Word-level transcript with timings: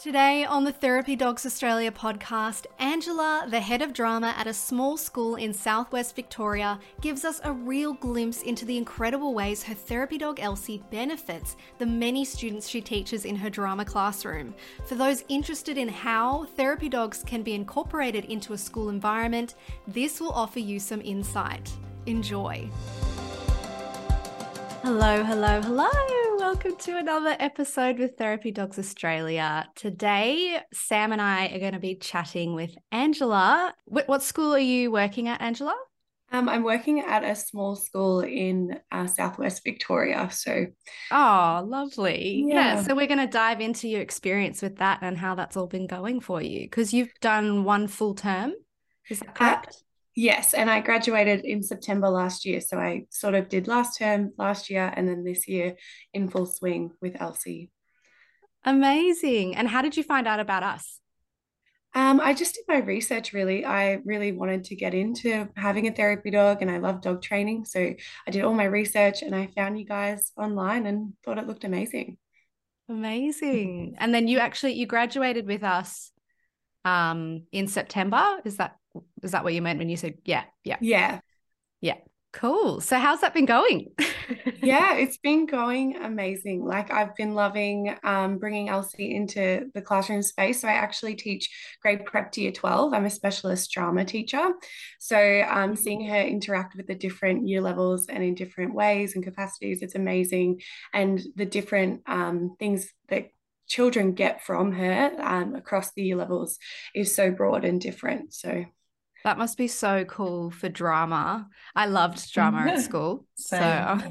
Today 0.00 0.46
on 0.46 0.64
the 0.64 0.72
Therapy 0.72 1.14
Dogs 1.14 1.44
Australia 1.44 1.92
podcast, 1.92 2.64
Angela, 2.78 3.44
the 3.50 3.60
head 3.60 3.82
of 3.82 3.92
drama 3.92 4.34
at 4.34 4.46
a 4.46 4.54
small 4.54 4.96
school 4.96 5.36
in 5.36 5.52
southwest 5.52 6.16
Victoria, 6.16 6.80
gives 7.02 7.22
us 7.22 7.38
a 7.44 7.52
real 7.52 7.92
glimpse 7.92 8.40
into 8.40 8.64
the 8.64 8.78
incredible 8.78 9.34
ways 9.34 9.62
her 9.62 9.74
therapy 9.74 10.16
dog 10.16 10.40
Elsie 10.40 10.82
benefits 10.90 11.54
the 11.76 11.84
many 11.84 12.24
students 12.24 12.66
she 12.66 12.80
teaches 12.80 13.26
in 13.26 13.36
her 13.36 13.50
drama 13.50 13.84
classroom. 13.84 14.54
For 14.86 14.94
those 14.94 15.22
interested 15.28 15.76
in 15.76 15.90
how 15.90 16.46
therapy 16.56 16.88
dogs 16.88 17.22
can 17.22 17.42
be 17.42 17.52
incorporated 17.52 18.24
into 18.24 18.54
a 18.54 18.58
school 18.58 18.88
environment, 18.88 19.54
this 19.86 20.18
will 20.18 20.32
offer 20.32 20.60
you 20.60 20.80
some 20.80 21.02
insight. 21.02 21.70
Enjoy. 22.06 22.70
Hello, 24.82 25.22
hello, 25.22 25.60
hello. 25.60 25.90
Welcome 26.38 26.74
to 26.76 26.96
another 26.96 27.36
episode 27.38 27.98
with 27.98 28.16
Therapy 28.16 28.50
Dogs 28.50 28.78
Australia. 28.78 29.68
Today, 29.74 30.58
Sam 30.72 31.12
and 31.12 31.20
I 31.20 31.48
are 31.48 31.58
going 31.58 31.74
to 31.74 31.78
be 31.78 31.96
chatting 31.96 32.54
with 32.54 32.74
Angela. 32.90 33.74
What, 33.84 34.08
what 34.08 34.22
school 34.22 34.54
are 34.54 34.58
you 34.58 34.90
working 34.90 35.28
at, 35.28 35.42
Angela? 35.42 35.74
Um, 36.32 36.48
I'm 36.48 36.62
working 36.62 37.00
at 37.00 37.24
a 37.24 37.34
small 37.34 37.76
school 37.76 38.20
in 38.20 38.80
uh, 38.90 39.06
Southwest 39.06 39.64
Victoria. 39.64 40.30
So, 40.32 40.66
oh, 41.10 41.62
lovely. 41.66 42.44
Yeah. 42.46 42.76
yeah 42.76 42.82
so, 42.82 42.94
we're 42.94 43.06
going 43.06 43.18
to 43.18 43.26
dive 43.26 43.60
into 43.60 43.86
your 43.86 44.00
experience 44.00 44.62
with 44.62 44.76
that 44.76 45.00
and 45.02 45.18
how 45.18 45.34
that's 45.34 45.58
all 45.58 45.66
been 45.66 45.88
going 45.88 46.20
for 46.20 46.40
you 46.40 46.60
because 46.60 46.94
you've 46.94 47.12
done 47.20 47.64
one 47.64 47.86
full 47.86 48.14
term. 48.14 48.54
Is 49.10 49.20
that 49.20 49.28
uh, 49.28 49.32
correct? 49.32 49.76
Uh, 49.76 49.89
Yes, 50.16 50.54
and 50.54 50.68
I 50.68 50.80
graduated 50.80 51.44
in 51.44 51.62
September 51.62 52.08
last 52.08 52.44
year. 52.44 52.60
So 52.60 52.78
I 52.78 53.06
sort 53.10 53.34
of 53.34 53.48
did 53.48 53.68
last 53.68 53.98
term 53.98 54.32
last 54.36 54.68
year 54.68 54.92
and 54.94 55.08
then 55.08 55.24
this 55.24 55.46
year 55.46 55.76
in 56.12 56.28
full 56.28 56.46
swing 56.46 56.90
with 57.00 57.20
Elsie. 57.20 57.70
Amazing. 58.64 59.56
And 59.56 59.68
how 59.68 59.82
did 59.82 59.96
you 59.96 60.02
find 60.02 60.26
out 60.26 60.40
about 60.40 60.62
us? 60.62 61.00
Um, 61.92 62.20
I 62.20 62.34
just 62.34 62.54
did 62.54 62.64
my 62.68 62.78
research 62.78 63.32
really. 63.32 63.64
I 63.64 64.00
really 64.04 64.30
wanted 64.30 64.64
to 64.64 64.76
get 64.76 64.94
into 64.94 65.48
having 65.56 65.88
a 65.88 65.92
therapy 65.92 66.30
dog 66.30 66.62
and 66.62 66.70
I 66.70 66.78
love 66.78 67.00
dog 67.00 67.20
training. 67.20 67.64
So 67.64 67.80
I 67.80 68.30
did 68.30 68.44
all 68.44 68.54
my 68.54 68.64
research 68.64 69.22
and 69.22 69.34
I 69.34 69.48
found 69.56 69.78
you 69.78 69.86
guys 69.86 70.30
online 70.36 70.86
and 70.86 71.14
thought 71.24 71.38
it 71.38 71.48
looked 71.48 71.64
amazing. 71.64 72.16
Amazing. 72.88 73.96
And 73.98 74.14
then 74.14 74.28
you 74.28 74.38
actually 74.38 74.74
you 74.74 74.86
graduated 74.86 75.46
with 75.46 75.64
us 75.64 76.12
um 76.84 77.44
in 77.50 77.66
September. 77.66 78.40
Is 78.44 78.58
that 78.58 78.76
is 79.22 79.32
that 79.32 79.44
what 79.44 79.54
you 79.54 79.62
meant 79.62 79.78
when 79.78 79.88
you 79.88 79.96
said 79.96 80.14
yeah, 80.24 80.44
yeah, 80.64 80.76
yeah, 80.80 81.20
yeah? 81.80 81.96
Cool. 82.32 82.80
So 82.80 82.96
how's 82.96 83.22
that 83.22 83.34
been 83.34 83.44
going? 83.44 83.88
yeah, 84.62 84.94
it's 84.94 85.16
been 85.16 85.46
going 85.46 85.96
amazing. 85.96 86.64
Like 86.64 86.92
I've 86.92 87.16
been 87.16 87.34
loving 87.34 87.96
um, 88.04 88.38
bringing 88.38 88.68
Elsie 88.68 89.16
into 89.16 89.68
the 89.74 89.82
classroom 89.82 90.22
space. 90.22 90.60
So 90.60 90.68
I 90.68 90.74
actually 90.74 91.16
teach 91.16 91.50
grade 91.82 92.04
prep 92.04 92.30
to 92.32 92.40
year 92.40 92.52
12. 92.52 92.94
I'm 92.94 93.04
a 93.04 93.10
specialist 93.10 93.72
drama 93.72 94.04
teacher. 94.04 94.52
So 95.00 95.44
um, 95.48 95.74
seeing 95.74 96.06
her 96.06 96.20
interact 96.20 96.76
with 96.76 96.86
the 96.86 96.94
different 96.94 97.48
year 97.48 97.60
levels 97.60 98.06
and 98.06 98.22
in 98.22 98.36
different 98.36 98.74
ways 98.74 99.16
and 99.16 99.24
capacities, 99.24 99.82
it's 99.82 99.96
amazing. 99.96 100.60
And 100.94 101.20
the 101.34 101.46
different 101.46 102.02
um, 102.06 102.54
things 102.60 102.88
that 103.08 103.30
children 103.66 104.14
get 104.14 104.44
from 104.44 104.70
her 104.72 105.12
um, 105.18 105.56
across 105.56 105.92
the 105.94 106.02
year 106.02 106.16
levels 106.16 106.58
is 106.94 107.12
so 107.12 107.32
broad 107.32 107.64
and 107.64 107.80
different. 107.80 108.34
So 108.34 108.66
that 109.24 109.38
must 109.38 109.58
be 109.58 109.68
so 109.68 110.04
cool 110.04 110.50
for 110.50 110.68
drama. 110.68 111.48
I 111.74 111.86
loved 111.86 112.32
drama 112.32 112.70
at 112.70 112.80
school. 112.82 113.26
so 113.34 113.56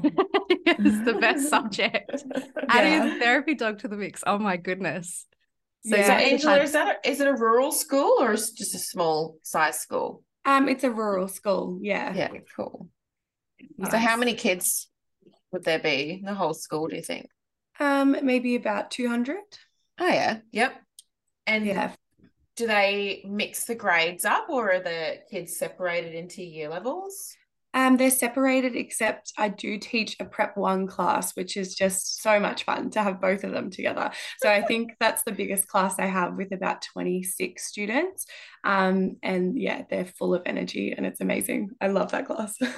it's 0.48 1.04
the 1.04 1.18
best 1.20 1.48
subject. 1.48 2.24
Yeah. 2.70 2.76
Adding 2.76 3.16
a 3.16 3.18
therapy 3.18 3.54
dog 3.54 3.80
to 3.80 3.88
the 3.88 3.96
mix. 3.96 4.22
Oh 4.24 4.38
my 4.38 4.56
goodness. 4.56 5.26
So, 5.84 5.96
yeah. 5.96 6.06
so 6.06 6.12
Angela, 6.12 6.52
had... 6.52 6.62
is 6.62 6.72
that 6.72 7.00
a, 7.04 7.08
is 7.08 7.20
it 7.20 7.26
a 7.26 7.34
rural 7.34 7.72
school 7.72 8.16
or 8.20 8.32
is 8.32 8.50
it 8.50 8.56
just 8.56 8.76
a 8.76 8.78
small 8.78 9.38
size 9.42 9.80
school? 9.80 10.22
Um, 10.44 10.68
it's 10.68 10.84
a 10.84 10.90
rural 10.90 11.26
school. 11.26 11.80
Yeah. 11.82 12.14
Yeah. 12.14 12.28
Cool. 12.54 12.88
Nice. 13.76 13.90
So, 13.90 13.98
how 13.98 14.16
many 14.16 14.34
kids 14.34 14.88
would 15.50 15.64
there 15.64 15.80
be 15.80 16.18
in 16.20 16.26
the 16.26 16.34
whole 16.34 16.54
school? 16.54 16.86
Do 16.86 16.94
you 16.94 17.02
think? 17.02 17.28
Um, 17.80 18.16
maybe 18.22 18.54
about 18.54 18.92
two 18.92 19.08
hundred. 19.08 19.38
Oh 19.98 20.06
yeah. 20.06 20.38
Yep. 20.52 20.74
And 21.46 21.66
yeah, 21.66 21.92
do 22.60 22.66
they 22.66 23.24
mix 23.26 23.64
the 23.64 23.74
grades 23.74 24.26
up 24.26 24.50
or 24.50 24.70
are 24.70 24.80
the 24.80 25.20
kids 25.30 25.56
separated 25.56 26.14
into 26.14 26.44
year 26.44 26.68
levels? 26.68 27.34
Um, 27.72 27.96
they're 27.96 28.10
separated, 28.10 28.76
except 28.76 29.32
I 29.38 29.48
do 29.48 29.78
teach 29.78 30.14
a 30.20 30.26
prep 30.26 30.58
one 30.58 30.86
class, 30.86 31.34
which 31.36 31.56
is 31.56 31.74
just 31.74 32.20
so 32.20 32.38
much 32.38 32.64
fun 32.64 32.90
to 32.90 33.02
have 33.02 33.18
both 33.18 33.44
of 33.44 33.52
them 33.52 33.70
together. 33.70 34.10
So 34.40 34.50
I 34.50 34.60
think 34.60 34.92
that's 35.00 35.22
the 35.22 35.32
biggest 35.32 35.68
class 35.68 35.98
I 35.98 36.04
have 36.04 36.36
with 36.36 36.52
about 36.52 36.82
26 36.82 37.64
students. 37.64 38.26
Um, 38.62 39.16
and 39.22 39.58
yeah, 39.58 39.84
they're 39.88 40.04
full 40.04 40.34
of 40.34 40.42
energy 40.44 40.92
and 40.94 41.06
it's 41.06 41.22
amazing. 41.22 41.70
I 41.80 41.86
love 41.86 42.10
that 42.10 42.26
class. 42.26 42.56
did 42.58 42.74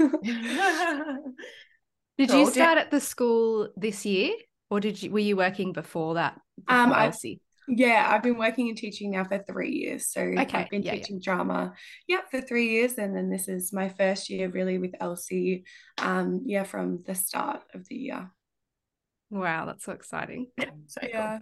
cool. 2.30 2.38
you 2.38 2.46
start 2.52 2.78
at 2.78 2.92
the 2.92 3.00
school 3.00 3.70
this 3.76 4.06
year 4.06 4.32
or 4.70 4.78
did 4.78 5.02
you 5.02 5.10
were 5.10 5.18
you 5.18 5.36
working 5.36 5.72
before 5.72 6.14
that? 6.14 6.40
Before 6.64 6.80
um, 6.80 6.92
I, 6.92 7.10
yeah, 7.68 8.08
I've 8.10 8.22
been 8.22 8.38
working 8.38 8.68
and 8.68 8.76
teaching 8.76 9.12
now 9.12 9.24
for 9.24 9.38
three 9.38 9.72
years. 9.72 10.08
So 10.08 10.20
okay. 10.20 10.58
I've 10.58 10.70
been 10.70 10.82
yeah, 10.82 10.94
teaching 10.94 11.16
yeah. 11.16 11.24
drama, 11.24 11.72
yeah, 12.06 12.20
for 12.30 12.40
three 12.40 12.70
years, 12.70 12.94
and 12.94 13.16
then 13.16 13.30
this 13.30 13.48
is 13.48 13.72
my 13.72 13.88
first 13.88 14.30
year 14.30 14.48
really 14.48 14.78
with 14.78 14.94
Elsie. 15.00 15.64
Um, 15.98 16.42
yeah, 16.44 16.64
from 16.64 17.02
the 17.06 17.14
start 17.14 17.62
of 17.74 17.86
the 17.88 17.96
year. 17.96 18.30
Wow, 19.30 19.66
that's 19.66 19.84
so 19.84 19.92
exciting. 19.92 20.48
so 20.86 21.00
yeah. 21.02 21.32
Cool. 21.32 21.40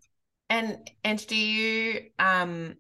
And 0.50 0.90
and 1.04 1.26
do 1.26 1.36
you 1.36 2.00
um 2.18 2.74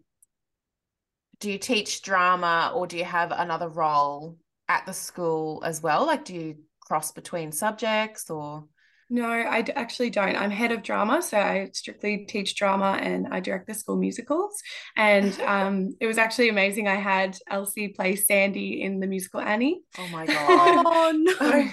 do 1.38 1.50
you 1.50 1.58
teach 1.58 2.02
drama 2.02 2.72
or 2.74 2.86
do 2.86 2.98
you 2.98 3.04
have 3.04 3.32
another 3.32 3.68
role 3.68 4.36
at 4.68 4.84
the 4.86 4.92
school 4.92 5.62
as 5.64 5.82
well? 5.82 6.04
Like, 6.06 6.24
do 6.24 6.34
you 6.34 6.56
cross 6.80 7.12
between 7.12 7.52
subjects 7.52 8.28
or? 8.28 8.64
No, 9.12 9.28
I 9.28 9.64
actually 9.74 10.10
don't. 10.10 10.36
I'm 10.36 10.52
head 10.52 10.70
of 10.70 10.84
drama, 10.84 11.20
so 11.20 11.36
I 11.36 11.70
strictly 11.72 12.26
teach 12.28 12.54
drama 12.54 12.96
and 13.02 13.26
I 13.32 13.40
direct 13.40 13.66
the 13.66 13.74
school 13.74 13.96
musicals. 13.96 14.62
And 14.96 15.38
um, 15.46 15.96
it 16.00 16.06
was 16.06 16.16
actually 16.16 16.48
amazing. 16.48 16.86
I 16.86 16.94
had 16.94 17.36
Elsie 17.50 17.88
play 17.88 18.14
Sandy 18.14 18.82
in 18.82 19.00
the 19.00 19.08
musical 19.08 19.40
Annie. 19.40 19.82
Oh 19.98 20.08
my 20.08 20.26
god! 20.26 20.84
oh 20.86 21.12
no! 21.40 21.68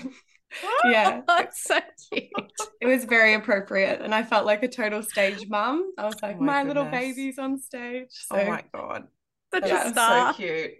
yeah, 0.91 1.21
that's 1.27 1.63
so 1.63 1.79
cute. 2.11 2.31
It 2.81 2.87
was 2.87 3.05
very 3.05 3.35
appropriate, 3.35 4.01
and 4.01 4.15
I 4.15 4.23
felt 4.23 4.47
like 4.47 4.63
a 4.63 4.67
total 4.67 5.03
stage 5.03 5.47
mum. 5.47 5.91
I 5.95 6.05
was 6.05 6.15
like, 6.23 6.37
oh 6.39 6.43
my, 6.43 6.63
my 6.63 6.67
little 6.67 6.85
baby's 6.85 7.37
on 7.37 7.59
stage. 7.59 8.07
So, 8.09 8.37
oh 8.37 8.47
my 8.47 8.63
god, 8.73 9.07
such 9.53 9.67
yeah, 9.67 9.87
a 9.87 9.91
star. 9.91 10.33
So 10.33 10.37
cute. 10.37 10.71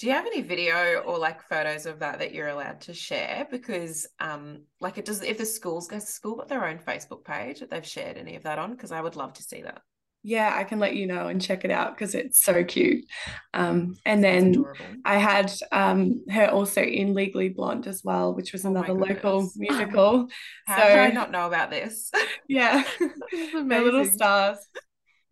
Do 0.00 0.06
you 0.06 0.12
have 0.14 0.24
any 0.24 0.40
video 0.40 1.00
or 1.00 1.18
like 1.18 1.42
photos 1.42 1.84
of 1.84 1.98
that 1.98 2.18
that 2.20 2.32
you're 2.32 2.48
allowed 2.48 2.80
to 2.80 2.94
share? 2.94 3.46
Because 3.50 4.06
um 4.18 4.62
like 4.80 4.96
it 4.96 5.04
does 5.04 5.22
if 5.22 5.36
the 5.36 5.44
schools 5.44 5.88
goes 5.88 6.06
to 6.06 6.10
school 6.10 6.36
got 6.36 6.48
their 6.48 6.66
own 6.66 6.78
facebook 6.78 7.22
page 7.22 7.60
that 7.60 7.68
they've 7.68 7.86
shared 7.86 8.16
any 8.16 8.34
of 8.34 8.42
that 8.42 8.58
on 8.58 8.72
because 8.72 8.92
i 8.92 9.00
would 9.00 9.14
love 9.14 9.34
to 9.34 9.42
see 9.42 9.60
that. 9.60 9.82
Yeah 10.22 10.54
i 10.56 10.64
can 10.64 10.78
let 10.78 10.96
you 10.96 11.06
know 11.06 11.28
and 11.28 11.40
check 11.40 11.66
it 11.66 11.70
out 11.70 11.94
because 11.94 12.14
it's 12.14 12.42
so 12.42 12.64
cute. 12.64 13.04
Um 13.52 13.94
and 14.06 14.24
then 14.24 14.64
i 15.04 15.18
had 15.18 15.52
um 15.70 16.24
her 16.30 16.46
also 16.46 16.80
in 16.80 17.12
legally 17.12 17.50
blonde 17.50 17.86
as 17.86 18.02
well 18.02 18.34
which 18.34 18.52
was 18.52 18.64
oh 18.64 18.70
another 18.70 18.94
local 18.94 19.50
musical. 19.56 20.28
How 20.66 20.78
so, 20.78 20.88
did 20.88 20.98
i 20.98 21.10
not 21.10 21.30
know 21.30 21.46
about 21.46 21.68
this? 21.68 22.10
Yeah. 22.48 22.82
My 23.54 23.78
little 23.78 24.04
stars 24.06 24.58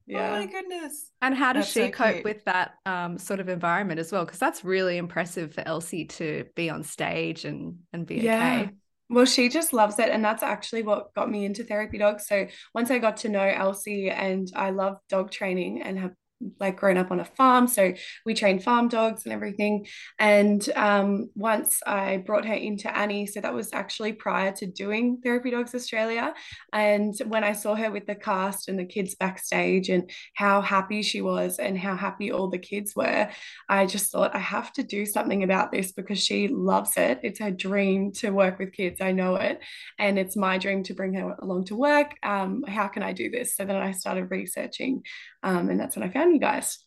yeah. 0.08 0.28
Oh 0.28 0.38
my 0.38 0.46
goodness. 0.46 1.10
And 1.20 1.34
how 1.34 1.52
does 1.52 1.64
that's 1.64 1.72
she 1.72 1.80
so 1.80 1.90
cope 1.90 2.14
cute. 2.14 2.24
with 2.24 2.44
that 2.46 2.72
um, 2.86 3.18
sort 3.18 3.40
of 3.40 3.48
environment 3.48 4.00
as 4.00 4.10
well? 4.10 4.24
Because 4.24 4.38
that's 4.40 4.64
really 4.64 4.96
impressive 4.96 5.54
for 5.54 5.62
Elsie 5.66 6.06
to 6.06 6.46
be 6.56 6.70
on 6.70 6.82
stage 6.82 7.44
and 7.44 7.76
and 7.92 8.06
be 8.06 8.16
yeah. 8.16 8.62
okay. 8.62 8.70
Well, 9.10 9.24
she 9.24 9.48
just 9.48 9.72
loves 9.72 9.98
it. 9.98 10.10
And 10.10 10.24
that's 10.24 10.42
actually 10.42 10.82
what 10.82 11.14
got 11.14 11.30
me 11.30 11.44
into 11.44 11.64
therapy 11.64 11.98
dogs. 11.98 12.26
So 12.26 12.46
once 12.74 12.90
I 12.90 12.98
got 12.98 13.18
to 13.18 13.28
know 13.28 13.40
Elsie 13.42 14.10
and 14.10 14.50
I 14.54 14.70
love 14.70 14.96
dog 15.08 15.30
training 15.30 15.82
and 15.82 15.98
have 15.98 16.12
like 16.60 16.78
grown 16.78 16.96
up 16.96 17.10
on 17.10 17.20
a 17.20 17.24
farm 17.24 17.66
so 17.66 17.92
we 18.24 18.34
train 18.34 18.60
farm 18.60 18.88
dogs 18.88 19.24
and 19.24 19.32
everything. 19.32 19.86
And 20.18 20.68
um, 20.76 21.30
once 21.34 21.80
i 21.86 22.18
brought 22.18 22.44
her 22.44 22.54
into 22.54 22.94
annie 22.96 23.26
so 23.26 23.40
that 23.40 23.54
was 23.54 23.72
actually 23.72 24.12
prior 24.12 24.52
to 24.52 24.66
doing 24.66 25.18
therapy 25.22 25.50
dogs 25.50 25.74
australia. 25.74 26.34
And 26.72 27.14
when 27.26 27.44
i 27.44 27.52
saw 27.52 27.74
her 27.74 27.90
with 27.90 28.06
the 28.06 28.14
cast 28.14 28.68
and 28.68 28.78
the 28.78 28.84
kids 28.84 29.14
backstage 29.14 29.88
and 29.88 30.10
how 30.34 30.60
happy 30.60 31.02
she 31.02 31.20
was 31.20 31.58
and 31.58 31.78
how 31.78 31.96
happy 31.96 32.30
all 32.30 32.48
the 32.48 32.58
kids 32.58 32.94
were 32.94 33.28
i 33.68 33.86
just 33.86 34.10
thought 34.12 34.34
i 34.34 34.38
have 34.38 34.72
to 34.72 34.82
do 34.82 35.04
something 35.06 35.42
about 35.42 35.72
this 35.72 35.92
because 35.92 36.22
she 36.22 36.48
loves 36.48 36.96
it. 36.96 37.20
It's 37.22 37.40
her 37.40 37.50
dream 37.50 38.12
to 38.12 38.30
work 38.30 38.58
with 38.58 38.72
kids. 38.72 39.00
I 39.00 39.12
know 39.12 39.36
it. 39.36 39.60
And 39.98 40.18
it's 40.18 40.36
my 40.36 40.58
dream 40.58 40.82
to 40.84 40.94
bring 40.94 41.14
her 41.14 41.36
along 41.40 41.66
to 41.66 41.76
work. 41.76 42.14
Um, 42.22 42.64
how 42.66 42.88
can 42.88 43.02
i 43.02 43.12
do 43.12 43.30
this? 43.30 43.54
So 43.56 43.64
then 43.64 43.76
i 43.76 43.92
started 43.92 44.30
researching 44.30 45.02
um, 45.42 45.70
and 45.70 45.78
that's 45.78 45.96
when 45.96 46.08
I 46.08 46.12
found 46.12 46.27
you 46.28 46.40
guys. 46.40 46.78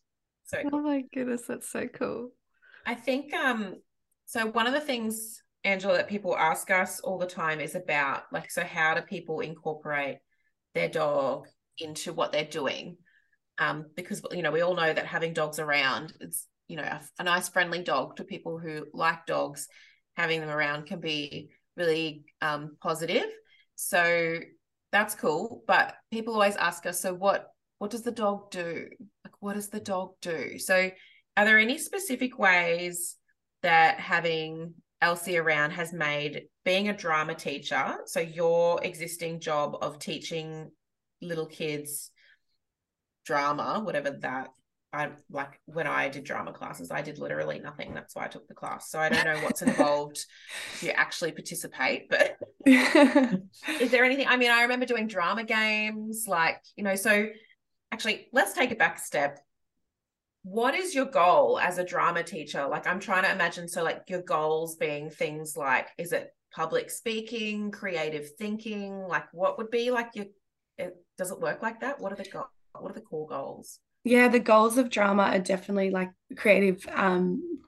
So 0.45 0.61
cool. 0.63 0.71
oh 0.73 0.81
my 0.81 1.03
goodness, 1.13 1.43
that's 1.47 1.71
so 1.71 1.87
cool. 1.87 2.31
I 2.85 2.95
think 2.95 3.33
um, 3.33 3.75
so. 4.25 4.47
One 4.47 4.67
of 4.67 4.73
the 4.73 4.81
things, 4.81 5.41
Angela, 5.63 5.97
that 5.97 6.09
people 6.09 6.35
ask 6.35 6.69
us 6.71 6.99
all 6.99 7.17
the 7.17 7.27
time 7.27 7.59
is 7.59 7.75
about 7.75 8.23
like, 8.31 8.51
so 8.51 8.63
how 8.63 8.95
do 8.95 9.01
people 9.01 9.39
incorporate 9.41 10.17
their 10.73 10.89
dog 10.89 11.47
into 11.77 12.13
what 12.13 12.31
they're 12.31 12.45
doing. 12.45 12.97
Um, 13.57 13.85
because 13.95 14.21
you 14.31 14.41
know 14.41 14.51
we 14.51 14.61
all 14.61 14.75
know 14.75 14.93
that 14.93 15.05
having 15.05 15.33
dogs 15.33 15.59
around, 15.59 16.13
it's 16.19 16.47
you 16.67 16.77
know 16.77 16.83
a, 16.83 17.01
a 17.19 17.23
nice 17.23 17.49
friendly 17.49 17.83
dog 17.83 18.15
to 18.15 18.23
people 18.23 18.57
who 18.57 18.87
like 18.93 19.25
dogs, 19.25 19.67
having 20.15 20.39
them 20.39 20.49
around 20.49 20.87
can 20.87 20.99
be 20.99 21.49
really 21.77 22.23
um, 22.41 22.77
positive. 22.81 23.27
So 23.75 24.39
that's 24.91 25.15
cool. 25.15 25.63
But 25.67 25.95
people 26.11 26.33
always 26.33 26.55
ask 26.55 26.85
us, 26.85 27.01
so 27.01 27.13
what 27.13 27.50
what 27.81 27.89
does 27.89 28.03
the 28.03 28.11
dog 28.11 28.51
do? 28.51 28.87
Like 29.25 29.33
what 29.39 29.55
does 29.55 29.69
the 29.69 29.79
dog 29.79 30.11
do? 30.21 30.59
So 30.59 30.91
are 31.35 31.45
there 31.45 31.57
any 31.57 31.79
specific 31.79 32.37
ways 32.37 33.17
that 33.63 33.99
having 33.99 34.75
Elsie 35.01 35.39
around 35.39 35.71
has 35.71 35.91
made 35.91 36.43
being 36.63 36.89
a 36.89 36.95
drama 36.95 37.33
teacher, 37.33 37.95
so 38.05 38.19
your 38.19 38.83
existing 38.83 39.39
job 39.39 39.77
of 39.81 39.97
teaching 39.97 40.69
little 41.23 41.47
kids 41.47 42.11
drama, 43.25 43.81
whatever 43.83 44.11
that 44.11 44.49
I 44.93 45.09
like 45.31 45.59
when 45.65 45.87
I 45.87 46.09
did 46.09 46.23
drama 46.23 46.53
classes, 46.53 46.91
I 46.91 47.01
did 47.01 47.17
literally 47.17 47.57
nothing. 47.57 47.95
That's 47.95 48.15
why 48.15 48.25
I 48.25 48.27
took 48.27 48.47
the 48.47 48.53
class. 48.53 48.91
So 48.91 48.99
I 48.99 49.09
don't 49.09 49.25
know 49.25 49.39
what's 49.39 49.63
involved 49.63 50.23
if 50.75 50.83
you 50.83 50.91
actually 50.91 51.31
participate, 51.31 52.11
but 52.11 52.37
is 52.67 53.89
there 53.89 54.03
anything? 54.05 54.27
I 54.27 54.37
mean, 54.37 54.51
I 54.51 54.61
remember 54.61 54.85
doing 54.85 55.07
drama 55.07 55.45
games, 55.45 56.25
like, 56.27 56.61
you 56.75 56.83
know, 56.83 56.93
so 56.93 57.27
actually 57.91 58.27
let's 58.31 58.53
take 58.53 58.71
it 58.71 58.79
back 58.79 58.97
a 58.97 59.01
step 59.01 59.39
what 60.43 60.73
is 60.73 60.95
your 60.95 61.05
goal 61.05 61.59
as 61.59 61.77
a 61.77 61.83
drama 61.83 62.23
teacher? 62.23 62.67
Like, 62.67 62.87
I'm 62.87 62.99
trying 62.99 63.23
to 63.23 63.31
imagine. 63.31 63.67
So, 63.67 63.83
like, 63.83 64.03
your 64.07 64.21
goals 64.21 64.75
being 64.75 65.09
things 65.09 65.55
like, 65.55 65.89
is 65.97 66.13
it 66.13 66.33
public 66.53 66.89
speaking, 66.89 67.71
creative 67.71 68.29
thinking? 68.37 69.01
Like, 69.07 69.31
what 69.33 69.57
would 69.57 69.69
be 69.69 69.91
like 69.91 70.09
your? 70.15 70.25
It, 70.77 70.95
does 71.17 71.31
it 71.31 71.39
work 71.39 71.61
like 71.61 71.81
that? 71.81 71.99
What 71.99 72.11
are 72.11 72.15
the 72.15 72.29
go- 72.29 72.47
What 72.73 72.91
are 72.91 72.95
the 72.95 73.01
core 73.01 73.27
goals? 73.27 73.79
Yeah, 74.03 74.29
the 74.29 74.39
goals 74.39 74.77
of 74.79 74.89
drama 74.89 75.23
are 75.23 75.39
definitely 75.39 75.91
like 75.91 76.09
creative 76.35 76.83
um, 76.91 77.59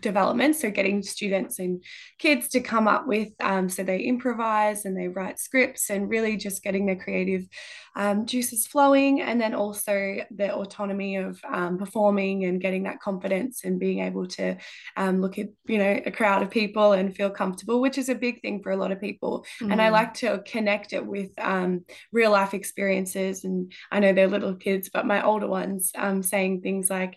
development 0.00 0.56
so 0.56 0.70
getting 0.70 1.02
students 1.02 1.58
and 1.58 1.82
kids 2.18 2.48
to 2.48 2.60
come 2.60 2.88
up 2.88 3.06
with 3.06 3.28
um, 3.40 3.68
so 3.68 3.82
they 3.82 4.00
improvise 4.00 4.84
and 4.84 4.96
they 4.96 5.08
write 5.08 5.38
scripts 5.38 5.90
and 5.90 6.08
really 6.08 6.36
just 6.36 6.62
getting 6.62 6.86
their 6.86 6.96
creative 6.96 7.46
um, 7.94 8.26
juices 8.26 8.66
flowing 8.66 9.22
and 9.22 9.40
then 9.40 9.54
also 9.54 10.18
the 10.30 10.54
autonomy 10.54 11.16
of 11.16 11.40
um, 11.50 11.78
performing 11.78 12.44
and 12.44 12.60
getting 12.60 12.82
that 12.82 13.00
confidence 13.00 13.64
and 13.64 13.80
being 13.80 14.00
able 14.00 14.26
to 14.26 14.56
um, 14.96 15.20
look 15.20 15.38
at 15.38 15.48
you 15.66 15.78
know 15.78 16.00
a 16.04 16.10
crowd 16.10 16.42
of 16.42 16.50
people 16.50 16.92
and 16.92 17.16
feel 17.16 17.30
comfortable 17.30 17.80
which 17.80 17.98
is 17.98 18.08
a 18.08 18.14
big 18.14 18.40
thing 18.42 18.62
for 18.62 18.72
a 18.72 18.76
lot 18.76 18.92
of 18.92 19.00
people 19.00 19.46
mm. 19.62 19.72
and 19.72 19.80
i 19.80 19.88
mm. 19.88 19.92
like 19.92 20.14
to 20.14 20.42
connect 20.46 20.92
it 20.92 21.04
with 21.04 21.30
um, 21.38 21.84
real 22.12 22.30
life 22.30 22.54
experiences 22.54 23.44
and 23.44 23.72
i 23.90 23.98
know 23.98 24.12
they're 24.12 24.28
little 24.28 24.54
kids 24.54 24.90
but 24.92 25.06
my 25.06 25.22
older 25.22 25.46
ones 25.46 25.92
um, 25.96 26.22
saying 26.22 26.60
things 26.60 26.90
like 26.90 27.16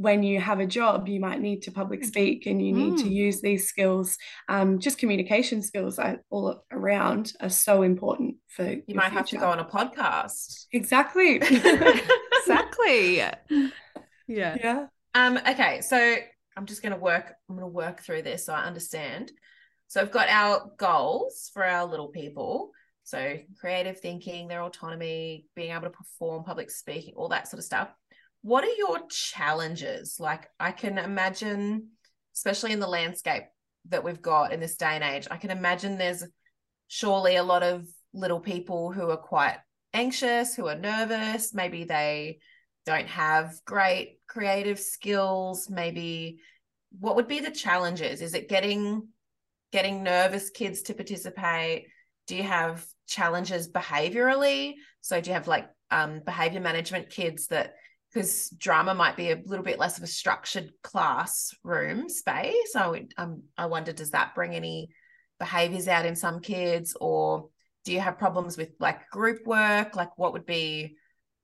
when 0.00 0.22
you 0.22 0.40
have 0.40 0.60
a 0.60 0.66
job, 0.66 1.08
you 1.08 1.20
might 1.20 1.42
need 1.42 1.60
to 1.60 1.70
public 1.70 2.00
mm. 2.00 2.06
speak 2.06 2.46
and 2.46 2.64
you 2.64 2.72
need 2.72 2.94
mm. 2.94 3.02
to 3.02 3.08
use 3.10 3.42
these 3.42 3.68
skills. 3.68 4.16
Um, 4.48 4.78
just 4.78 4.96
communication 4.96 5.60
skills 5.60 6.00
all 6.30 6.64
around 6.72 7.34
are 7.42 7.50
so 7.50 7.82
important 7.82 8.36
for 8.48 8.64
you 8.64 8.94
might 8.94 9.10
future. 9.10 9.18
have 9.18 9.26
to 9.26 9.36
go 9.36 9.50
on 9.50 9.58
a 9.58 9.64
podcast. 9.66 10.64
Exactly. 10.72 11.34
exactly. 12.38 13.16
Yeah. 13.18 13.34
Yeah. 14.26 14.86
Um, 15.12 15.36
okay, 15.36 15.82
so 15.82 16.16
I'm 16.56 16.64
just 16.64 16.82
gonna 16.82 16.96
work, 16.96 17.34
I'm 17.50 17.56
gonna 17.56 17.68
work 17.68 18.00
through 18.02 18.22
this 18.22 18.46
so 18.46 18.54
I 18.54 18.62
understand. 18.62 19.32
So 19.88 20.00
I've 20.00 20.12
got 20.12 20.30
our 20.30 20.70
goals 20.78 21.50
for 21.52 21.62
our 21.62 21.84
little 21.84 22.08
people. 22.08 22.70
So 23.04 23.36
creative 23.60 24.00
thinking, 24.00 24.48
their 24.48 24.62
autonomy, 24.62 25.44
being 25.54 25.72
able 25.72 25.82
to 25.82 25.90
perform, 25.90 26.44
public 26.44 26.70
speaking, 26.70 27.12
all 27.18 27.28
that 27.28 27.48
sort 27.48 27.58
of 27.58 27.64
stuff 27.64 27.90
what 28.42 28.64
are 28.64 28.74
your 28.76 29.00
challenges? 29.08 30.16
Like, 30.18 30.48
I 30.58 30.72
can 30.72 30.98
imagine, 30.98 31.88
especially 32.34 32.72
in 32.72 32.80
the 32.80 32.86
landscape 32.86 33.44
that 33.88 34.04
we've 34.04 34.22
got 34.22 34.52
in 34.52 34.60
this 34.60 34.76
day 34.76 34.94
and 34.94 35.04
age, 35.04 35.26
I 35.30 35.36
can 35.36 35.50
imagine 35.50 35.98
there's 35.98 36.24
surely 36.88 37.36
a 37.36 37.42
lot 37.42 37.62
of 37.62 37.86
little 38.12 38.40
people 38.40 38.92
who 38.92 39.10
are 39.10 39.16
quite 39.16 39.56
anxious, 39.92 40.54
who 40.54 40.66
are 40.66 40.76
nervous. 40.76 41.54
Maybe 41.54 41.84
they 41.84 42.38
don't 42.86 43.08
have 43.08 43.54
great 43.64 44.18
creative 44.26 44.78
skills. 44.78 45.68
Maybe 45.68 46.40
what 46.98 47.16
would 47.16 47.28
be 47.28 47.40
the 47.40 47.50
challenges? 47.50 48.20
Is 48.20 48.34
it 48.34 48.48
getting 48.48 49.08
getting 49.72 50.02
nervous 50.02 50.50
kids 50.50 50.82
to 50.82 50.94
participate? 50.94 51.86
Do 52.26 52.36
you 52.36 52.42
have 52.42 52.84
challenges 53.06 53.70
behaviorally? 53.70 54.74
So 55.00 55.20
do 55.20 55.30
you 55.30 55.34
have 55.34 55.46
like 55.46 55.68
um, 55.90 56.20
behavior 56.24 56.60
management 56.60 57.10
kids 57.10 57.48
that 57.48 57.74
because 58.12 58.50
drama 58.50 58.94
might 58.94 59.16
be 59.16 59.30
a 59.30 59.42
little 59.44 59.64
bit 59.64 59.78
less 59.78 59.98
of 59.98 60.04
a 60.04 60.08
structured 60.08 60.72
classroom 60.82 62.08
space. 62.08 62.74
I 62.74 62.88
would, 62.88 63.12
um, 63.16 63.44
I 63.56 63.66
wonder, 63.66 63.92
does 63.92 64.10
that 64.10 64.34
bring 64.34 64.54
any 64.54 64.90
behaviors 65.38 65.88
out 65.88 66.06
in 66.06 66.16
some 66.16 66.40
kids, 66.40 66.96
or 67.00 67.48
do 67.84 67.92
you 67.92 68.00
have 68.00 68.18
problems 68.18 68.56
with 68.56 68.70
like 68.80 69.08
group 69.10 69.46
work? 69.46 69.94
Like, 69.94 70.18
what 70.18 70.32
would 70.32 70.46
be, 70.46 70.96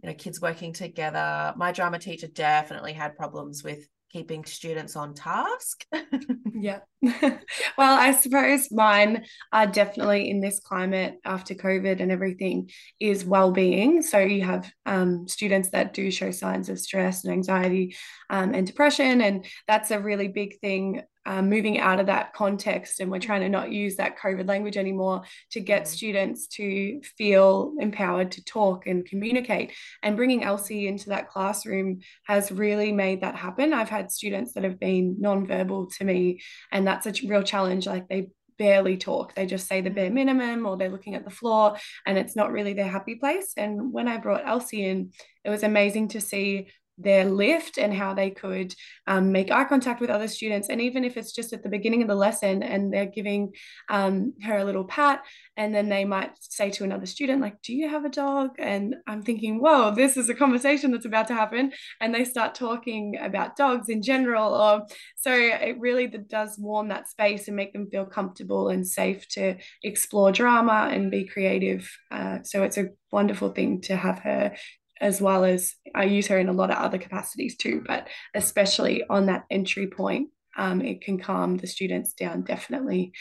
you 0.02 0.08
know, 0.08 0.14
kids 0.14 0.40
working 0.40 0.72
together? 0.72 1.54
My 1.56 1.72
drama 1.72 1.98
teacher 1.98 2.26
definitely 2.26 2.92
had 2.92 3.16
problems 3.16 3.62
with 3.62 3.86
keeping 4.10 4.44
students 4.44 4.96
on 4.96 5.14
task. 5.14 5.84
yeah. 6.54 6.80
well, 7.02 7.40
I 7.78 8.12
suppose 8.12 8.70
mine 8.70 9.26
are 9.52 9.66
definitely 9.66 10.30
in 10.30 10.40
this 10.40 10.60
climate 10.60 11.16
after 11.24 11.54
COVID 11.54 12.00
and 12.00 12.10
everything 12.10 12.70
is 13.00 13.24
well-being. 13.24 14.02
So 14.02 14.18
you 14.18 14.42
have 14.42 14.70
um, 14.86 15.28
students 15.28 15.70
that 15.70 15.92
do 15.92 16.10
show 16.10 16.30
signs 16.30 16.68
of 16.68 16.78
stress 16.78 17.24
and 17.24 17.32
anxiety 17.32 17.96
um, 18.30 18.54
and 18.54 18.66
depression, 18.66 19.20
and 19.20 19.46
that's 19.66 19.90
a 19.90 20.00
really 20.00 20.28
big 20.28 20.58
thing 20.60 21.02
um, 21.26 21.50
moving 21.50 21.78
out 21.78 22.00
of 22.00 22.06
that 22.06 22.32
context 22.32 23.00
and 23.00 23.10
we're 23.10 23.18
trying 23.18 23.40
to 23.42 23.48
not 23.48 23.72
use 23.72 23.96
that 23.96 24.18
COVID 24.18 24.48
language 24.48 24.76
anymore 24.76 25.22
to 25.50 25.60
get 25.60 25.82
mm. 25.82 25.86
students 25.88 26.46
to 26.46 27.00
feel 27.02 27.74
empowered 27.80 28.30
to 28.32 28.44
talk 28.44 28.86
and 28.86 29.04
communicate. 29.04 29.72
And 30.02 30.16
bringing 30.16 30.44
Elsie 30.44 30.86
into 30.86 31.10
that 31.10 31.28
classroom 31.28 32.00
has 32.24 32.52
really 32.52 32.92
made 32.92 33.22
that 33.22 33.34
happen. 33.34 33.74
I've 33.74 33.88
had 33.88 34.10
students 34.10 34.52
that 34.54 34.64
have 34.64 34.78
been 34.78 35.16
nonverbal 35.20 35.94
to 35.96 36.04
me, 36.04 36.40
and 36.70 36.86
that's 36.86 37.06
a 37.06 37.12
real 37.26 37.42
challenge. 37.42 37.86
Like 37.86 38.08
they 38.08 38.28
barely 38.58 38.96
talk. 38.96 39.34
They 39.34 39.46
just 39.46 39.66
say 39.66 39.80
the 39.80 39.90
bare 39.90 40.10
mm. 40.10 40.14
minimum 40.14 40.64
or 40.64 40.76
they're 40.76 40.88
looking 40.88 41.14
at 41.14 41.24
the 41.24 41.30
floor 41.30 41.76
and 42.06 42.16
it's 42.16 42.36
not 42.36 42.52
really 42.52 42.72
their 42.72 42.88
happy 42.88 43.16
place. 43.16 43.52
And 43.56 43.92
when 43.92 44.08
I 44.08 44.16
brought 44.16 44.46
Elsie 44.46 44.84
in, 44.84 45.12
it 45.44 45.50
was 45.50 45.62
amazing 45.62 46.08
to 46.08 46.20
see 46.20 46.68
their 46.98 47.24
lift 47.24 47.78
and 47.78 47.92
how 47.92 48.14
they 48.14 48.30
could 48.30 48.74
um, 49.06 49.30
make 49.32 49.50
eye 49.50 49.64
contact 49.64 50.00
with 50.00 50.10
other 50.10 50.28
students. 50.28 50.68
And 50.68 50.80
even 50.80 51.04
if 51.04 51.16
it's 51.16 51.32
just 51.32 51.52
at 51.52 51.62
the 51.62 51.68
beginning 51.68 52.02
of 52.02 52.08
the 52.08 52.14
lesson 52.14 52.62
and 52.62 52.92
they're 52.92 53.06
giving 53.06 53.52
um, 53.88 54.32
her 54.42 54.58
a 54.58 54.64
little 54.64 54.84
pat, 54.84 55.22
and 55.56 55.74
then 55.74 55.88
they 55.88 56.04
might 56.04 56.32
say 56.40 56.70
to 56.70 56.84
another 56.84 57.06
student, 57.06 57.40
like, 57.40 57.60
Do 57.62 57.74
you 57.74 57.88
have 57.88 58.04
a 58.04 58.10
dog? 58.10 58.50
And 58.58 58.96
I'm 59.06 59.22
thinking, 59.22 59.60
Whoa, 59.60 59.94
this 59.94 60.16
is 60.16 60.28
a 60.28 60.34
conversation 60.34 60.90
that's 60.90 61.06
about 61.06 61.28
to 61.28 61.34
happen. 61.34 61.72
And 62.00 62.14
they 62.14 62.24
start 62.24 62.54
talking 62.54 63.16
about 63.20 63.56
dogs 63.56 63.88
in 63.88 64.02
general. 64.02 64.54
Or 64.54 64.86
so 65.16 65.32
it 65.32 65.78
really 65.78 66.06
does 66.06 66.58
warm 66.58 66.88
that 66.88 67.08
space 67.08 67.48
and 67.48 67.56
make 67.56 67.72
them 67.72 67.90
feel 67.90 68.06
comfortable 68.06 68.68
and 68.68 68.86
safe 68.86 69.28
to 69.28 69.56
explore 69.82 70.32
drama 70.32 70.88
and 70.90 71.10
be 71.10 71.24
creative. 71.24 71.90
Uh, 72.10 72.38
so 72.42 72.62
it's 72.62 72.78
a 72.78 72.90
wonderful 73.12 73.50
thing 73.50 73.80
to 73.82 73.96
have 73.96 74.18
her 74.20 74.54
as 75.00 75.20
well 75.20 75.44
as 75.44 75.74
I 75.94 76.04
use 76.04 76.26
her 76.28 76.38
in 76.38 76.48
a 76.48 76.52
lot 76.52 76.70
of 76.70 76.78
other 76.78 76.98
capacities 76.98 77.56
too, 77.56 77.82
but 77.86 78.08
especially 78.34 79.04
on 79.08 79.26
that 79.26 79.44
entry 79.50 79.88
point, 79.88 80.30
um, 80.56 80.80
it 80.80 81.02
can 81.02 81.18
calm 81.18 81.56
the 81.56 81.66
students 81.66 82.14
down 82.14 82.42
definitely. 82.42 83.12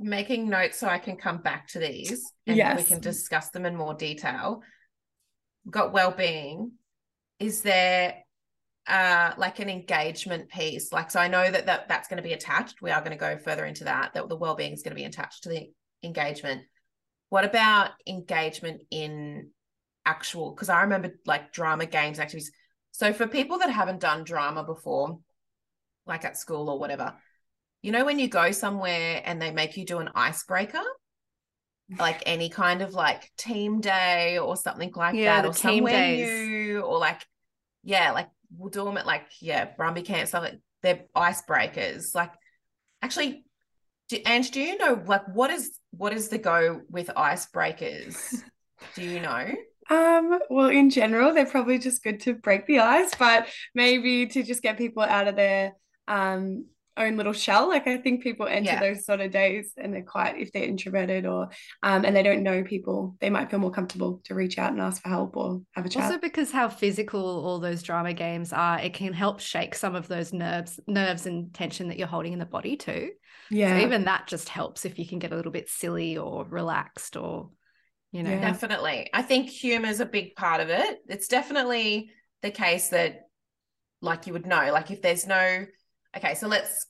Making 0.00 0.48
notes 0.48 0.78
so 0.78 0.88
I 0.88 0.98
can 0.98 1.16
come 1.16 1.38
back 1.38 1.68
to 1.68 1.78
these 1.78 2.32
and 2.46 2.56
yes. 2.56 2.76
we 2.76 2.84
can 2.84 3.00
discuss 3.00 3.50
them 3.50 3.66
in 3.66 3.76
more 3.76 3.94
detail. 3.94 4.62
Got 5.70 5.92
well-being. 5.92 6.72
Is 7.38 7.62
there 7.62 8.16
uh, 8.86 9.32
like 9.36 9.58
an 9.60 9.68
engagement 9.68 10.48
piece? 10.48 10.92
Like, 10.92 11.10
so 11.10 11.20
I 11.20 11.28
know 11.28 11.50
that, 11.50 11.66
that 11.66 11.88
that's 11.88 12.08
going 12.08 12.16
to 12.16 12.28
be 12.28 12.32
attached. 12.32 12.82
We 12.82 12.90
are 12.90 13.00
going 13.00 13.12
to 13.12 13.16
go 13.16 13.38
further 13.38 13.64
into 13.64 13.84
that. 13.84 14.14
That 14.14 14.28
the 14.28 14.36
well-being 14.36 14.72
is 14.72 14.82
going 14.82 14.96
to 14.96 15.00
be 15.00 15.04
attached 15.04 15.44
to 15.44 15.50
the 15.50 15.70
engagement. 16.02 16.62
What 17.28 17.44
about 17.44 17.90
engagement 18.06 18.82
in 18.90 19.50
actual 20.08 20.50
because 20.50 20.70
I 20.70 20.80
remember 20.80 21.12
like 21.26 21.52
drama 21.52 21.86
games 21.86 22.18
activities. 22.18 22.50
So 22.92 23.12
for 23.12 23.26
people 23.26 23.58
that 23.58 23.70
haven't 23.70 24.00
done 24.00 24.24
drama 24.24 24.64
before, 24.64 25.18
like 26.06 26.24
at 26.24 26.38
school 26.38 26.70
or 26.70 26.78
whatever, 26.78 27.14
you 27.82 27.92
know 27.92 28.04
when 28.04 28.18
you 28.18 28.28
go 28.28 28.50
somewhere 28.50 29.22
and 29.24 29.40
they 29.40 29.52
make 29.52 29.76
you 29.76 29.84
do 29.84 29.98
an 29.98 30.10
icebreaker, 30.14 30.82
like 31.98 32.22
any 32.24 32.48
kind 32.48 32.80
of 32.80 32.94
like 32.94 33.30
team 33.36 33.80
day 33.80 34.38
or 34.38 34.56
something 34.56 34.92
like 34.96 35.14
yeah, 35.14 35.42
that, 35.42 35.48
or 35.48 35.52
somewhere 35.52 35.92
days. 35.92 36.48
new, 36.48 36.80
or 36.80 36.98
like 36.98 37.20
yeah, 37.84 38.12
like 38.12 38.28
we'll 38.56 38.70
do 38.70 38.84
them 38.84 38.96
at 38.96 39.06
like 39.06 39.26
yeah, 39.40 39.68
Brumby 39.78 40.04
camp 40.04 40.26
stuff. 40.26 40.42
Like 40.42 40.60
they're 40.82 41.04
icebreakers. 41.14 42.14
Like 42.14 42.32
actually, 43.02 43.44
do, 44.08 44.18
Ange, 44.26 44.50
do 44.50 44.60
you 44.60 44.78
know 44.78 45.02
like 45.06 45.28
what 45.34 45.50
is 45.50 45.78
what 45.90 46.14
is 46.14 46.28
the 46.30 46.38
go 46.38 46.80
with 46.90 47.08
icebreakers? 47.08 48.42
do 48.94 49.04
you 49.04 49.20
know? 49.20 49.52
Um, 49.90 50.38
well, 50.50 50.68
in 50.68 50.90
general, 50.90 51.32
they're 51.32 51.46
probably 51.46 51.78
just 51.78 52.02
good 52.02 52.20
to 52.20 52.34
break 52.34 52.66
the 52.66 52.80
ice, 52.80 53.14
but 53.14 53.46
maybe 53.74 54.26
to 54.26 54.42
just 54.42 54.62
get 54.62 54.78
people 54.78 55.02
out 55.02 55.28
of 55.28 55.36
their 55.36 55.74
um 56.06 56.66
own 56.96 57.16
little 57.16 57.32
shell. 57.32 57.68
Like 57.68 57.86
I 57.86 57.98
think 57.98 58.24
people 58.24 58.46
enter 58.48 58.72
Yeah. 58.72 58.80
those 58.80 59.06
sort 59.06 59.20
of 59.20 59.30
days 59.30 59.72
and 59.76 59.94
they're 59.94 60.02
quite 60.02 60.36
if 60.38 60.50
they're 60.52 60.64
introverted 60.64 61.26
or 61.26 61.48
um 61.82 62.04
and 62.04 62.16
they 62.16 62.24
don't 62.24 62.42
know 62.42 62.64
people, 62.64 63.16
they 63.20 63.30
might 63.30 63.50
feel 63.50 63.60
more 63.60 63.70
comfortable 63.70 64.20
to 64.24 64.34
reach 64.34 64.58
out 64.58 64.72
and 64.72 64.80
ask 64.80 65.00
for 65.02 65.08
help 65.08 65.36
or 65.36 65.62
have 65.76 65.86
a 65.86 65.88
chat. 65.88 66.02
Also, 66.02 66.18
because 66.18 66.50
how 66.50 66.68
physical 66.68 67.20
all 67.20 67.60
those 67.60 67.84
drama 67.84 68.12
games 68.14 68.52
are, 68.52 68.80
it 68.80 68.94
can 68.94 69.12
help 69.12 69.38
shake 69.38 69.74
some 69.76 69.94
of 69.94 70.08
those 70.08 70.32
nerves, 70.32 70.80
nerves 70.88 71.26
and 71.26 71.54
tension 71.54 71.88
that 71.88 71.98
you're 71.98 72.08
holding 72.08 72.32
in 72.32 72.38
the 72.40 72.46
body 72.46 72.76
too. 72.76 73.10
yeah. 73.50 73.78
So 73.78 73.86
even 73.86 74.04
that 74.04 74.26
just 74.26 74.48
helps 74.48 74.84
if 74.84 74.98
you 74.98 75.06
can 75.06 75.18
get 75.20 75.32
a 75.32 75.36
little 75.36 75.52
bit 75.52 75.68
silly 75.68 76.18
or 76.18 76.44
relaxed 76.46 77.16
or, 77.16 77.50
you 78.12 78.22
know. 78.22 78.30
Yeah. 78.30 78.40
Definitely. 78.40 79.10
I 79.12 79.22
think 79.22 79.48
humor 79.48 79.88
is 79.88 80.00
a 80.00 80.06
big 80.06 80.34
part 80.34 80.60
of 80.60 80.70
it. 80.70 80.98
It's 81.08 81.28
definitely 81.28 82.10
the 82.42 82.50
case 82.50 82.88
that, 82.90 83.28
like, 84.00 84.26
you 84.26 84.32
would 84.32 84.46
know, 84.46 84.70
like, 84.72 84.90
if 84.90 85.02
there's 85.02 85.26
no, 85.26 85.66
okay, 86.16 86.34
so 86.34 86.48
let's 86.48 86.86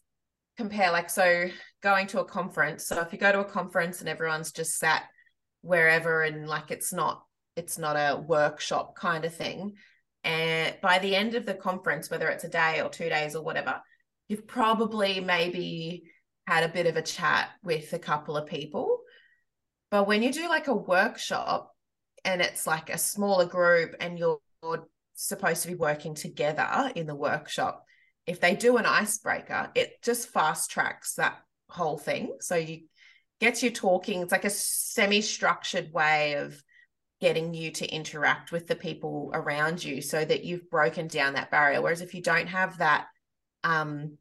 compare, 0.57 0.91
like, 0.91 1.11
so 1.11 1.49
going 1.83 2.07
to 2.09 2.21
a 2.21 2.25
conference. 2.25 2.87
So 2.87 3.01
if 3.01 3.13
you 3.13 3.19
go 3.19 3.33
to 3.33 3.41
a 3.41 3.45
conference 3.45 4.01
and 4.01 4.09
everyone's 4.09 4.53
just 4.53 4.79
sat 4.79 5.05
wherever 5.63 6.23
and 6.23 6.49
like 6.49 6.71
it's 6.71 6.93
not, 6.93 7.23
it's 7.57 7.79
not 7.79 7.97
a 7.97 8.21
workshop 8.21 8.95
kind 8.97 9.25
of 9.25 9.35
thing. 9.35 9.75
And 10.25 10.75
by 10.83 10.99
the 10.99 11.15
end 11.15 11.35
of 11.35 11.47
the 11.47 11.55
conference, 11.55 12.11
whether 12.11 12.29
it's 12.29 12.45
a 12.45 12.49
day 12.49 12.81
or 12.81 12.89
two 12.89 13.09
days 13.09 13.37
or 13.37 13.43
whatever, 13.43 13.81
you've 14.29 14.47
probably 14.47 15.21
maybe 15.21 16.05
had 16.47 16.65
a 16.65 16.73
bit 16.73 16.87
of 16.87 16.97
a 16.97 17.03
chat 17.03 17.51
with 17.63 17.93
a 17.93 17.99
couple 17.99 18.37
of 18.37 18.49
people. 18.49 18.99
But 19.91 20.07
when 20.07 20.23
you 20.23 20.33
do 20.33 20.49
like 20.49 20.69
a 20.69 20.75
workshop 20.75 21.73
and 22.25 22.41
it's 22.41 22.67
like 22.67 22.91
a 22.91 22.99
smaller 22.99 23.47
group 23.47 23.95
and 24.01 24.19
you're, 24.19 24.41
supposed 25.21 25.63
to 25.63 25.69
be 25.69 25.75
working 25.75 26.15
together 26.15 26.93
in 26.95 27.05
the 27.05 27.15
workshop, 27.15 27.85
if 28.25 28.41
they 28.41 28.55
do 28.55 28.77
an 28.77 28.87
icebreaker, 28.87 29.69
it 29.75 30.01
just 30.01 30.29
fast 30.29 30.71
tracks 30.71 31.15
that 31.15 31.37
whole 31.69 31.99
thing. 31.99 32.37
So 32.41 32.55
you 32.55 32.83
gets 33.41 33.63
you 33.63 33.71
talking. 33.71 34.23
It's 34.23 34.33
like 34.33 34.45
a 34.45 34.51
semi-structured 34.51 35.93
way 35.93 36.35
of 36.35 36.63
getting 37.21 37.53
you 37.53 37.71
to 37.73 37.87
interact 37.89 38.53
with 38.53 38.67
the 38.67 38.77
people 38.77 39.31
around 39.35 39.83
you 39.83 40.01
so 40.01 40.25
that 40.25 40.45
you've 40.45 40.71
broken 40.71 41.09
down 41.09 41.35
that 41.35 41.51
barrier. 41.51 41.83
Whereas 41.83 42.01
if 42.01 42.15
you 42.15 42.23
don't 42.23 42.47
have 42.47 42.79
that 42.79 43.07
um, 43.65 44.19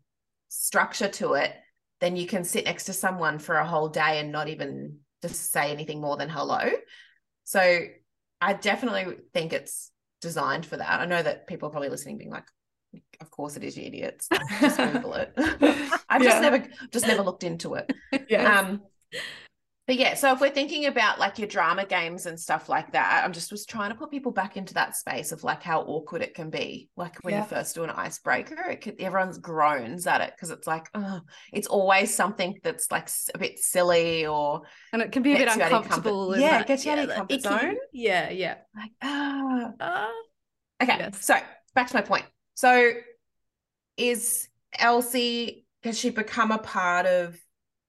structure 0.50 1.10
to 1.10 1.34
it, 1.34 1.54
then 2.00 2.16
you 2.16 2.28
can 2.28 2.44
sit 2.44 2.66
next 2.66 2.86
to 2.86 2.94
someone 2.94 3.40
for 3.40 3.56
a 3.56 3.68
whole 3.68 3.90
day 3.90 4.20
and 4.20 4.32
not 4.32 4.50
even 4.50 5.00
just 5.22 5.52
say 5.52 5.72
anything 5.72 6.02
more 6.02 6.18
than 6.18 6.30
hello. 6.30 6.70
So 7.44 7.82
I 8.42 8.54
definitely 8.54 9.18
think 9.34 9.54
it's 9.54 9.92
designed 10.22 10.66
for 10.66 10.78
that. 10.78 11.00
I 11.00 11.06
know 11.06 11.22
that 11.22 11.48
people 11.48 11.68
are 11.68 11.72
probably 11.72 11.90
listening, 11.90 12.18
being 12.18 12.30
like, 12.32 12.46
"Of 13.20 13.32
course 13.32 13.56
it 13.58 13.64
is, 13.64 13.78
you 13.78 13.84
idiots." 13.86 14.28
Just 14.62 14.78
Google 14.94 15.14
it. 15.14 15.34
I've 16.10 16.24
Yeah. 16.24 16.30
just 16.30 16.42
never, 16.42 16.68
just 16.92 17.08
never 17.08 17.24
looked 17.24 17.44
into 17.44 17.76
it. 17.76 17.92
Yes. 18.30 18.66
Um, 18.66 18.82
but 19.88 19.96
yeah, 19.96 20.15
so 20.15 20.34
if 20.34 20.41
we're 20.41 20.50
thinking 20.50 20.86
about 20.86 21.17
like 21.17 21.39
your 21.39 21.48
drama 21.48 21.86
games 21.86 22.25
and 22.25 22.38
stuff 22.38 22.67
like 22.67 22.91
that, 22.91 23.24
I'm 23.24 23.32
just 23.32 23.51
was 23.51 23.65
trying 23.65 23.89
to 23.89 23.96
put 23.96 24.12
people 24.12 24.34
back 24.34 24.58
into 24.58 24.74
that 24.74 24.96
space 24.98 25.32
of 25.32 25.44
like 25.46 25.63
how 25.63 25.82
awkward 25.84 26.22
it 26.22 26.34
can 26.36 26.50
be. 26.50 26.89
Like 26.98 27.24
when 27.24 27.34
Yeah. 27.34 27.41
you 27.44 27.48
first 27.48 27.74
do 27.74 27.84
an 27.86 27.89
icebreaker, 27.89 28.60
it 28.70 28.82
could, 28.82 29.00
everyone's 29.00 29.38
groans 29.38 30.06
at 30.06 30.20
it 30.22 30.34
because 30.36 30.51
it's 30.51 30.67
like, 30.67 30.89
oh, 30.94 31.22
it's 31.53 31.67
always 31.67 32.13
something 32.13 32.60
that's 32.63 32.91
like 32.91 33.10
a 33.34 33.38
bit 33.38 33.60
silly 33.60 34.25
or 34.25 34.63
And 34.91 35.01
it 35.01 35.12
can 35.13 35.24
be 35.24 35.34
a 35.34 35.38
bit 35.38 35.46
Gets 35.46 35.56
you 35.58 35.62
out 35.63 35.65
of 35.67 35.72
your 35.72 35.79
comfort- 35.82 35.96
uncomfortable. 36.10 36.38
Yeah, 36.38 36.63
gets 36.63 36.86
you 36.86 36.91
out 36.91 36.98
of 37.00 37.06
your 37.06 37.13
the 37.25 37.38
comfort 37.39 37.41
zone. 37.62 37.77
Yeah, 37.94 38.29
yeah. 38.29 38.56
like, 38.75 38.91
ah. 39.01 39.72
Ah. 39.79 40.12
Okay, 40.84 40.98
Yes. 41.00 41.25
so 41.25 41.36
back 41.74 41.88
to 41.88 41.96
my 41.96 42.01
point. 42.01 42.25
So 42.56 42.91
is 43.96 44.48
Elsie, 44.77 45.65
has 45.84 45.98
she 45.98 46.10
become 46.10 46.51
a 46.51 46.58
part 46.58 47.06
of 47.06 47.38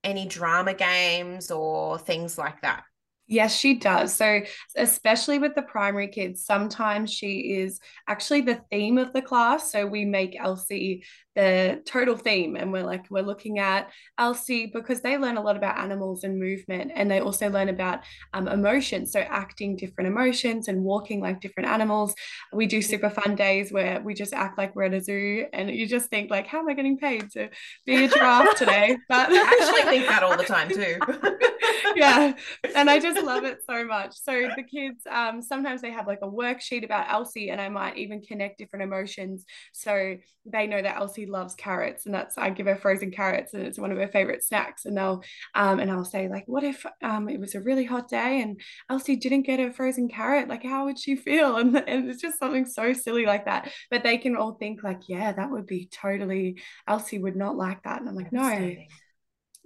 any 0.04 0.26
drama 0.26 0.74
games 0.74 1.50
or 1.50 1.98
things 1.98 2.38
like 2.38 2.62
that? 2.62 2.84
Yes, 3.30 3.54
she 3.54 3.74
does. 3.74 4.14
So, 4.14 4.40
especially 4.74 5.38
with 5.38 5.54
the 5.54 5.62
primary 5.62 6.08
kids, 6.08 6.44
sometimes 6.46 7.12
she 7.12 7.58
is 7.60 7.78
actually 8.08 8.40
the 8.40 8.62
theme 8.70 8.96
of 8.96 9.12
the 9.12 9.20
class. 9.20 9.70
So, 9.70 9.86
we 9.86 10.06
make 10.06 10.34
Elsie 10.40 11.04
the 11.38 11.80
total 11.86 12.16
theme, 12.16 12.56
and 12.56 12.72
we're 12.72 12.82
like, 12.82 13.06
we're 13.10 13.22
looking 13.22 13.60
at 13.60 13.92
Elsie 14.18 14.66
because 14.66 15.02
they 15.02 15.16
learn 15.16 15.36
a 15.36 15.40
lot 15.40 15.56
about 15.56 15.78
animals 15.78 16.24
and 16.24 16.36
movement, 16.36 16.90
and 16.96 17.08
they 17.08 17.20
also 17.20 17.48
learn 17.48 17.68
about 17.68 18.00
um, 18.34 18.48
emotions. 18.48 19.12
So, 19.12 19.20
acting 19.20 19.76
different 19.76 20.08
emotions 20.08 20.66
and 20.66 20.82
walking 20.82 21.20
like 21.20 21.40
different 21.40 21.68
animals. 21.68 22.12
We 22.52 22.66
do 22.66 22.82
super 22.82 23.08
fun 23.08 23.36
days 23.36 23.70
where 23.70 24.00
we 24.00 24.14
just 24.14 24.34
act 24.34 24.58
like 24.58 24.74
we're 24.74 24.84
at 24.84 24.94
a 24.94 25.00
zoo, 25.00 25.46
and 25.52 25.70
you 25.70 25.86
just 25.86 26.10
think, 26.10 26.28
like, 26.28 26.48
how 26.48 26.58
am 26.58 26.68
I 26.68 26.74
getting 26.74 26.98
paid 26.98 27.30
to 27.32 27.50
be 27.86 28.04
a 28.04 28.08
giraffe 28.08 28.56
today? 28.56 28.96
But 29.08 29.30
I 29.30 29.38
actually 29.38 29.82
think 29.82 30.08
that 30.08 30.22
all 30.24 30.36
the 30.36 30.42
time 30.42 30.68
too. 30.68 30.98
yeah 31.96 32.32
and 32.74 32.90
i 32.90 32.98
just 32.98 33.22
love 33.22 33.44
it 33.44 33.58
so 33.68 33.84
much 33.84 34.14
so 34.14 34.48
the 34.56 34.62
kids 34.62 35.06
um 35.10 35.40
sometimes 35.42 35.80
they 35.80 35.90
have 35.90 36.06
like 36.06 36.20
a 36.22 36.26
worksheet 36.28 36.84
about 36.84 37.06
elsie 37.08 37.50
and 37.50 37.60
i 37.60 37.68
might 37.68 37.96
even 37.96 38.20
connect 38.20 38.58
different 38.58 38.82
emotions 38.82 39.44
so 39.72 40.16
they 40.46 40.66
know 40.66 40.80
that 40.80 40.96
elsie 40.96 41.26
loves 41.28 41.54
carrots 41.54 42.06
and 42.06 42.14
that's 42.14 42.36
i 42.38 42.50
give 42.50 42.66
her 42.66 42.76
frozen 42.76 43.10
carrots 43.10 43.54
and 43.54 43.66
it's 43.66 43.78
one 43.78 43.92
of 43.92 43.98
her 43.98 44.08
favorite 44.08 44.42
snacks 44.42 44.84
and 44.84 44.96
they'll 44.96 45.22
um 45.54 45.78
and 45.78 45.90
i'll 45.90 46.04
say 46.04 46.28
like 46.28 46.44
what 46.46 46.64
if 46.64 46.84
um 47.02 47.28
it 47.28 47.38
was 47.38 47.54
a 47.54 47.60
really 47.60 47.84
hot 47.84 48.08
day 48.08 48.40
and 48.40 48.60
elsie 48.90 49.16
didn't 49.16 49.42
get 49.42 49.60
a 49.60 49.72
frozen 49.72 50.08
carrot? 50.08 50.48
Like 50.48 50.64
how 50.64 50.86
would 50.86 50.98
she 50.98 51.16
feel? 51.16 51.56
And, 51.68 51.76
and 51.76 52.08
it's 52.08 52.22
just 52.22 52.38
something 52.38 52.64
so 52.66 52.92
silly 52.92 53.26
like 53.26 53.46
that. 53.46 53.70
But 53.90 54.02
they 54.04 54.18
can 54.18 54.36
all 54.36 54.52
think 54.52 54.82
like 54.82 55.08
yeah 55.08 55.32
that 55.32 55.50
would 55.50 55.66
be 55.66 55.88
totally 55.90 56.60
elsie 56.86 57.18
would 57.18 57.36
not 57.36 57.56
like 57.56 57.82
that. 57.82 58.00
And 58.00 58.08
i'm 58.08 58.14
like 58.14 58.32
no. 58.32 58.76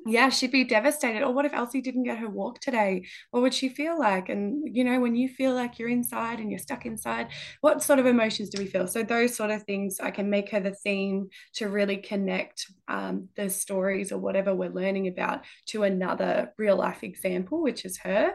Yeah, 0.07 0.29
she'd 0.29 0.53
be 0.53 0.65
devastated. 0.65 1.23
Or 1.23 1.33
what 1.33 1.45
if 1.45 1.53
Elsie 1.53 1.81
didn't 1.81 2.05
get 2.05 2.19
her 2.19 2.29
walk 2.29 2.61
today? 2.61 3.07
What 3.31 3.43
would 3.43 3.55
she 3.55 3.69
feel 3.69 3.99
like? 3.99 4.29
And, 4.29 4.75
you 4.75 4.85
know, 4.85 5.01
when 5.01 5.15
you 5.15 5.29
feel 5.29 5.55
like 5.55 5.79
you're 5.79 5.89
inside 5.89 6.41
and 6.41 6.51
you're 6.51 6.59
stuck 6.59 6.87
inside, 6.87 7.29
what 7.61 7.83
sort 7.83 7.99
of 7.99 8.07
emotions 8.07 8.51
do 8.51 8.61
we 8.61 8.69
feel? 8.69 8.87
So, 8.87 9.03
those 9.03 9.35
sort 9.35 9.51
of 9.51 9.63
things, 9.63 10.01
I 10.01 10.11
can 10.11 10.29
make 10.31 10.51
her 10.51 10.61
the 10.61 10.75
theme 10.75 11.29
to 11.55 11.69
really 11.69 11.97
connect 11.97 12.67
um, 12.89 13.29
the 13.37 13.49
stories 13.49 14.13
or 14.13 14.19
whatever 14.19 14.55
we're 14.55 14.71
learning 14.71 15.09
about 15.09 15.45
to 15.67 15.85
another 15.85 16.53
real 16.59 16.77
life 16.77 17.03
example, 17.03 17.63
which 17.63 17.85
is 17.85 17.99
her. 17.99 18.35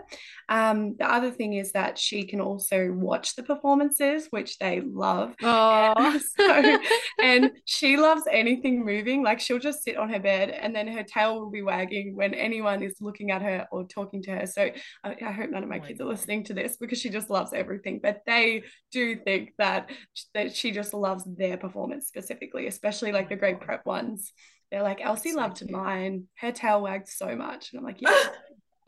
Um, 0.50 0.96
the 0.98 1.12
other 1.12 1.32
thing 1.32 1.54
is 1.54 1.74
that 1.74 1.98
she 1.98 2.24
can 2.24 2.42
also 2.42 2.92
watch 2.92 3.36
the 3.36 3.44
performances, 3.44 4.28
which 4.32 4.58
they 4.58 4.82
love. 4.82 5.36
Oh. 5.44 6.20
so, 6.38 6.80
and 7.22 7.52
she 7.66 7.98
loves 7.98 8.24
anything 8.32 8.86
moving. 8.86 9.24
Like 9.24 9.40
she'll 9.40 9.60
just 9.60 9.84
sit 9.84 9.98
on 9.98 10.10
her 10.10 10.20
bed 10.20 10.50
and 10.50 10.76
then 10.76 10.88
her 10.88 11.04
tail 11.04 11.40
will 11.40 11.52
be 11.52 11.57
wagging 11.62 12.16
when 12.16 12.34
anyone 12.34 12.82
is 12.84 12.96
looking 13.02 13.32
at 13.32 13.42
her 13.42 13.68
or 13.72 13.86
talking 13.88 14.22
to 14.24 14.32
her. 14.32 14.46
So 14.46 14.70
I, 15.04 15.16
I 15.26 15.32
hope 15.32 15.50
none 15.50 15.64
of 15.64 15.70
my 15.70 15.80
Oh 15.80 15.80
my 15.80 15.88
kids 15.88 16.02
are 16.02 16.06
listening 16.06 16.44
to 16.46 16.54
this 16.54 16.78
because 16.78 17.00
she 17.00 17.10
just 17.10 17.30
loves 17.30 17.54
everything. 17.54 18.00
But 18.02 18.22
they 18.26 18.64
do 18.92 19.16
think 19.18 19.52
that 19.58 19.90
that 20.34 20.56
she 20.56 20.72
just 20.72 20.94
loves 20.94 21.24
their 21.26 21.58
performance 21.58 22.08
specifically, 22.08 22.68
especially 22.68 23.12
oh 23.12 23.14
like 23.14 23.28
Oh 23.28 23.30
the 23.30 23.36
my 23.36 23.40
great 23.40 23.60
God. 23.60 23.66
prep 23.66 23.86
ones. 23.86 24.34
They're 24.72 24.84
like, 24.84 25.00
Elsie 25.02 25.32
So 25.32 25.38
loved 25.38 25.58
cute. 25.60 25.72
mine. 25.72 26.26
Her 26.36 26.52
tail 26.52 26.82
wagged 26.82 27.08
so 27.10 27.36
much. 27.36 27.72
And 27.72 27.80
I'm 27.80 27.86
like, 27.86 28.02
yeah, 28.02 28.30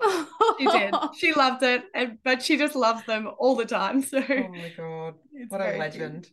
she 0.59 0.67
did. 0.67 0.99
She 1.17 1.33
loved 1.33 1.63
it. 1.63 1.83
And, 1.93 2.17
but 2.23 2.41
she 2.41 2.57
just 2.57 2.75
loves 2.75 3.05
them 3.05 3.29
all 3.39 3.55
the 3.55 3.65
time. 3.65 4.03
So 4.09 4.17
oh 4.19 4.47
my 4.49 4.69
god, 4.75 5.15
what 5.49 5.61
a 5.61 5.75
cute. 5.75 5.77
legend! 5.77 6.27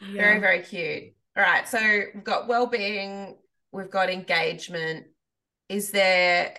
Yeah. 0.00 0.22
Very 0.22 0.40
very 0.40 0.62
cute. 0.62 1.14
All 1.36 1.42
right, 1.44 1.66
so 1.68 1.78
we've 2.14 2.24
got 2.24 2.48
well-being, 2.48 3.36
we've 3.72 3.90
got 3.90 4.10
engagement. 4.10 5.06
Is 5.70 5.92
there 5.92 6.58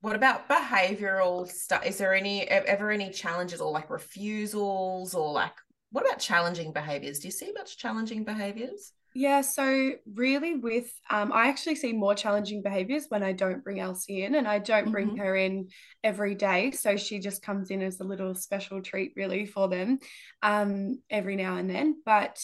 what 0.00 0.16
about 0.16 0.48
behavioral 0.48 1.48
stuff? 1.48 1.86
Is 1.86 1.98
there 1.98 2.12
any 2.12 2.42
ever 2.42 2.90
any 2.90 3.10
challenges 3.10 3.60
or 3.60 3.70
like 3.70 3.88
refusals 3.88 5.14
or 5.14 5.32
like 5.32 5.54
what 5.92 6.04
about 6.04 6.18
challenging 6.18 6.72
behaviors? 6.72 7.20
Do 7.20 7.28
you 7.28 7.32
see 7.32 7.52
much 7.52 7.78
challenging 7.78 8.24
behaviors? 8.24 8.92
Yeah, 9.14 9.40
so 9.42 9.92
really 10.14 10.54
with 10.54 10.92
um 11.08 11.32
I 11.32 11.48
actually 11.48 11.76
see 11.76 11.92
more 11.92 12.16
challenging 12.16 12.62
behaviors 12.62 13.06
when 13.08 13.22
I 13.22 13.32
don't 13.32 13.62
bring 13.62 13.78
Elsie 13.78 14.24
in 14.24 14.34
and 14.34 14.46
I 14.46 14.58
don't 14.58 14.90
bring 14.90 15.10
Mhm. 15.10 15.18
her 15.18 15.36
in 15.36 15.68
every 16.02 16.34
day. 16.34 16.72
So 16.72 16.96
she 16.96 17.20
just 17.20 17.42
comes 17.42 17.70
in 17.70 17.80
as 17.80 18.00
a 18.00 18.04
little 18.04 18.34
special 18.34 18.82
treat 18.82 19.12
really 19.16 19.46
for 19.46 19.68
them 19.68 20.00
um 20.42 21.00
every 21.10 21.36
now 21.36 21.56
and 21.56 21.70
then. 21.70 22.02
But 22.04 22.38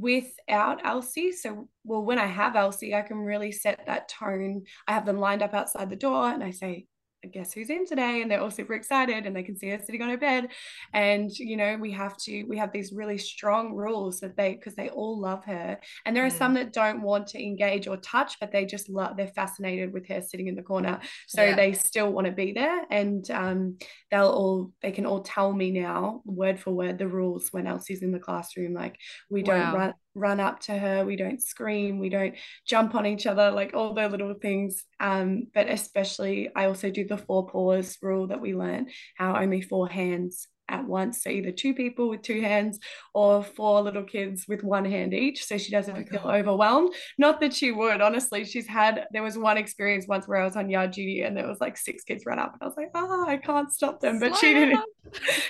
without 0.00 0.84
Elsie, 0.84 1.32
so 1.32 1.68
well 1.84 2.02
when 2.02 2.18
I 2.18 2.26
have 2.26 2.56
Elsie, 2.56 2.94
I 2.94 3.02
can 3.02 3.18
really 3.18 3.52
set 3.52 3.86
that 3.86 4.08
tone. 4.08 4.64
I 4.88 4.92
have 4.92 5.06
them 5.06 5.18
lined 5.18 5.42
up 5.42 5.54
outside 5.54 5.90
the 5.90 5.96
door 5.96 6.28
and 6.28 6.42
I 6.42 6.50
say, 6.50 6.86
guess 7.26 7.52
who's 7.52 7.70
in 7.70 7.86
today 7.86 8.22
and 8.22 8.30
they're 8.30 8.40
all 8.40 8.50
super 8.50 8.74
excited 8.74 9.26
and 9.26 9.36
they 9.36 9.42
can 9.42 9.56
see 9.56 9.68
her 9.68 9.78
sitting 9.84 10.00
on 10.00 10.08
her 10.08 10.16
bed 10.16 10.48
and 10.94 11.30
you 11.38 11.56
know 11.56 11.76
we 11.78 11.92
have 11.92 12.16
to 12.16 12.44
we 12.44 12.56
have 12.56 12.72
these 12.72 12.92
really 12.92 13.18
strong 13.18 13.74
rules 13.74 14.20
that 14.20 14.36
they 14.36 14.54
because 14.54 14.74
they 14.74 14.88
all 14.88 15.18
love 15.18 15.44
her 15.44 15.78
and 16.06 16.16
there 16.16 16.24
are 16.24 16.30
mm. 16.30 16.38
some 16.38 16.54
that 16.54 16.72
don't 16.72 17.02
want 17.02 17.26
to 17.26 17.42
engage 17.42 17.86
or 17.86 17.96
touch 17.98 18.36
but 18.40 18.50
they 18.52 18.64
just 18.64 18.88
love 18.88 19.16
they're 19.16 19.28
fascinated 19.28 19.92
with 19.92 20.06
her 20.08 20.22
sitting 20.22 20.48
in 20.48 20.54
the 20.54 20.62
corner 20.62 20.98
so 21.26 21.44
yeah. 21.44 21.56
they 21.56 21.72
still 21.72 22.10
want 22.10 22.26
to 22.26 22.32
be 22.32 22.52
there 22.52 22.84
and 22.90 23.30
um, 23.30 23.76
they'll 24.10 24.28
all 24.28 24.72
they 24.80 24.92
can 24.92 25.06
all 25.06 25.20
tell 25.20 25.52
me 25.52 25.70
now 25.70 26.22
word 26.24 26.58
for 26.58 26.72
word 26.72 26.98
the 26.98 27.06
rules 27.08 27.52
when 27.52 27.66
elsie's 27.66 28.02
in 28.02 28.12
the 28.12 28.18
classroom 28.18 28.72
like 28.72 28.96
we 29.28 29.42
wow. 29.42 29.54
don't 29.54 29.74
run 29.74 29.94
run 30.14 30.40
up 30.40 30.60
to 30.60 30.72
her 30.72 31.04
we 31.04 31.16
don't 31.16 31.40
scream 31.40 31.98
we 31.98 32.08
don't 32.08 32.34
jump 32.66 32.94
on 32.94 33.06
each 33.06 33.26
other 33.26 33.50
like 33.50 33.72
all 33.74 33.94
the 33.94 34.08
little 34.08 34.34
things 34.34 34.84
um, 34.98 35.46
but 35.54 35.68
especially 35.68 36.50
i 36.56 36.66
also 36.66 36.90
do 36.90 37.06
the 37.06 37.16
four 37.16 37.46
paws 37.46 37.96
rule 38.02 38.26
that 38.26 38.40
we 38.40 38.54
learn 38.54 38.86
how 39.16 39.36
only 39.36 39.60
four 39.60 39.88
hands 39.88 40.48
at 40.70 40.86
once. 40.86 41.22
So 41.22 41.30
either 41.30 41.50
two 41.50 41.74
people 41.74 42.08
with 42.08 42.22
two 42.22 42.40
hands 42.40 42.78
or 43.12 43.42
four 43.42 43.82
little 43.82 44.04
kids 44.04 44.46
with 44.48 44.62
one 44.62 44.84
hand 44.84 45.12
each. 45.12 45.44
So 45.44 45.58
she 45.58 45.70
doesn't 45.70 45.96
oh 45.96 46.04
feel 46.04 46.22
God. 46.22 46.34
overwhelmed. 46.36 46.94
Not 47.18 47.40
that 47.40 47.52
she 47.52 47.72
would, 47.72 48.00
honestly. 48.00 48.44
She's 48.44 48.66
had, 48.66 49.06
there 49.12 49.22
was 49.22 49.36
one 49.36 49.58
experience 49.58 50.06
once 50.06 50.26
where 50.28 50.40
I 50.40 50.44
was 50.44 50.56
on 50.56 50.70
yard 50.70 50.92
duty 50.92 51.22
and 51.22 51.36
there 51.36 51.46
was 51.46 51.60
like 51.60 51.76
six 51.76 52.04
kids 52.04 52.24
run 52.24 52.38
up 52.38 52.52
and 52.52 52.62
I 52.62 52.66
was 52.66 52.76
like, 52.76 52.90
oh, 52.94 53.26
I 53.28 53.36
can't 53.36 53.72
stop 53.72 54.00
them. 54.00 54.18
But 54.20 54.30
Slow 54.30 54.40
she 54.40 54.54
didn't, 54.54 54.80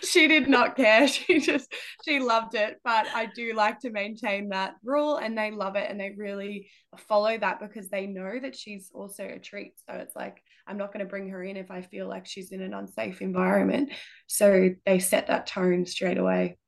she 0.03 0.29
did 0.29 0.49
not 0.49 0.77
care. 0.77 1.07
She 1.21 1.41
just, 1.41 1.73
she 2.05 2.19
loved 2.19 2.55
it. 2.55 2.79
But 2.83 3.07
I 3.15 3.27
do 3.35 3.53
like 3.55 3.81
to 3.81 3.91
maintain 3.91 4.49
that 4.51 4.75
rule 4.83 5.17
and 5.17 5.37
they 5.37 5.51
love 5.51 5.77
it 5.77 5.91
and 5.91 6.01
they 6.01 6.15
really 6.17 6.69
follow 7.09 7.37
that 7.37 7.61
because 7.61 7.89
they 7.89 8.07
know 8.07 8.39
that 8.41 8.57
she's 8.57 8.91
also 8.95 9.25
a 9.25 9.39
treat. 9.39 9.75
So 9.89 9.97
it's 9.97 10.17
like, 10.17 10.43
I'm 10.71 10.79
not 10.79 10.93
going 10.93 11.05
to 11.05 11.11
bring 11.11 11.29
her 11.31 11.43
in 11.43 11.57
if 11.57 11.71
I 11.71 11.83
feel 11.83 12.09
like 12.09 12.27
she's 12.27 12.53
in 12.53 12.63
an 12.63 12.73
unsafe 12.73 13.21
environment. 13.21 13.91
So 14.29 14.71
they 14.87 15.01
set 15.01 15.27
that 15.27 15.49
tone 15.49 15.85
straight 15.85 16.17
away. 16.17 16.59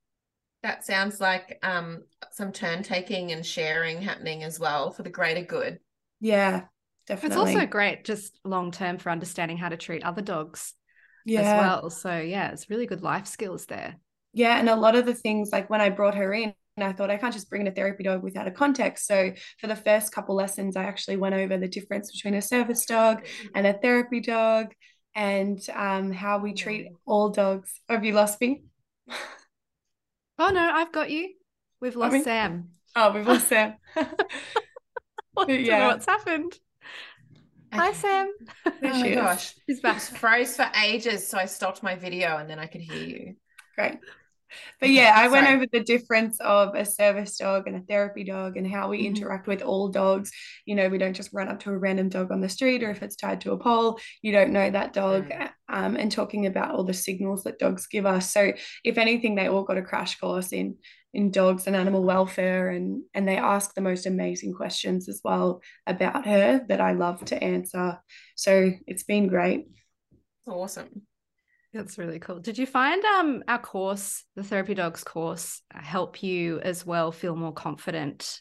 That 0.64 0.84
sounds 0.84 1.20
like 1.20 1.58
um, 1.62 2.02
some 2.32 2.52
turn 2.52 2.82
taking 2.82 3.30
and 3.30 3.46
sharing 3.46 4.02
happening 4.02 4.42
as 4.42 4.58
well 4.58 4.90
for 4.90 5.04
the 5.04 5.10
greater 5.10 5.42
good. 5.42 5.78
Yeah, 6.20 6.62
definitely. 7.06 7.28
It's 7.28 7.56
also 7.56 7.66
great 7.66 8.04
just 8.04 8.38
long 8.44 8.72
term 8.72 8.98
for 8.98 9.10
understanding 9.10 9.56
how 9.56 9.68
to 9.68 9.76
treat 9.76 10.02
other 10.02 10.22
dogs 10.22 10.74
yeah. 11.24 11.40
as 11.40 11.60
well. 11.60 11.90
So, 11.90 12.18
yeah, 12.18 12.50
it's 12.50 12.68
really 12.68 12.86
good 12.86 13.02
life 13.02 13.28
skills 13.28 13.66
there. 13.66 13.96
Yeah. 14.32 14.58
And 14.58 14.68
a 14.68 14.76
lot 14.76 14.96
of 14.96 15.06
the 15.06 15.14
things, 15.14 15.50
like 15.52 15.70
when 15.70 15.80
I 15.80 15.90
brought 15.90 16.16
her 16.16 16.32
in, 16.34 16.54
and 16.76 16.84
I 16.84 16.92
thought 16.92 17.10
I 17.10 17.16
can't 17.16 17.34
just 17.34 17.50
bring 17.50 17.62
in 17.62 17.68
a 17.68 17.72
therapy 17.72 18.04
dog 18.04 18.22
without 18.22 18.48
a 18.48 18.50
context. 18.50 19.06
So 19.06 19.32
for 19.58 19.66
the 19.66 19.76
first 19.76 20.12
couple 20.12 20.34
lessons, 20.34 20.76
I 20.76 20.84
actually 20.84 21.16
went 21.16 21.34
over 21.34 21.58
the 21.58 21.68
difference 21.68 22.10
between 22.10 22.34
a 22.34 22.42
service 22.42 22.86
dog 22.86 23.26
and 23.54 23.66
a 23.66 23.74
therapy 23.74 24.20
dog 24.20 24.72
and 25.14 25.60
um, 25.74 26.12
how 26.12 26.38
we 26.38 26.54
treat 26.54 26.88
all 27.06 27.28
dogs. 27.28 27.72
Have 27.88 28.04
you 28.04 28.14
lost 28.14 28.40
me? 28.40 28.62
oh 30.38 30.50
no, 30.50 30.70
I've 30.72 30.92
got 30.92 31.10
you. 31.10 31.34
We've 31.80 31.96
lost 31.96 32.12
I 32.12 32.14
mean, 32.14 32.24
Sam. 32.24 32.68
Oh, 32.96 33.12
we've 33.12 33.26
lost 33.26 33.48
Sam. 33.48 33.74
yeah. 35.48 35.88
what's 35.88 36.06
happened. 36.06 36.58
Hi, 37.72 37.92
Sam. 37.92 38.32
oh 38.66 38.72
my 38.82 39.14
gosh. 39.14 39.54
She's 39.66 39.80
back. 39.80 40.00
froze 40.00 40.56
for 40.56 40.70
ages. 40.82 41.26
So 41.26 41.38
I 41.38 41.46
stopped 41.46 41.82
my 41.82 41.96
video 41.96 42.36
and 42.36 42.48
then 42.48 42.58
I 42.58 42.66
could 42.66 42.82
hear 42.82 43.02
you. 43.02 43.36
Great. 43.76 43.98
But 44.80 44.90
yeah, 44.90 45.12
I 45.16 45.28
went 45.28 45.48
over 45.48 45.66
the 45.70 45.82
difference 45.82 46.40
of 46.40 46.74
a 46.74 46.84
service 46.84 47.36
dog 47.36 47.66
and 47.66 47.76
a 47.76 47.80
therapy 47.80 48.24
dog 48.24 48.56
and 48.56 48.66
how 48.66 48.88
we 48.88 48.98
mm-hmm. 48.98 49.16
interact 49.16 49.46
with 49.46 49.62
all 49.62 49.88
dogs. 49.88 50.30
You 50.66 50.74
know, 50.74 50.88
we 50.88 50.98
don't 50.98 51.14
just 51.14 51.32
run 51.32 51.48
up 51.48 51.60
to 51.60 51.70
a 51.70 51.78
random 51.78 52.08
dog 52.08 52.30
on 52.30 52.40
the 52.40 52.48
street 52.48 52.82
or 52.82 52.90
if 52.90 53.02
it's 53.02 53.16
tied 53.16 53.40
to 53.42 53.52
a 53.52 53.58
pole, 53.58 53.98
you 54.22 54.32
don't 54.32 54.52
know 54.52 54.70
that 54.70 54.92
dog. 54.92 55.28
Mm. 55.28 55.50
Um, 55.68 55.96
and 55.96 56.12
talking 56.12 56.44
about 56.46 56.74
all 56.74 56.84
the 56.84 56.92
signals 56.92 57.44
that 57.44 57.58
dogs 57.58 57.86
give 57.86 58.04
us. 58.04 58.30
So 58.30 58.52
if 58.84 58.98
anything, 58.98 59.36
they 59.36 59.48
all 59.48 59.62
got 59.62 59.78
a 59.78 59.82
crash 59.82 60.18
course 60.18 60.52
in 60.52 60.76
in 61.14 61.30
dogs 61.30 61.66
and 61.66 61.76
animal 61.76 62.02
welfare 62.02 62.70
and 62.70 63.02
and 63.12 63.28
they 63.28 63.36
ask 63.36 63.74
the 63.74 63.80
most 63.80 64.06
amazing 64.06 64.54
questions 64.54 65.08
as 65.08 65.20
well 65.22 65.60
about 65.86 66.26
her 66.26 66.64
that 66.68 66.80
I 66.80 66.92
love 66.92 67.24
to 67.26 67.42
answer. 67.42 67.98
So 68.34 68.72
it's 68.86 69.02
been 69.02 69.28
great. 69.28 69.66
Awesome. 70.46 71.02
That's 71.72 71.96
really 71.96 72.18
cool. 72.18 72.38
Did 72.38 72.58
you 72.58 72.66
find 72.66 73.02
um 73.04 73.42
our 73.48 73.58
course, 73.58 74.24
the 74.36 74.44
Therapy 74.44 74.74
Dogs 74.74 75.02
course, 75.04 75.62
help 75.70 76.22
you 76.22 76.60
as 76.60 76.84
well 76.84 77.12
feel 77.12 77.34
more 77.34 77.52
confident 77.52 78.40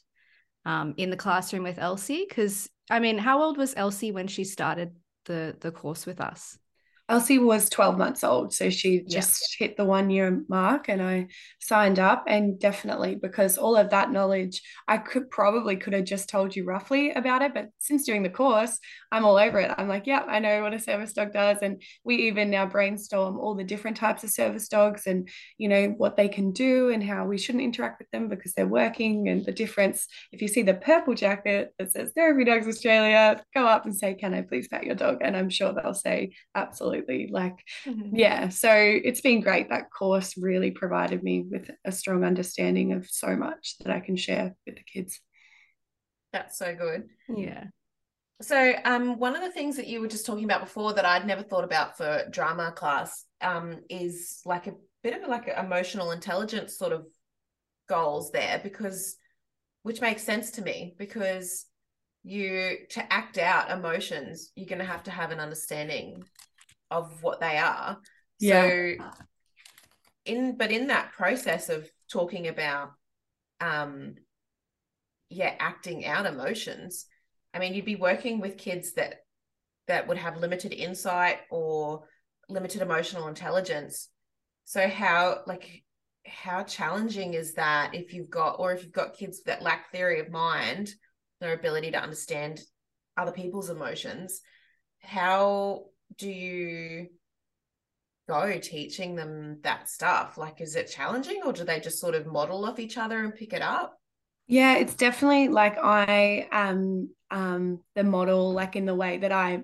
um 0.66 0.94
in 0.98 1.10
the 1.10 1.18
classroom 1.18 1.64
with 1.64 1.80
Elsie? 1.80 2.26
Because 2.28 2.70
I 2.90 3.00
mean, 3.00 3.18
how 3.18 3.42
old 3.42 3.58
was 3.58 3.74
Elsie 3.78 4.12
when 4.12 4.28
she 4.28 4.44
started 4.44 4.96
the 5.26 5.56
the 5.62 5.72
course 5.72 6.06
with 6.06 6.20
us? 6.20 6.58
Elsie 7.12 7.40
was 7.40 7.70
12 7.70 7.98
months 7.98 8.24
old, 8.24 8.54
so 8.54 8.70
she 8.70 9.02
just 9.02 9.58
hit 9.60 9.76
the 9.76 9.84
one 9.84 10.10
year 10.10 10.46
mark 10.48 10.88
and 10.88 11.02
I 11.02 11.28
signed 11.60 12.00
up 12.00 12.24
and 12.26 12.58
definitely 12.58 13.16
because 13.16 13.58
all 13.58 13.76
of 13.76 13.90
that 13.90 14.14
knowledge 14.14 14.62
I 14.88 14.98
could 14.98 15.30
probably 15.30 15.76
could 15.76 15.92
have 15.92 16.06
just 16.06 16.30
told 16.30 16.56
you 16.56 16.64
roughly 16.64 17.12
about 17.12 17.42
it, 17.42 17.54
but 17.54 17.68
since 17.80 18.06
doing 18.06 18.24
the 18.24 18.30
course, 18.30 18.80
I'm 19.12 19.26
all 19.26 19.36
over 19.36 19.60
it. 19.60 19.76
I'm 19.78 19.90
like, 19.90 20.08
yeah, 20.08 20.24
I 20.26 20.40
know 20.40 20.62
what 20.62 20.74
a 20.74 20.80
service 20.80 21.12
dog 21.12 21.34
does. 21.34 21.58
And 21.62 21.82
we 22.06 22.16
even 22.28 22.50
now 22.50 22.66
brainstorm 22.66 23.38
all 23.38 23.56
the 23.56 23.66
different 23.66 23.98
types 23.98 24.24
of 24.24 24.30
service 24.30 24.70
dogs 24.70 25.06
and 25.06 25.28
you 25.58 25.68
know 25.68 25.88
what 25.98 26.16
they 26.16 26.30
can 26.30 26.54
do 26.54 26.92
and 26.92 27.04
how 27.04 27.26
we 27.26 27.38
shouldn't 27.38 27.66
interact 27.66 28.00
with 28.00 28.10
them 28.12 28.30
because 28.30 28.54
they're 28.54 28.66
working 28.66 29.28
and 29.28 29.46
the 29.46 29.52
difference. 29.52 30.08
If 30.32 30.42
you 30.42 30.48
see 30.48 30.62
the 30.62 30.76
purple 30.76 31.14
jacket 31.14 31.74
that 31.78 31.92
says 31.92 32.14
Therapy 32.16 32.46
Dogs 32.46 32.70
Australia, 32.70 33.44
go 33.54 33.66
up 33.68 33.84
and 33.84 33.94
say, 33.94 34.14
Can 34.14 34.34
I 34.34 34.44
please 34.44 34.70
pet 34.70 34.86
your 34.86 34.96
dog? 34.96 35.18
And 35.20 35.36
I'm 35.36 35.50
sure 35.50 35.74
they'll 35.74 35.94
say 35.94 36.32
absolutely 36.56 37.01
absolutely 37.02 37.32
like 37.32 37.58
mm-hmm. 37.86 38.16
yeah 38.16 38.50
so 38.50 38.72
it's 38.72 39.22
been 39.22 39.42
great. 39.42 39.70
That 39.70 39.92
course 39.92 40.38
really 40.38 40.72
provided 40.72 41.24
me 41.24 41.42
with 41.42 41.70
a 41.86 41.92
strong 41.92 42.24
understanding 42.24 42.94
of 42.94 43.10
so 43.10 43.36
much 43.36 43.78
that 43.80 43.92
i 43.92 44.00
can 44.00 44.16
share 44.16 44.56
with 44.66 44.76
the 44.76 44.84
kids. 44.84 45.20
That's 46.34 46.58
so 46.58 46.74
good. 46.76 47.10
Yeah. 47.28 47.66
So 48.42 48.74
um 48.86 49.20
one 49.20 49.36
of 49.36 49.42
the 49.42 49.52
things 49.52 49.76
that 49.78 49.88
you 49.88 50.02
were 50.02 50.08
just 50.08 50.26
talking 50.26 50.46
about 50.46 50.62
before 50.62 50.94
that 50.94 51.06
i'd 51.06 51.28
never 51.28 51.44
thought 51.44 51.64
about 51.64 51.98
for 51.98 52.24
drama 52.32 52.72
class 52.72 53.26
um 53.42 53.82
is 53.90 54.42
like 54.46 54.68
a 54.68 54.74
bit 55.04 55.22
of 55.22 55.28
like 55.28 55.48
emotional 55.48 56.12
intelligence 56.12 56.78
sort 56.78 56.92
of 56.92 57.06
goals 57.88 58.32
there 58.32 58.60
because 58.64 59.18
which 59.84 60.02
makes 60.02 60.24
sense 60.24 60.52
to 60.52 60.62
me 60.62 60.96
because 60.98 61.66
you 62.24 62.78
to 62.90 63.14
act 63.14 63.38
out 63.38 63.72
emotions 63.72 64.52
you're 64.56 64.68
going 64.68 64.80
to 64.80 64.86
have 64.86 65.04
to 65.04 65.12
have 65.12 65.32
an 65.32 65.40
understanding 65.40 66.24
of 66.92 67.24
what 67.24 67.40
they 67.40 67.58
are. 67.58 67.98
Yeah. 68.40 68.68
So 68.68 68.94
in 70.26 70.58
but 70.58 70.72
in 70.72 70.88
that 70.88 71.14
process 71.14 71.70
of 71.70 71.90
talking 72.12 72.48
about 72.48 72.92
um 73.60 74.16
yeah, 75.30 75.56
acting 75.60 76.06
out 76.06 76.26
emotions, 76.26 77.06
I 77.54 77.60
mean 77.60 77.74
you'd 77.74 77.86
be 77.86 77.96
working 77.96 78.40
with 78.40 78.58
kids 78.58 78.94
that 78.94 79.22
that 79.88 80.08
would 80.08 80.18
have 80.18 80.38
limited 80.38 80.74
insight 80.74 81.40
or 81.50 82.04
limited 82.50 82.82
emotional 82.82 83.28
intelligence. 83.28 84.10
So 84.66 84.88
how 84.88 85.42
like 85.48 85.84
how 86.26 86.64
challenging 86.64 87.34
is 87.34 87.56
that 87.56 87.96
if 87.96 88.14
you've 88.14 88.30
got 88.30 88.60
or 88.60 88.74
if 88.74 88.84
you've 88.84 88.92
got 88.92 89.16
kids 89.16 89.42
that 89.44 89.64
lack 89.64 89.92
theory 89.92 90.20
of 90.20 90.30
mind, 90.30 90.94
their 91.40 91.54
ability 91.54 91.92
to 91.92 92.02
understand 92.02 92.62
other 93.18 93.32
people's 93.32 93.70
emotions, 93.70 94.42
how 95.00 95.86
do 96.18 96.30
you 96.30 97.08
go 98.28 98.58
teaching 98.60 99.16
them 99.16 99.60
that 99.64 99.90
stuff? 99.90 100.38
Like, 100.38 100.62
is 100.62 100.76
it 100.76 100.92
challenging 100.92 101.42
or 101.46 101.54
do 101.54 101.64
they 101.64 101.80
just 101.80 102.00
sort 102.00 102.16
of 102.16 102.26
model 102.26 102.66
off 102.66 102.80
each 102.80 102.98
other 102.98 103.24
and 103.24 103.36
pick 103.36 103.54
it 103.54 103.62
up? 103.62 103.98
Yeah, 104.48 104.78
it's 104.78 104.96
definitely 104.96 105.48
like 105.48 105.78
I 105.78 106.48
am 106.52 107.10
um, 107.30 107.80
the 107.96 108.04
model, 108.04 108.52
like 108.52 108.76
in 108.76 108.86
the 108.86 108.96
way 108.96 109.18
that 109.18 109.32
I 109.32 109.64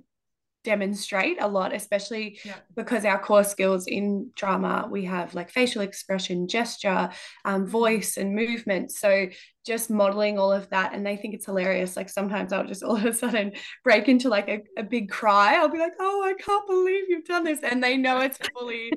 demonstrate 0.63 1.38
a 1.41 1.47
lot, 1.47 1.73
especially 1.73 2.39
yeah. 2.43 2.55
because 2.75 3.05
our 3.05 3.17
core 3.17 3.43
skills 3.43 3.88
in 3.88 4.31
drama, 4.36 4.88
we 4.89 5.05
have 5.05 5.33
like 5.33 5.49
facial 5.49 5.81
expression, 5.81 6.47
gesture, 6.47 7.10
um, 7.45 7.62
mm-hmm. 7.62 7.71
voice, 7.71 8.17
and 8.17 8.36
movement. 8.36 8.91
So 8.91 9.27
just 9.67 9.89
modeling 9.89 10.39
all 10.39 10.51
of 10.51 10.69
that 10.69 10.93
and 10.93 11.06
they 11.06 11.17
think 11.17 11.34
it's 11.34 11.45
hilarious. 11.45 11.95
Like 11.95 12.10
sometimes 12.10 12.53
i'll 12.53 12.65
just 12.65 12.84
all 12.88 12.95
of 12.95 13.06
a 13.06 13.13
sudden 13.13 13.51
break 13.84 14.08
into 14.08 14.30
like 14.30 14.47
a, 14.47 14.62
a 14.80 14.84
big 14.84 15.10
cry. 15.10 15.56
I'll 15.56 15.69
be 15.69 15.80
like 15.80 15.93
oh 15.99 16.23
i 16.25 16.34
can't 16.41 16.65
believe 16.65 17.03
you've 17.10 17.25
done 17.25 17.43
this 17.43 17.60
and 17.62 17.84
they 17.84 17.97
know 17.97 18.21
it's 18.21 18.39
fully 18.58 18.91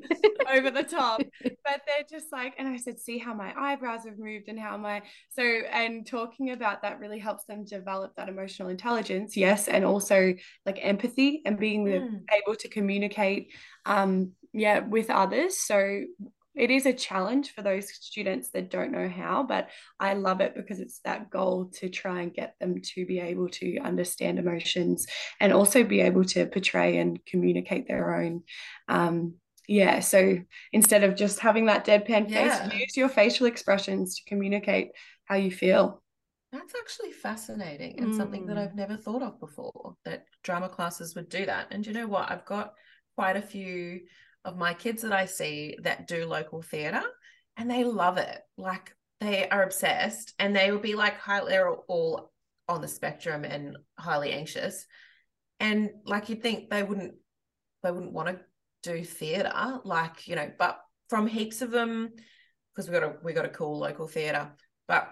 over 0.51 0.71
the 0.71 0.83
top. 0.83 1.21
But 1.63 1.81
they're 1.85 2.05
just 2.09 2.31
like 2.31 2.55
and 2.57 2.67
i 2.67 2.77
said 2.77 2.99
see 2.99 3.17
how 3.17 3.33
my 3.33 3.53
eyebrows 3.57 4.01
have 4.05 4.17
moved 4.17 4.47
and 4.47 4.59
how 4.59 4.77
my 4.77 5.01
so 5.29 5.43
and 5.43 6.05
talking 6.05 6.51
about 6.51 6.81
that 6.81 6.99
really 6.99 7.19
helps 7.19 7.45
them 7.45 7.63
develop 7.63 8.15
that 8.15 8.29
emotional 8.29 8.69
intelligence 8.69 9.37
yes 9.37 9.67
and 9.67 9.85
also 9.85 10.33
like 10.65 10.79
empathy 10.81 11.41
and 11.45 11.59
being 11.59 11.85
mm. 11.85 12.19
able 12.35 12.55
to 12.55 12.67
communicate 12.67 13.51
um 13.85 14.31
yeah 14.53 14.79
with 14.79 15.09
others. 15.09 15.57
So 15.57 16.03
it 16.55 16.69
is 16.71 16.85
a 16.85 16.93
challenge 16.93 17.53
for 17.53 17.61
those 17.61 17.93
students 17.93 18.49
that 18.51 18.69
don't 18.69 18.91
know 18.91 19.07
how, 19.07 19.43
but 19.43 19.69
I 19.99 20.13
love 20.15 20.41
it 20.41 20.53
because 20.55 20.79
it's 20.79 20.99
that 21.05 21.29
goal 21.29 21.71
to 21.75 21.89
try 21.89 22.21
and 22.21 22.33
get 22.33 22.55
them 22.59 22.81
to 22.81 23.05
be 23.05 23.19
able 23.19 23.49
to 23.49 23.77
understand 23.79 24.39
emotions 24.39 25.07
and 25.39 25.53
also 25.53 25.83
be 25.83 26.01
able 26.01 26.25
to 26.25 26.45
portray 26.47 26.97
and 26.97 27.23
communicate 27.25 27.87
their 27.87 28.15
own. 28.15 28.43
Um, 28.87 29.35
yeah, 29.67 29.99
so 30.01 30.39
instead 30.73 31.03
of 31.03 31.15
just 31.15 31.39
having 31.39 31.67
that 31.67 31.85
deadpan 31.85 32.29
Yeah. 32.29 32.67
face, 32.67 32.73
use 32.73 32.97
your 32.97 33.09
facial 33.09 33.45
expressions 33.45 34.15
to 34.15 34.25
communicate 34.27 34.91
how 35.25 35.35
you 35.35 35.51
feel. 35.51 36.01
That's 36.51 36.73
actually 36.75 37.13
fascinating 37.13 37.99
and 38.01 38.13
something 38.13 38.45
that 38.47 38.57
Mm. 38.57 38.63
I've 38.63 38.75
never 38.75 38.97
thought 38.97 39.21
of 39.23 39.39
before 39.39 39.95
that 40.03 40.25
drama 40.43 40.67
classes 40.67 41.15
would 41.15 41.29
do 41.29 41.45
that. 41.45 41.67
And 41.71 41.85
you 41.87 41.93
know 41.93 42.07
what? 42.07 42.29
I've 42.29 42.45
got 42.45 42.73
quite 43.15 43.37
a 43.37 43.41
few 43.41 44.01
of 44.45 44.57
my 44.57 44.73
kids 44.73 45.03
that 45.03 45.13
I 45.13 45.25
see 45.25 45.77
that 45.83 46.07
do 46.07 46.25
local 46.25 46.61
theatre 46.61 47.03
and 47.57 47.69
they 47.69 47.83
love 47.83 48.17
it. 48.17 48.39
Like 48.57 48.95
they 49.19 49.47
are 49.49 49.63
obsessed 49.63 50.33
and 50.39 50.55
they 50.55 50.71
will 50.71 50.79
be 50.79 50.95
like 50.95 51.19
high, 51.19 51.43
they're 51.45 51.69
all 51.69 52.31
on 52.67 52.81
the 52.81 52.87
spectrum 52.87 53.43
and 53.43 53.77
highly 53.97 54.31
anxious. 54.31 54.85
And 55.59 55.91
like 56.05 56.29
you'd 56.29 56.41
think 56.41 56.69
they 56.69 56.83
wouldn't 56.83 57.13
they 57.83 57.91
wouldn't 57.91 58.13
want 58.13 58.29
to 58.29 58.39
do 58.83 59.03
theatre, 59.03 59.79
like, 59.83 60.27
you 60.27 60.35
know, 60.35 60.51
but 60.57 60.79
from 61.09 61.27
heaps 61.27 61.61
of 61.61 61.71
them, 61.71 62.09
because 62.73 62.89
we 62.89 62.93
got 62.93 63.03
a 63.03 63.15
we 63.23 63.33
got 63.33 63.45
a 63.45 63.49
cool 63.49 63.79
local 63.79 64.07
theatre, 64.07 64.51
but 64.87 65.09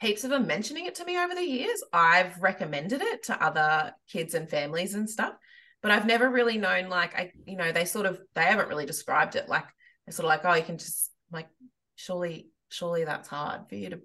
heaps 0.00 0.24
of 0.24 0.30
them 0.30 0.46
mentioning 0.46 0.86
it 0.86 0.96
to 0.96 1.04
me 1.04 1.18
over 1.18 1.34
the 1.34 1.44
years. 1.44 1.82
I've 1.92 2.40
recommended 2.42 3.00
it 3.00 3.24
to 3.24 3.42
other 3.42 3.94
kids 4.10 4.34
and 4.34 4.48
families 4.48 4.94
and 4.94 5.08
stuff, 5.08 5.34
but 5.82 5.90
I've 5.90 6.06
never 6.06 6.30
really 6.30 6.58
known 6.58 6.88
like 6.88 7.14
I, 7.14 7.32
you 7.44 7.56
know, 7.56 7.72
they 7.72 7.84
sort 7.84 8.06
of 8.06 8.20
they 8.34 8.42
haven't 8.42 8.68
really 8.68 8.86
described 8.86 9.36
it 9.36 9.48
like 9.48 9.64
they're 10.06 10.12
sort 10.12 10.24
of 10.24 10.30
like, 10.30 10.44
oh, 10.44 10.54
you 10.54 10.64
can 10.64 10.78
just 10.78 11.10
like 11.30 11.48
surely, 11.96 12.48
surely 12.68 13.04
that's 13.04 13.28
hard 13.28 13.68
for 13.68 13.74
you 13.74 13.90
to 13.90 14.00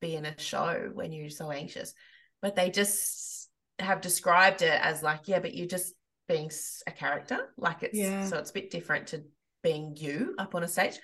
be 0.00 0.14
in 0.14 0.24
a 0.24 0.38
show 0.40 0.90
when 0.94 1.12
you're 1.12 1.30
so 1.30 1.50
anxious. 1.50 1.94
But 2.40 2.56
they 2.56 2.70
just 2.70 3.48
have 3.78 4.00
described 4.00 4.62
it 4.62 4.80
as 4.82 5.02
like, 5.02 5.26
yeah, 5.26 5.40
but 5.40 5.54
you're 5.54 5.66
just 5.66 5.94
being 6.28 6.50
a 6.86 6.92
character. 6.92 7.38
Like 7.56 7.82
it's 7.82 7.98
Yeah. 7.98 8.24
so 8.26 8.38
it's 8.38 8.50
a 8.50 8.54
bit 8.54 8.70
different 8.70 9.08
to 9.08 9.24
being 9.62 9.96
you 9.96 10.34
up 10.38 10.54
on 10.54 10.62
a 10.62 10.68
stage. 10.68 10.98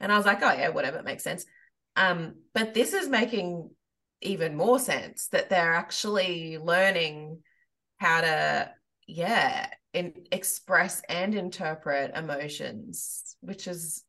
And 0.00 0.12
I 0.12 0.16
was 0.16 0.26
like, 0.26 0.42
oh 0.42 0.52
yeah, 0.52 0.68
whatever, 0.68 0.98
it 0.98 1.04
makes 1.04 1.22
sense. 1.22 1.46
Um, 1.96 2.36
but 2.52 2.74
this 2.74 2.92
is 2.92 3.08
making 3.08 3.70
even 4.20 4.56
more 4.56 4.78
sense 4.78 5.28
that 5.28 5.48
they're 5.48 5.74
actually 5.74 6.58
learning 6.58 7.40
how 7.98 8.20
to, 8.20 8.70
yeah, 9.06 9.68
in, 9.92 10.14
express 10.32 11.02
and 11.08 11.34
interpret 11.34 12.16
emotions, 12.16 13.36
which 13.40 13.66
is, 13.68 14.04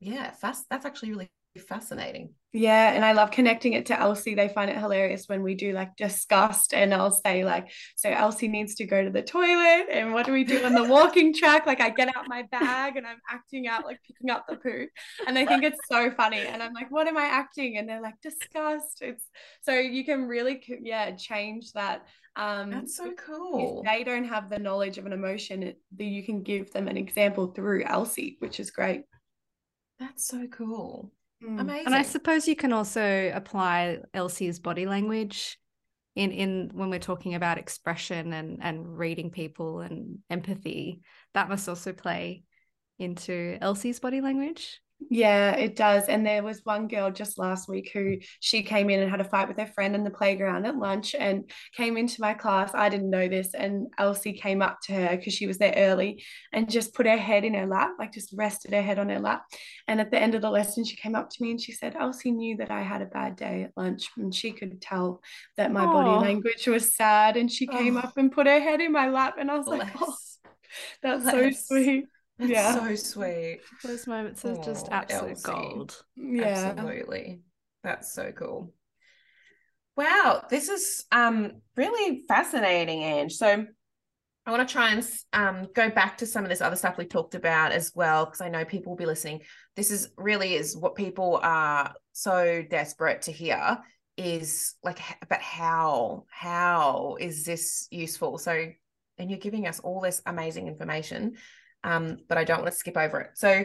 yeah, 0.00 0.30
fast. 0.32 0.64
That's 0.70 0.86
actually 0.86 1.10
really 1.10 1.30
fascinating. 1.68 2.34
Yeah, 2.52 2.92
and 2.92 3.04
I 3.04 3.12
love 3.12 3.30
connecting 3.30 3.74
it 3.74 3.86
to 3.86 4.00
Elsie. 4.00 4.34
They 4.34 4.48
find 4.48 4.70
it 4.70 4.78
hilarious 4.78 5.24
when 5.26 5.42
we 5.42 5.54
do 5.54 5.72
like 5.72 5.96
disgust, 5.96 6.72
and 6.72 6.94
I'll 6.94 7.10
say 7.10 7.44
like, 7.44 7.70
"So 7.96 8.08
Elsie 8.08 8.48
needs 8.48 8.74
to 8.76 8.86
go 8.86 9.04
to 9.04 9.10
the 9.10 9.20
toilet, 9.20 9.88
and 9.92 10.14
what 10.14 10.24
do 10.24 10.32
we 10.32 10.44
do 10.44 10.64
on 10.64 10.72
the 10.72 10.84
walking 10.84 11.34
track?" 11.34 11.66
Like 11.66 11.82
I 11.82 11.90
get 11.90 12.16
out 12.16 12.26
my 12.26 12.44
bag 12.50 12.96
and 12.96 13.06
I'm 13.06 13.18
acting 13.30 13.68
out 13.68 13.84
like 13.84 13.98
picking 14.06 14.30
up 14.30 14.46
the 14.48 14.56
poo, 14.56 14.86
and 15.26 15.36
they 15.36 15.44
think 15.44 15.62
it's 15.62 15.80
so 15.90 16.10
funny, 16.10 16.46
and 16.46 16.62
I'm 16.62 16.72
like, 16.72 16.90
"What 16.90 17.06
am 17.06 17.18
I 17.18 17.24
acting?" 17.24 17.76
And 17.76 17.86
they're 17.86 18.00
like, 18.00 18.18
"Disgust." 18.22 19.02
It's 19.02 19.24
so 19.60 19.72
you 19.74 20.04
can 20.06 20.26
really 20.26 20.62
yeah 20.82 21.10
change 21.16 21.72
that. 21.72 22.06
Um, 22.38 22.70
That's 22.70 22.96
so 22.96 23.10
if 23.10 23.16
cool. 23.16 23.82
they 23.84 24.04
don't 24.04 24.24
have 24.24 24.48
the 24.48 24.60
knowledge 24.60 24.96
of 24.96 25.06
an 25.06 25.12
emotion, 25.12 25.74
that 25.96 26.04
you 26.04 26.22
can 26.22 26.42
give 26.42 26.72
them 26.72 26.86
an 26.86 26.96
example 26.96 27.48
through 27.48 27.84
Elsie, 27.84 28.36
which 28.38 28.60
is 28.60 28.70
great. 28.70 29.02
That's 29.98 30.28
so 30.28 30.46
cool. 30.46 31.12
Mm. 31.42 31.60
Amazing. 31.60 31.86
And 31.86 31.94
I 31.96 32.02
suppose 32.02 32.46
you 32.46 32.54
can 32.54 32.72
also 32.72 33.32
apply 33.34 33.98
Elsie's 34.14 34.60
body 34.60 34.86
language 34.86 35.58
in 36.14 36.30
in 36.30 36.70
when 36.72 36.90
we're 36.90 37.00
talking 37.00 37.34
about 37.34 37.58
expression 37.58 38.32
and 38.32 38.58
and 38.62 38.96
reading 38.96 39.30
people 39.30 39.80
and 39.80 40.18
empathy. 40.30 41.00
That 41.34 41.48
must 41.48 41.68
also 41.68 41.92
play 41.92 42.44
into 43.00 43.58
Elsie's 43.60 43.98
body 43.98 44.20
language. 44.20 44.80
Yeah, 45.10 45.52
it 45.52 45.76
does. 45.76 46.08
And 46.08 46.26
there 46.26 46.42
was 46.42 46.60
one 46.64 46.88
girl 46.88 47.10
just 47.12 47.38
last 47.38 47.68
week 47.68 47.90
who 47.94 48.16
she 48.40 48.62
came 48.62 48.90
in 48.90 49.00
and 49.00 49.08
had 49.10 49.20
a 49.20 49.24
fight 49.24 49.46
with 49.46 49.56
her 49.58 49.66
friend 49.66 49.94
in 49.94 50.02
the 50.02 50.10
playground 50.10 50.66
at 50.66 50.76
lunch 50.76 51.14
and 51.14 51.48
came 51.76 51.96
into 51.96 52.20
my 52.20 52.34
class. 52.34 52.72
I 52.74 52.88
didn't 52.88 53.08
know 53.08 53.28
this. 53.28 53.54
And 53.54 53.86
Elsie 53.96 54.32
came 54.32 54.60
up 54.60 54.78
to 54.84 54.92
her 54.94 55.16
because 55.16 55.32
she 55.34 55.46
was 55.46 55.56
there 55.58 55.72
early 55.76 56.24
and 56.52 56.68
just 56.68 56.94
put 56.94 57.06
her 57.06 57.16
head 57.16 57.44
in 57.44 57.54
her 57.54 57.66
lap, 57.66 57.92
like 57.98 58.12
just 58.12 58.32
rested 58.34 58.72
her 58.72 58.82
head 58.82 58.98
on 58.98 59.08
her 59.08 59.20
lap. 59.20 59.44
And 59.86 60.00
at 60.00 60.10
the 60.10 60.18
end 60.20 60.34
of 60.34 60.42
the 60.42 60.50
lesson, 60.50 60.84
she 60.84 60.96
came 60.96 61.14
up 61.14 61.30
to 61.30 61.42
me 61.42 61.52
and 61.52 61.60
she 61.60 61.72
said, 61.72 61.94
Elsie 61.94 62.32
knew 62.32 62.56
that 62.56 62.72
I 62.72 62.82
had 62.82 63.00
a 63.00 63.06
bad 63.06 63.36
day 63.36 63.62
at 63.62 63.76
lunch 63.76 64.10
and 64.16 64.34
she 64.34 64.50
could 64.50 64.82
tell 64.82 65.22
that 65.56 65.72
my 65.72 65.84
Aw. 65.84 65.92
body 65.92 66.24
language 66.26 66.66
was 66.66 66.94
sad. 66.94 67.36
And 67.36 67.50
she 67.50 67.68
came 67.68 67.96
Oh. 67.96 68.00
up 68.00 68.16
and 68.16 68.32
put 68.32 68.48
her 68.48 68.60
head 68.60 68.80
in 68.80 68.90
my 68.92 69.08
lap. 69.08 69.36
And 69.38 69.48
I 69.48 69.56
was 69.56 69.68
like, 69.68 69.88
oh, 70.00 70.14
that's 71.02 71.22
Bless. 71.22 71.32
so 71.66 71.76
sweet. 71.76 72.04
That's 72.38 72.50
Yeah. 72.50 72.74
so 72.74 72.94
sweet. 72.94 73.60
Those 73.82 74.06
moments 74.06 74.44
are 74.44 74.56
just 74.56 74.88
Aw, 74.88 74.94
absolute 74.94 75.30
Elsie. 75.30 75.42
gold. 75.42 76.04
Yeah. 76.16 76.74
Absolutely. 76.76 77.40
That's 77.82 78.12
so 78.12 78.32
cool. 78.32 78.72
Wow, 79.96 80.44
this 80.48 80.68
is 80.68 81.04
um 81.10 81.60
really 81.76 82.22
fascinating, 82.28 83.02
Ange. 83.02 83.32
So 83.32 83.66
I 84.46 84.50
want 84.50 84.66
to 84.66 84.72
try 84.72 84.92
and 84.92 85.04
um 85.32 85.68
go 85.74 85.90
back 85.90 86.18
to 86.18 86.26
some 86.26 86.44
of 86.44 86.50
this 86.50 86.60
other 86.60 86.76
stuff 86.76 86.96
we 86.96 87.04
talked 87.04 87.34
about 87.34 87.72
as 87.72 87.92
well, 87.94 88.24
because 88.24 88.40
I 88.40 88.48
know 88.48 88.64
people 88.64 88.92
will 88.92 88.96
be 88.96 89.06
listening. 89.06 89.42
This 89.74 89.90
is 89.90 90.10
really 90.16 90.54
is 90.54 90.76
what 90.76 90.94
people 90.94 91.40
are 91.42 91.92
so 92.12 92.62
desperate 92.70 93.22
to 93.22 93.32
hear 93.32 93.78
is 94.16 94.74
like 94.82 94.98
but 95.28 95.40
how 95.40 96.24
how 96.30 97.16
is 97.18 97.44
this 97.44 97.88
useful? 97.90 98.38
So 98.38 98.66
and 99.18 99.30
you're 99.30 99.38
giving 99.40 99.66
us 99.66 99.80
all 99.80 100.00
this 100.00 100.22
amazing 100.26 100.68
information. 100.68 101.36
Um, 101.84 102.18
but 102.28 102.38
I 102.38 102.44
don't 102.44 102.62
want 102.62 102.72
to 102.72 102.78
skip 102.78 102.96
over 102.96 103.20
it. 103.20 103.30
So 103.34 103.64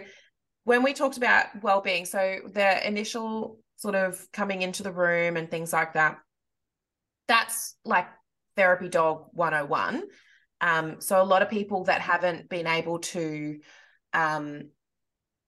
when 0.64 0.84
we 0.84 0.94
talked 0.94 1.18
about 1.18 1.48
well-being 1.62 2.06
so 2.06 2.40
the 2.54 2.88
initial 2.88 3.60
sort 3.78 3.96
of 3.96 4.26
coming 4.32 4.62
into 4.62 4.84
the 4.84 4.92
room 4.92 5.38
and 5.38 5.50
things 5.50 5.74
like 5.74 5.94
that 5.94 6.18
that's 7.28 7.76
like 7.86 8.08
therapy 8.56 8.90
dog 8.90 9.26
101 9.34 10.04
um 10.62 10.96
so 11.00 11.22
a 11.22 11.24
lot 11.24 11.42
of 11.42 11.50
people 11.50 11.86
that 11.86 12.02
haven't 12.02 12.50
been 12.50 12.68
able 12.68 13.00
to 13.00 13.60
um 14.14 14.70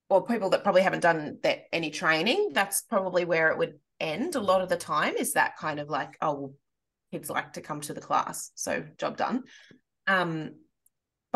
or 0.09 0.25
people 0.25 0.49
that 0.49 0.63
probably 0.63 0.81
haven't 0.81 1.01
done 1.01 1.37
that 1.43 1.63
any 1.71 1.89
training 1.89 2.51
that's 2.53 2.81
probably 2.81 3.25
where 3.25 3.49
it 3.49 3.57
would 3.57 3.79
end 3.99 4.35
a 4.35 4.41
lot 4.41 4.61
of 4.61 4.69
the 4.69 4.77
time 4.77 5.15
is 5.15 5.33
that 5.33 5.57
kind 5.57 5.79
of 5.79 5.89
like 5.89 6.17
oh 6.21 6.53
kids 7.11 7.29
like 7.29 7.53
to 7.53 7.61
come 7.61 7.79
to 7.79 7.93
the 7.93 8.01
class 8.01 8.51
so 8.55 8.83
job 8.97 9.15
done 9.15 9.43
um 10.07 10.51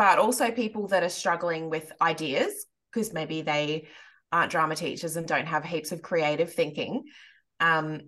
but 0.00 0.18
also 0.18 0.50
people 0.50 0.88
that 0.88 1.02
are 1.02 1.10
struggling 1.10 1.68
with 1.68 1.92
ideas 2.00 2.64
because 2.90 3.12
maybe 3.12 3.42
they 3.42 3.86
aren't 4.32 4.50
drama 4.50 4.74
teachers 4.74 5.16
and 5.16 5.26
don't 5.26 5.44
have 5.44 5.62
heaps 5.62 5.92
of 5.92 6.00
creative 6.00 6.50
thinking. 6.50 7.04
Um, 7.60 8.00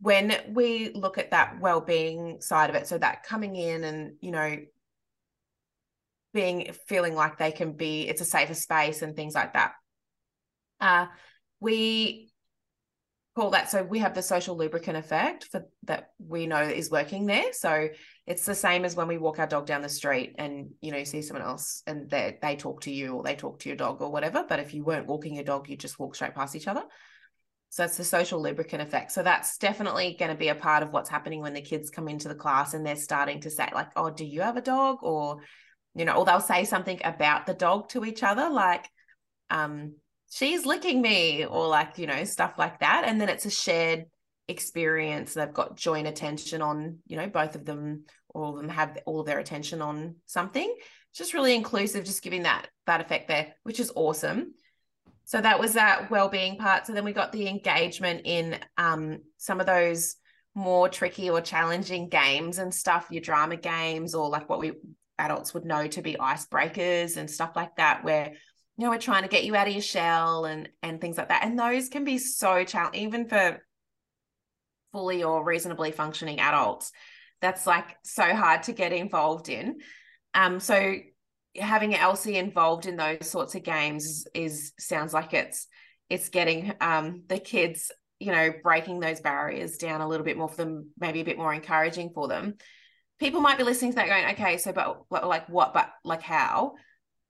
when 0.00 0.36
we 0.48 0.90
look 0.92 1.18
at 1.18 1.30
that 1.30 1.60
well-being 1.60 2.40
side 2.40 2.68
of 2.68 2.74
it, 2.74 2.88
so 2.88 2.98
that 2.98 3.22
coming 3.22 3.54
in 3.54 3.84
and 3.84 4.14
you 4.20 4.32
know 4.32 4.56
being 6.34 6.72
feeling 6.88 7.14
like 7.14 7.38
they 7.38 7.52
can 7.52 7.74
be, 7.74 8.08
it's 8.08 8.20
a 8.20 8.24
safer 8.24 8.54
space 8.54 9.00
and 9.00 9.14
things 9.14 9.36
like 9.36 9.52
that. 9.52 9.74
Uh, 10.80 11.06
we 11.60 12.32
call 13.36 13.50
that 13.50 13.70
so 13.70 13.84
we 13.84 14.00
have 14.00 14.14
the 14.14 14.22
social 14.22 14.56
lubricant 14.56 14.96
effect 14.96 15.44
for 15.44 15.64
that 15.84 16.10
we 16.18 16.48
know 16.48 16.60
is 16.60 16.90
working 16.90 17.26
there. 17.26 17.52
So 17.52 17.88
it's 18.30 18.46
the 18.46 18.54
same 18.54 18.84
as 18.84 18.94
when 18.94 19.08
we 19.08 19.18
walk 19.18 19.40
our 19.40 19.46
dog 19.48 19.66
down 19.66 19.82
the 19.82 19.88
street 19.88 20.36
and 20.38 20.70
you 20.80 20.92
know 20.92 21.02
see 21.02 21.20
someone 21.20 21.44
else 21.44 21.82
and 21.88 22.08
they 22.08 22.38
they 22.40 22.54
talk 22.54 22.80
to 22.82 22.92
you 22.92 23.14
or 23.14 23.24
they 23.24 23.34
talk 23.34 23.58
to 23.58 23.68
your 23.68 23.74
dog 23.74 24.00
or 24.00 24.12
whatever 24.12 24.44
but 24.48 24.60
if 24.60 24.72
you 24.72 24.84
weren't 24.84 25.08
walking 25.08 25.34
your 25.34 25.42
dog 25.42 25.68
you 25.68 25.76
just 25.76 25.98
walk 25.98 26.14
straight 26.14 26.34
past 26.34 26.54
each 26.54 26.68
other. 26.68 26.84
So 27.72 27.84
it's 27.84 27.96
the 27.96 28.04
social 28.04 28.42
lubricant 28.42 28.82
effect. 28.82 29.12
So 29.12 29.22
that's 29.22 29.56
definitely 29.58 30.16
going 30.18 30.32
to 30.32 30.36
be 30.36 30.48
a 30.48 30.56
part 30.56 30.82
of 30.82 30.92
what's 30.92 31.08
happening 31.10 31.40
when 31.40 31.54
the 31.54 31.60
kids 31.60 31.90
come 31.90 32.08
into 32.08 32.26
the 32.26 32.34
class 32.36 32.72
and 32.72 32.86
they're 32.86 32.94
starting 32.94 33.40
to 33.40 33.50
say 33.50 33.68
like 33.74 33.88
oh 33.96 34.10
do 34.10 34.24
you 34.24 34.42
have 34.42 34.56
a 34.56 34.62
dog? 34.62 34.98
or 35.02 35.38
you 35.96 36.04
know 36.04 36.12
or 36.12 36.24
they'll 36.24 36.40
say 36.40 36.64
something 36.64 37.00
about 37.02 37.46
the 37.46 37.54
dog 37.54 37.88
to 37.88 38.04
each 38.04 38.22
other 38.22 38.48
like 38.48 38.88
um 39.50 39.94
she's 40.30 40.64
licking 40.64 41.02
me 41.02 41.44
or 41.44 41.66
like 41.66 41.98
you 41.98 42.06
know 42.06 42.22
stuff 42.22 42.54
like 42.58 42.78
that. 42.78 43.02
And 43.06 43.20
then 43.20 43.28
it's 43.28 43.46
a 43.46 43.50
shared 43.50 44.04
experience. 44.46 45.34
They've 45.34 45.52
got 45.52 45.76
joint 45.76 46.06
attention 46.06 46.62
on 46.62 46.98
you 47.08 47.16
know 47.16 47.26
both 47.26 47.56
of 47.56 47.64
them 47.64 48.04
all 48.34 48.50
of 48.50 48.56
them 48.56 48.68
have 48.68 48.98
all 49.06 49.22
their 49.22 49.38
attention 49.38 49.82
on 49.82 50.16
something 50.26 50.74
it's 51.10 51.18
just 51.18 51.34
really 51.34 51.54
inclusive 51.54 52.04
just 52.04 52.22
giving 52.22 52.42
that 52.42 52.68
that 52.86 53.00
effect 53.00 53.28
there 53.28 53.54
which 53.62 53.80
is 53.80 53.92
awesome 53.94 54.52
so 55.24 55.40
that 55.40 55.60
was 55.60 55.74
that 55.74 56.10
well-being 56.10 56.56
part 56.56 56.86
so 56.86 56.92
then 56.92 57.04
we 57.04 57.12
got 57.12 57.32
the 57.32 57.48
engagement 57.48 58.22
in 58.24 58.58
um, 58.76 59.18
some 59.36 59.60
of 59.60 59.66
those 59.66 60.16
more 60.54 60.88
tricky 60.88 61.30
or 61.30 61.40
challenging 61.40 62.08
games 62.08 62.58
and 62.58 62.74
stuff 62.74 63.06
your 63.10 63.22
drama 63.22 63.56
games 63.56 64.14
or 64.14 64.28
like 64.28 64.48
what 64.48 64.58
we 64.58 64.72
adults 65.18 65.54
would 65.54 65.64
know 65.64 65.86
to 65.86 66.02
be 66.02 66.14
icebreakers 66.14 67.16
and 67.16 67.30
stuff 67.30 67.52
like 67.54 67.76
that 67.76 68.02
where 68.02 68.32
you 68.80 68.86
know, 68.86 68.92
we're 68.92 68.98
trying 68.98 69.24
to 69.24 69.28
get 69.28 69.44
you 69.44 69.54
out 69.54 69.66
of 69.66 69.74
your 69.74 69.82
shell 69.82 70.46
and 70.46 70.66
and 70.82 71.02
things 71.02 71.18
like 71.18 71.28
that. 71.28 71.44
And 71.44 71.58
those 71.58 71.90
can 71.90 72.04
be 72.04 72.16
so 72.16 72.64
challenging, 72.64 73.02
even 73.02 73.28
for 73.28 73.60
fully 74.90 75.22
or 75.22 75.44
reasonably 75.44 75.92
functioning 75.92 76.40
adults. 76.40 76.90
That's 77.40 77.66
like 77.66 77.96
so 78.04 78.34
hard 78.34 78.64
to 78.64 78.72
get 78.72 78.92
involved 78.92 79.48
in. 79.48 79.80
Um, 80.34 80.60
so 80.60 80.96
having 81.56 81.94
Elsie 81.94 82.36
involved 82.36 82.86
in 82.86 82.96
those 82.96 83.28
sorts 83.28 83.54
of 83.54 83.62
games 83.62 84.26
is, 84.34 84.72
sounds 84.78 85.12
like 85.12 85.34
it's 85.34 85.66
it's 86.08 86.28
getting 86.28 86.72
um 86.80 87.22
the 87.28 87.38
kids 87.38 87.92
you 88.18 88.32
know 88.32 88.50
breaking 88.64 88.98
those 88.98 89.20
barriers 89.20 89.76
down 89.76 90.00
a 90.00 90.08
little 90.08 90.24
bit 90.24 90.36
more 90.36 90.48
for 90.48 90.56
them 90.56 90.90
maybe 90.98 91.20
a 91.20 91.24
bit 91.24 91.38
more 91.38 91.54
encouraging 91.54 92.10
for 92.14 92.28
them. 92.28 92.54
People 93.18 93.40
might 93.40 93.58
be 93.58 93.64
listening 93.64 93.92
to 93.92 93.96
that 93.96 94.08
going 94.08 94.26
okay 94.32 94.58
so 94.58 94.72
but 94.72 95.26
like 95.26 95.48
what 95.48 95.72
but 95.72 95.90
like 96.04 96.22
how? 96.22 96.74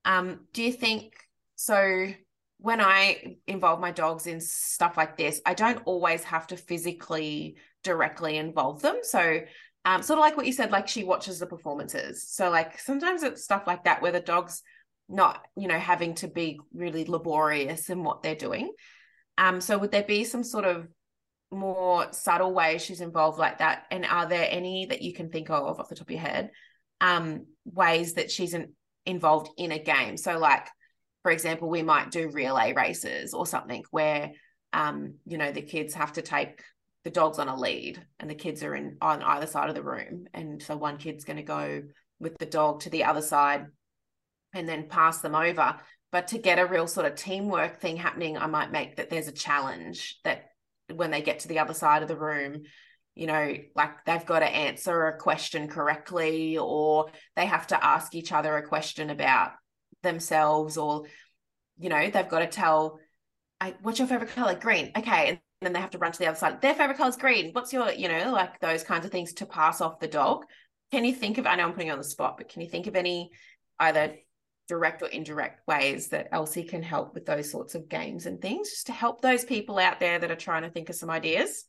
Um 0.05 0.41
do 0.53 0.63
you 0.63 0.73
think 0.73 1.13
so 1.55 2.07
when 2.57 2.79
i 2.79 3.37
involve 3.47 3.79
my 3.79 3.91
dogs 3.91 4.27
in 4.27 4.39
stuff 4.39 4.95
like 4.95 5.17
this 5.17 5.41
i 5.47 5.53
don't 5.55 5.81
always 5.85 6.23
have 6.23 6.45
to 6.45 6.55
physically 6.55 7.55
directly 7.83 8.37
involve 8.37 8.81
them. 8.81 8.99
So 9.03 9.39
um, 9.85 10.03
sort 10.03 10.19
of 10.19 10.21
like 10.21 10.37
what 10.37 10.45
you 10.45 10.53
said, 10.53 10.71
like 10.71 10.87
she 10.87 11.03
watches 11.03 11.39
the 11.39 11.47
performances. 11.47 12.27
So 12.27 12.49
like 12.49 12.79
sometimes 12.79 13.23
it's 13.23 13.43
stuff 13.43 13.63
like 13.65 13.85
that 13.85 14.01
where 14.01 14.11
the 14.11 14.19
dog's 14.19 14.61
not, 15.09 15.45
you 15.57 15.67
know, 15.67 15.79
having 15.79 16.15
to 16.15 16.27
be 16.27 16.59
really 16.73 17.05
laborious 17.05 17.89
in 17.89 18.03
what 18.03 18.21
they're 18.21 18.35
doing. 18.35 18.71
Um, 19.37 19.59
so 19.59 19.77
would 19.77 19.91
there 19.91 20.03
be 20.03 20.23
some 20.23 20.43
sort 20.43 20.65
of 20.65 20.87
more 21.51 22.07
subtle 22.11 22.53
ways 22.53 22.83
she's 22.83 23.01
involved 23.01 23.39
like 23.39 23.57
that? 23.57 23.85
And 23.91 24.05
are 24.05 24.27
there 24.27 24.47
any 24.49 24.85
that 24.87 25.01
you 25.01 25.13
can 25.13 25.29
think 25.29 25.49
of 25.49 25.79
off 25.79 25.89
the 25.89 25.95
top 25.95 26.07
of 26.07 26.11
your 26.11 26.21
head, 26.21 26.51
um, 27.01 27.47
ways 27.65 28.13
that 28.13 28.31
she's 28.31 28.53
in, 28.53 28.73
involved 29.05 29.51
in 29.57 29.71
a 29.71 29.79
game? 29.79 30.15
So 30.15 30.37
like, 30.37 30.67
for 31.23 31.31
example, 31.31 31.69
we 31.69 31.81
might 31.81 32.11
do 32.11 32.29
relay 32.29 32.73
races 32.73 33.33
or 33.33 33.45
something 33.45 33.83
where, 33.91 34.31
um, 34.73 35.15
you 35.25 35.37
know, 35.37 35.51
the 35.51 35.61
kids 35.61 35.95
have 35.95 36.13
to 36.13 36.21
take 36.21 36.61
the 37.03 37.09
dog's 37.09 37.39
on 37.39 37.47
a 37.47 37.55
lead 37.55 38.05
and 38.19 38.29
the 38.29 38.35
kids 38.35 38.63
are 38.63 38.75
in 38.75 38.97
on 39.01 39.23
either 39.23 39.47
side 39.47 39.69
of 39.69 39.75
the 39.75 39.83
room. 39.83 40.27
And 40.33 40.61
so 40.61 40.77
one 40.77 40.97
kid's 40.97 41.25
going 41.25 41.37
to 41.37 41.43
go 41.43 41.83
with 42.19 42.37
the 42.37 42.45
dog 42.45 42.81
to 42.81 42.89
the 42.89 43.05
other 43.05 43.21
side 43.21 43.65
and 44.53 44.67
then 44.67 44.87
pass 44.87 45.19
them 45.21 45.35
over. 45.35 45.77
But 46.11 46.27
to 46.29 46.37
get 46.37 46.59
a 46.59 46.65
real 46.65 46.87
sort 46.87 47.05
of 47.05 47.15
teamwork 47.15 47.79
thing 47.79 47.95
happening 47.95 48.37
i 48.37 48.45
might 48.45 48.69
make 48.69 48.97
that 48.97 49.09
there's 49.09 49.29
a 49.29 49.31
challenge 49.31 50.19
that 50.25 50.49
when 50.93 51.09
they 51.09 51.21
get 51.21 51.39
to 51.39 51.47
the 51.47 51.59
other 51.59 51.73
side 51.73 52.01
of 52.01 52.09
the 52.09 52.17
room 52.17 52.63
you 53.15 53.27
know 53.27 53.55
like 53.75 54.03
they've 54.03 54.25
got 54.25 54.39
to 54.39 54.45
answer 54.45 55.07
a 55.07 55.17
question 55.17 55.69
correctly 55.69 56.57
or 56.57 57.09
they 57.37 57.45
have 57.45 57.65
to 57.67 57.81
ask 57.81 58.13
each 58.13 58.33
other 58.33 58.57
a 58.57 58.67
question 58.67 59.09
about 59.09 59.53
themselves 60.03 60.77
or 60.77 61.05
you 61.79 61.87
know 61.87 62.09
they've 62.09 62.27
got 62.27 62.39
to 62.39 62.47
tell 62.47 62.99
I, 63.61 63.75
what's 63.83 63.99
your 63.99 64.07
favorite 64.07 64.31
color? 64.31 64.55
Green. 64.55 64.91
Okay. 64.97 65.29
and 65.29 65.39
then 65.61 65.73
they 65.73 65.79
have 65.79 65.91
to 65.91 65.97
run 65.97 66.11
to 66.11 66.19
the 66.19 66.27
other 66.27 66.37
side. 66.37 66.61
Their 66.61 66.73
favorite 66.73 66.97
color 66.97 67.09
is 67.09 67.17
green. 67.17 67.51
What's 67.53 67.71
your, 67.71 67.91
you 67.91 68.07
know, 68.07 68.31
like 68.31 68.59
those 68.59 68.83
kinds 68.83 69.05
of 69.05 69.11
things 69.11 69.33
to 69.33 69.45
pass 69.45 69.79
off 69.81 69.99
the 69.99 70.07
dog. 70.07 70.45
Can 70.91 71.05
you 71.05 71.13
think 71.13 71.37
of, 71.37 71.45
I 71.45 71.55
know 71.55 71.65
I'm 71.65 71.73
putting 71.73 71.87
you 71.87 71.93
on 71.93 71.99
the 71.99 72.03
spot, 72.03 72.37
but 72.37 72.49
can 72.49 72.61
you 72.61 72.67
think 72.67 72.87
of 72.87 72.95
any 72.95 73.31
either 73.79 74.15
direct 74.67 75.01
or 75.01 75.07
indirect 75.07 75.67
ways 75.67 76.09
that 76.09 76.29
Elsie 76.31 76.63
can 76.63 76.81
help 76.83 77.13
with 77.13 77.25
those 77.25 77.51
sorts 77.51 77.75
of 77.75 77.89
games 77.89 78.25
and 78.25 78.41
things 78.41 78.69
just 78.69 78.87
to 78.87 78.93
help 78.93 79.21
those 79.21 79.45
people 79.45 79.79
out 79.79 79.99
there 79.99 80.17
that 80.19 80.31
are 80.31 80.35
trying 80.35 80.63
to 80.63 80.69
think 80.69 80.89
of 80.89 80.95
some 80.95 81.09
ideas? 81.09 81.65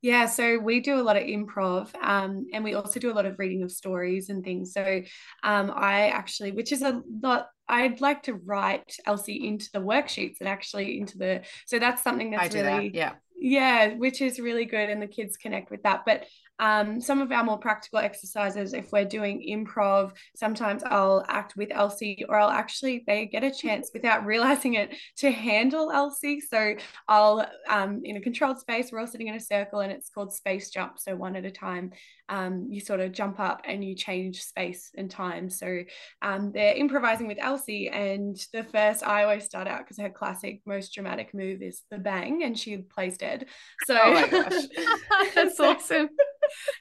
Yeah, 0.00 0.26
so 0.26 0.58
we 0.58 0.80
do 0.80 0.96
a 0.96 1.02
lot 1.02 1.16
of 1.16 1.22
improv, 1.22 1.94
um, 2.02 2.46
and 2.52 2.64
we 2.64 2.74
also 2.74 2.98
do 2.98 3.12
a 3.12 3.14
lot 3.14 3.24
of 3.24 3.38
reading 3.38 3.62
of 3.62 3.70
stories 3.70 4.30
and 4.30 4.42
things. 4.42 4.72
So 4.72 5.02
um, 5.44 5.72
I 5.72 6.08
actually, 6.08 6.50
which 6.50 6.72
is 6.72 6.82
a 6.82 7.00
lot, 7.22 7.46
I'd 7.68 8.00
like 8.00 8.24
to 8.24 8.34
write 8.34 8.96
Elsie 9.06 9.46
into 9.46 9.70
the 9.72 9.78
worksheets 9.78 10.38
and 10.40 10.48
actually 10.48 10.98
into 10.98 11.18
the. 11.18 11.42
So 11.66 11.78
that's 11.78 12.02
something 12.02 12.32
that's 12.32 12.52
really, 12.52 12.88
that. 12.88 12.94
yeah, 12.96 13.12
yeah, 13.42 13.94
which 13.94 14.20
is 14.20 14.38
really 14.38 14.64
good, 14.64 14.88
and 14.88 15.02
the 15.02 15.08
kids 15.08 15.36
connect 15.36 15.72
with 15.72 15.82
that. 15.82 16.02
But 16.06 16.26
um, 16.60 17.00
some 17.00 17.20
of 17.20 17.32
our 17.32 17.42
more 17.42 17.58
practical 17.58 17.98
exercises, 17.98 18.72
if 18.72 18.92
we're 18.92 19.04
doing 19.04 19.44
improv, 19.50 20.12
sometimes 20.36 20.84
I'll 20.84 21.24
act 21.28 21.56
with 21.56 21.72
Elsie, 21.72 22.24
or 22.28 22.38
I'll 22.38 22.50
actually, 22.50 23.02
they 23.04 23.26
get 23.26 23.42
a 23.42 23.50
chance 23.50 23.90
without 23.94 24.24
realizing 24.24 24.74
it 24.74 24.94
to 25.16 25.32
handle 25.32 25.90
Elsie. 25.90 26.40
So 26.40 26.76
I'll, 27.08 27.44
um, 27.68 28.02
in 28.04 28.16
a 28.16 28.20
controlled 28.20 28.60
space, 28.60 28.92
we're 28.92 29.00
all 29.00 29.08
sitting 29.08 29.26
in 29.26 29.34
a 29.34 29.40
circle 29.40 29.80
and 29.80 29.90
it's 29.90 30.08
called 30.08 30.32
space 30.32 30.70
jump. 30.70 31.00
So 31.00 31.16
one 31.16 31.34
at 31.34 31.44
a 31.44 31.50
time, 31.50 31.90
um, 32.32 32.66
you 32.70 32.80
sort 32.80 33.00
of 33.00 33.12
jump 33.12 33.38
up 33.38 33.60
and 33.66 33.84
you 33.84 33.94
change 33.94 34.42
space 34.42 34.90
and 34.96 35.10
time. 35.10 35.50
So 35.50 35.82
um, 36.22 36.50
they're 36.52 36.74
improvising 36.74 37.28
with 37.28 37.38
Elsie. 37.38 37.90
And 37.90 38.36
the 38.54 38.64
first, 38.64 39.06
I 39.06 39.24
always 39.24 39.44
start 39.44 39.68
out 39.68 39.80
because 39.80 39.98
her 39.98 40.08
classic, 40.08 40.62
most 40.64 40.94
dramatic 40.94 41.34
move 41.34 41.60
is 41.60 41.82
the 41.90 41.98
bang, 41.98 42.42
and 42.42 42.58
she 42.58 42.78
plays 42.78 43.18
dead. 43.18 43.46
So 43.86 43.98
oh 44.02 44.14
my 44.14 44.28
gosh, 44.28 44.62
that's 45.34 45.60
awesome 45.60 46.08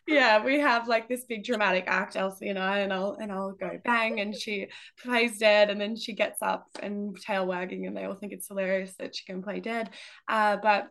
yeah, 0.08 0.44
we 0.44 0.60
have 0.60 0.88
like 0.88 1.08
this 1.08 1.26
big 1.26 1.44
dramatic 1.44 1.86
act, 1.88 2.16
Elsie 2.16 2.50
and 2.50 2.60
I, 2.60 2.80
and 2.80 2.92
I'll 2.94 3.18
and 3.20 3.32
I'll 3.32 3.54
go 3.54 3.80
bang, 3.84 4.20
and 4.20 4.36
she 4.36 4.68
plays 5.04 5.38
dead, 5.38 5.70
and 5.70 5.80
then 5.80 5.96
she 5.96 6.14
gets 6.14 6.42
up 6.42 6.68
and 6.82 7.16
tail 7.20 7.46
wagging, 7.46 7.86
and 7.86 7.96
they 7.96 8.06
all 8.06 8.16
think 8.16 8.34
it's 8.34 8.48
hilarious 8.48 8.96
that 9.00 9.16
she 9.16 9.26
can 9.26 9.42
play 9.42 9.60
dead. 9.60 9.90
Uh, 10.28 10.58
but 10.62 10.90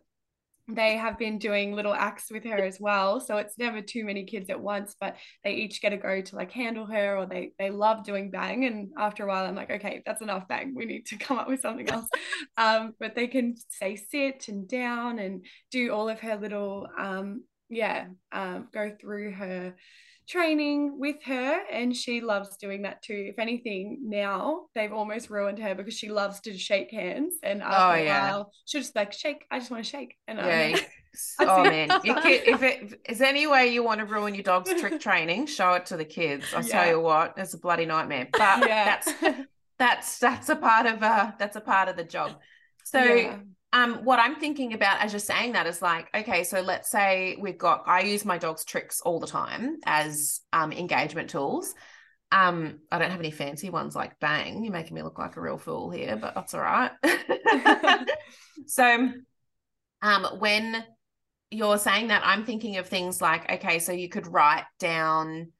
they 0.67 0.95
have 0.95 1.17
been 1.17 1.37
doing 1.37 1.73
little 1.73 1.93
acts 1.93 2.31
with 2.31 2.43
her 2.45 2.57
as 2.57 2.79
well. 2.79 3.19
So 3.19 3.37
it's 3.37 3.57
never 3.57 3.81
too 3.81 4.05
many 4.05 4.25
kids 4.25 4.49
at 4.49 4.59
once 4.59 4.95
but 4.99 5.15
they 5.43 5.53
each 5.53 5.81
get 5.81 5.93
a 5.93 5.97
go 5.97 6.21
to 6.21 6.35
like 6.35 6.51
handle 6.51 6.85
her 6.85 7.17
or 7.17 7.25
they 7.25 7.53
they 7.59 7.69
love 7.69 8.03
doing 8.03 8.31
bang. 8.31 8.65
And 8.65 8.89
after 8.97 9.23
a 9.23 9.27
while 9.27 9.45
i'm 9.45 9.55
like 9.55 9.71
okay 9.71 10.01
that's 10.05 10.21
enough 10.21 10.47
bang. 10.47 10.73
We 10.75 10.85
need 10.85 11.05
to 11.07 11.17
come 11.25 11.37
up 11.37 11.47
with 11.47 11.61
something 11.61 11.89
else. 11.89 12.07
Um, 12.57 12.93
but 12.99 13.15
they 13.15 13.27
can 13.27 13.55
say 13.69 13.95
sit 13.95 14.47
and 14.47 14.67
down 14.67 15.19
and 15.19 15.45
do 15.71 15.91
all 15.91 16.09
of 16.09 16.19
her 16.19 16.35
little 16.37 16.87
um, 16.97 17.43
yeah, 17.71 18.07
um, 18.31 18.67
go 18.73 18.91
through 18.99 19.31
her 19.31 19.73
training 20.31 20.97
with 20.97 21.21
her 21.25 21.59
and 21.69 21.93
she 21.93 22.21
loves 22.21 22.55
doing 22.55 22.83
that 22.83 23.01
too 23.01 23.25
if 23.27 23.37
anything 23.37 23.97
now 24.01 24.61
they've 24.73 24.93
almost 24.93 25.29
ruined 25.29 25.59
her 25.59 25.75
because 25.75 25.93
she 25.93 26.09
loves 26.09 26.39
to 26.39 26.57
shake 26.57 26.89
hands 26.89 27.35
and 27.43 27.61
after 27.61 27.99
oh, 27.99 28.03
yeah. 28.03 28.17
a 28.17 28.31
while 28.31 28.51
she'll 28.63 28.79
just 28.79 28.95
like 28.95 29.11
shake 29.11 29.43
i 29.51 29.59
just 29.59 29.69
want 29.69 29.83
to 29.83 29.89
shake 29.89 30.15
and 30.29 30.39
yeah. 30.39 30.79
oh 31.41 31.63
man 31.63 31.89
kid, 32.01 32.43
if 32.47 32.63
it 32.63 33.01
is 33.09 33.19
any 33.19 33.45
way 33.45 33.67
you 33.67 33.83
want 33.83 33.99
to 33.99 34.05
ruin 34.05 34.33
your 34.33 34.43
dog's 34.43 34.73
trick 34.79 35.01
training 35.01 35.45
show 35.45 35.73
it 35.73 35.85
to 35.85 35.97
the 35.97 36.05
kids 36.05 36.45
i 36.55 36.61
yeah. 36.61 36.67
tell 36.67 36.87
you 36.87 37.01
what 37.01 37.33
it's 37.35 37.53
a 37.53 37.59
bloody 37.59 37.85
nightmare 37.85 38.29
but 38.31 38.65
yeah. 38.65 38.85
that's 38.85 39.13
that's 39.77 40.17
that's 40.19 40.47
a 40.47 40.55
part 40.55 40.85
of 40.85 41.03
uh 41.03 41.29
that's 41.37 41.57
a 41.57 41.61
part 41.61 41.89
of 41.89 41.97
the 41.97 42.05
job 42.05 42.31
so 42.85 43.37
um, 43.73 44.03
what 44.03 44.19
I'm 44.19 44.35
thinking 44.35 44.73
about 44.73 45.01
as 45.01 45.13
you're 45.13 45.19
saying 45.19 45.53
that 45.53 45.65
is 45.65 45.81
like, 45.81 46.09
okay, 46.13 46.43
so 46.43 46.61
let's 46.61 46.91
say 46.91 47.37
we've 47.39 47.57
got, 47.57 47.83
I 47.85 48.01
use 48.01 48.25
my 48.25 48.37
dog's 48.37 48.65
tricks 48.65 49.01
all 49.01 49.19
the 49.19 49.27
time 49.27 49.77
as 49.85 50.41
um, 50.51 50.71
engagement 50.73 51.29
tools. 51.29 51.73
Um, 52.33 52.79
I 52.91 52.99
don't 52.99 53.11
have 53.11 53.19
any 53.19 53.31
fancy 53.31 53.69
ones 53.69 53.95
like 53.95 54.19
bang. 54.19 54.63
You're 54.63 54.73
making 54.73 54.95
me 54.95 55.03
look 55.03 55.19
like 55.19 55.37
a 55.37 55.41
real 55.41 55.57
fool 55.57 55.89
here, 55.89 56.17
but 56.17 56.35
that's 56.35 56.53
all 56.53 56.61
right. 56.61 56.91
so, 58.67 59.11
um, 60.01 60.25
when 60.39 60.83
you're 61.49 61.77
saying 61.77 62.07
that, 62.07 62.23
I'm 62.25 62.45
thinking 62.45 62.77
of 62.77 62.87
things 62.87 63.21
like, 63.21 63.51
okay, 63.51 63.79
so 63.79 63.91
you 63.91 64.09
could 64.09 64.27
write 64.27 64.65
down 64.79 65.51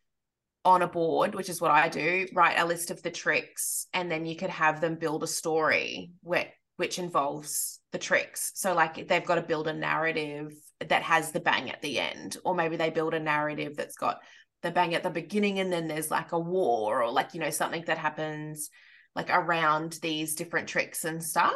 on 0.63 0.81
a 0.81 0.87
board, 0.87 1.35
which 1.35 1.49
is 1.49 1.59
what 1.59 1.71
I 1.71 1.89
do, 1.89 2.27
write 2.33 2.57
a 2.57 2.65
list 2.65 2.91
of 2.91 3.01
the 3.03 3.11
tricks, 3.11 3.87
and 3.93 4.09
then 4.09 4.25
you 4.25 4.35
could 4.35 4.49
have 4.49 4.79
them 4.79 4.95
build 4.95 5.23
a 5.23 5.27
story 5.27 6.11
where 6.21 6.47
which 6.77 6.97
involves 6.97 7.80
the 7.91 7.99
tricks. 7.99 8.51
So, 8.55 8.73
like, 8.73 9.07
they've 9.07 9.25
got 9.25 9.35
to 9.35 9.41
build 9.41 9.67
a 9.67 9.73
narrative 9.73 10.53
that 10.87 11.03
has 11.03 11.31
the 11.31 11.39
bang 11.39 11.69
at 11.69 11.81
the 11.81 11.99
end, 11.99 12.37
or 12.43 12.55
maybe 12.55 12.77
they 12.77 12.89
build 12.89 13.13
a 13.13 13.19
narrative 13.19 13.75
that's 13.75 13.95
got 13.95 14.19
the 14.61 14.71
bang 14.71 14.93
at 14.95 15.03
the 15.03 15.09
beginning 15.09 15.59
and 15.59 15.73
then 15.73 15.87
there's 15.87 16.11
like 16.11 16.33
a 16.33 16.39
war 16.39 17.01
or 17.01 17.11
like, 17.11 17.33
you 17.33 17.39
know, 17.39 17.49
something 17.49 17.83
that 17.87 17.97
happens 17.97 18.69
like 19.15 19.29
around 19.29 19.97
these 20.01 20.35
different 20.35 20.67
tricks 20.67 21.03
and 21.03 21.23
stuff. 21.23 21.55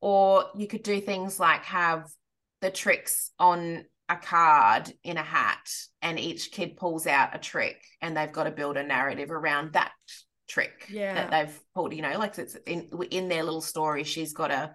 Or 0.00 0.46
you 0.56 0.66
could 0.66 0.82
do 0.82 1.00
things 1.00 1.38
like 1.38 1.64
have 1.64 2.08
the 2.60 2.70
tricks 2.70 3.30
on 3.38 3.84
a 4.08 4.16
card 4.16 4.90
in 5.04 5.18
a 5.18 5.22
hat 5.22 5.70
and 6.00 6.18
each 6.18 6.50
kid 6.50 6.76
pulls 6.76 7.06
out 7.06 7.34
a 7.34 7.38
trick 7.38 7.84
and 8.00 8.16
they've 8.16 8.32
got 8.32 8.44
to 8.44 8.50
build 8.50 8.76
a 8.76 8.82
narrative 8.82 9.30
around 9.30 9.74
that 9.74 9.92
trick 10.48 10.86
yeah. 10.88 11.12
that 11.14 11.30
they've 11.30 11.60
pulled 11.74 11.92
you 11.92 12.00
know 12.00 12.18
like 12.18 12.38
it's 12.38 12.54
in 12.66 12.88
in 13.10 13.28
their 13.28 13.42
little 13.42 13.60
story 13.60 14.02
she's 14.04 14.32
got 14.32 14.50
a 14.50 14.74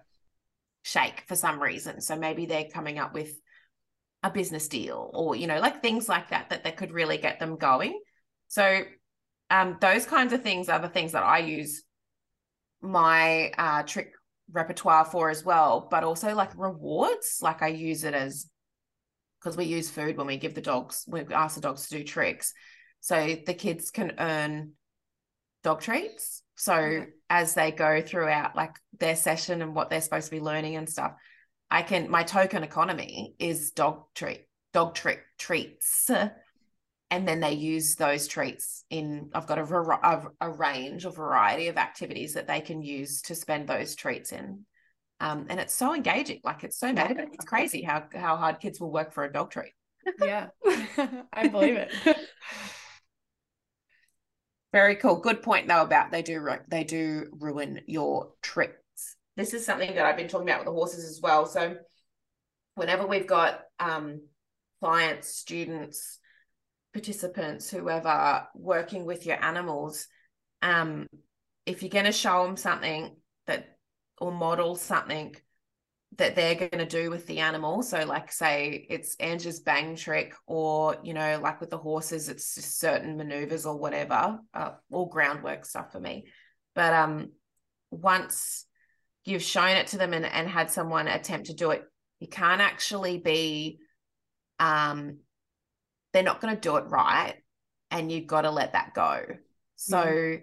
shake 0.84 1.24
for 1.26 1.34
some 1.34 1.60
reason. 1.60 2.00
So 2.02 2.14
maybe 2.14 2.44
they're 2.44 2.68
coming 2.72 2.98
up 2.98 3.14
with 3.14 3.32
a 4.22 4.30
business 4.30 4.68
deal 4.68 5.10
or, 5.14 5.34
you 5.34 5.46
know, 5.46 5.58
like 5.58 5.80
things 5.80 6.08
like 6.08 6.28
that, 6.28 6.50
that, 6.50 6.64
that 6.64 6.76
could 6.76 6.92
really 6.92 7.16
get 7.16 7.40
them 7.40 7.56
going. 7.56 7.98
So 8.48 8.82
um, 9.48 9.78
those 9.80 10.04
kinds 10.04 10.34
of 10.34 10.42
things 10.42 10.68
are 10.68 10.78
the 10.78 10.88
things 10.88 11.12
that 11.12 11.22
I 11.22 11.38
use 11.38 11.84
my 12.82 13.50
uh, 13.56 13.82
trick 13.84 14.12
repertoire 14.52 15.06
for 15.06 15.30
as 15.30 15.42
well, 15.42 15.88
but 15.90 16.04
also 16.04 16.34
like 16.34 16.50
rewards. 16.56 17.38
Like 17.40 17.62
I 17.62 17.68
use 17.68 18.04
it 18.04 18.12
as 18.12 18.46
because 19.40 19.56
we 19.56 19.64
use 19.64 19.90
food 19.90 20.18
when 20.18 20.26
we 20.26 20.36
give 20.36 20.54
the 20.54 20.60
dogs, 20.60 21.04
we 21.06 21.20
ask 21.32 21.54
the 21.54 21.62
dogs 21.62 21.88
to 21.88 21.98
do 21.98 22.04
tricks. 22.04 22.52
So 23.00 23.36
the 23.46 23.54
kids 23.54 23.90
can 23.90 24.12
earn 24.18 24.72
dog 25.62 25.80
treats. 25.80 26.42
So 26.56 27.04
as 27.34 27.52
they 27.52 27.72
go 27.72 28.00
throughout 28.00 28.54
like 28.54 28.76
their 29.00 29.16
session 29.16 29.60
and 29.60 29.74
what 29.74 29.90
they're 29.90 30.00
supposed 30.00 30.26
to 30.26 30.30
be 30.30 30.40
learning 30.40 30.76
and 30.76 30.88
stuff. 30.88 31.14
I 31.68 31.82
can 31.82 32.08
my 32.08 32.22
token 32.22 32.62
economy 32.62 33.34
is 33.40 33.72
dog 33.72 34.04
treat 34.14 34.46
dog 34.72 34.94
treat 34.94 35.18
treats. 35.38 36.10
And 37.10 37.28
then 37.28 37.38
they 37.38 37.52
use 37.52 37.94
those 37.94 38.26
treats 38.26 38.84
in 38.90 39.30
i've 39.34 39.46
got 39.46 39.58
a, 39.58 39.62
a, 39.62 40.22
a, 40.40 40.50
range 40.50 41.04
or 41.04 41.12
variety 41.12 41.68
of 41.68 41.76
activities 41.76 42.34
that 42.34 42.48
they 42.48 42.60
can 42.60 42.82
use 42.82 43.22
to 43.22 43.36
spend 43.36 43.68
those 43.68 43.94
treats 43.94 44.32
in. 44.32 44.64
Um, 45.20 45.46
and 45.48 45.60
it's 45.60 45.74
so 45.74 45.94
engaging 45.94 46.40
like 46.42 46.64
it's 46.64 46.78
so 46.78 46.92
motivating. 46.92 47.34
It's 47.34 47.44
crazy 47.44 47.82
how 47.82 48.04
how 48.12 48.36
hard 48.36 48.58
kids 48.58 48.80
will 48.80 48.90
work 48.90 49.12
for 49.12 49.22
a 49.24 49.32
dog 49.32 49.50
treat. 49.50 49.74
Yeah. 50.20 50.48
I 51.32 51.48
believe 51.48 51.76
it 51.76 51.92
very 54.74 54.96
cool. 54.96 55.14
Good 55.20 55.40
point 55.40 55.68
though 55.68 55.82
about 55.82 56.10
they 56.10 56.22
do 56.22 56.44
they 56.66 56.82
do 56.82 57.28
ruin 57.30 57.82
your 57.86 58.32
tricks. 58.42 59.16
This 59.36 59.54
is 59.54 59.64
something 59.64 59.94
that 59.94 60.04
i've 60.04 60.16
been 60.16 60.26
talking 60.26 60.48
about 60.48 60.58
with 60.58 60.66
the 60.66 60.72
horses 60.72 61.08
as 61.08 61.20
well. 61.22 61.46
So 61.46 61.76
whenever 62.74 63.06
we've 63.06 63.26
got 63.26 63.60
um, 63.78 64.22
clients 64.82 65.28
students 65.28 66.18
participants, 66.92 67.70
whoever 67.70 68.48
working 68.56 69.04
with 69.04 69.26
your 69.26 69.42
animals, 69.42 70.08
um, 70.60 71.06
if 71.66 71.82
you're 71.82 71.88
going 71.88 72.04
to 72.06 72.12
show 72.12 72.44
them 72.44 72.56
something 72.56 73.16
that 73.46 73.76
or 74.18 74.32
model 74.32 74.74
something 74.74 75.36
that 76.16 76.36
they're 76.36 76.54
going 76.54 76.78
to 76.78 76.86
do 76.86 77.10
with 77.10 77.26
the 77.26 77.40
animal. 77.40 77.82
So, 77.82 78.04
like, 78.04 78.30
say 78.30 78.86
it's 78.88 79.16
Angie's 79.16 79.60
bang 79.60 79.96
trick, 79.96 80.34
or 80.46 80.96
you 81.02 81.14
know, 81.14 81.40
like 81.42 81.60
with 81.60 81.70
the 81.70 81.78
horses, 81.78 82.28
it's 82.28 82.54
just 82.54 82.78
certain 82.78 83.16
maneuvers 83.16 83.66
or 83.66 83.76
whatever, 83.76 84.38
uh, 84.52 84.70
all 84.90 85.06
groundwork 85.06 85.64
stuff 85.64 85.92
for 85.92 86.00
me. 86.00 86.26
But 86.74 86.92
um, 86.92 87.32
once 87.90 88.66
you've 89.24 89.42
shown 89.42 89.76
it 89.76 89.88
to 89.88 89.98
them 89.98 90.12
and, 90.12 90.26
and 90.26 90.48
had 90.48 90.70
someone 90.70 91.08
attempt 91.08 91.46
to 91.46 91.54
do 91.54 91.70
it, 91.70 91.84
you 92.20 92.28
can't 92.28 92.60
actually 92.60 93.18
be 93.18 93.78
um 94.58 95.18
they're 96.12 96.22
not 96.22 96.40
going 96.40 96.54
to 96.54 96.60
do 96.60 96.76
it 96.76 96.84
right 96.88 97.34
and 97.90 98.10
you've 98.10 98.26
got 98.26 98.42
to 98.42 98.50
let 98.50 98.72
that 98.72 98.94
go 98.94 99.22
so 99.76 99.98
mm. 99.98 100.42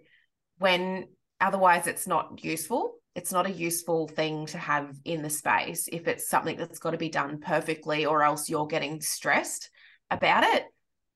when 0.58 1.08
otherwise 1.40 1.88
it's 1.88 2.06
not 2.06 2.44
useful 2.44 2.96
it's 3.16 3.32
not 3.32 3.46
a 3.46 3.52
useful 3.52 4.08
thing 4.08 4.46
to 4.48 4.58
have 4.58 4.96
in 5.04 5.22
the 5.22 5.30
space 5.30 5.90
if 5.92 6.08
it's 6.08 6.30
something 6.30 6.58
that's 6.58 6.80
got 6.80 6.92
to 6.92 6.98
be 6.98 7.10
done 7.10 7.40
perfectly 7.40 8.06
or 8.06 8.24
else 8.24 8.50
you're 8.50 8.68
getting 8.68 9.02
stressed 9.02 9.70
about 10.10 10.44
it. 10.44 10.64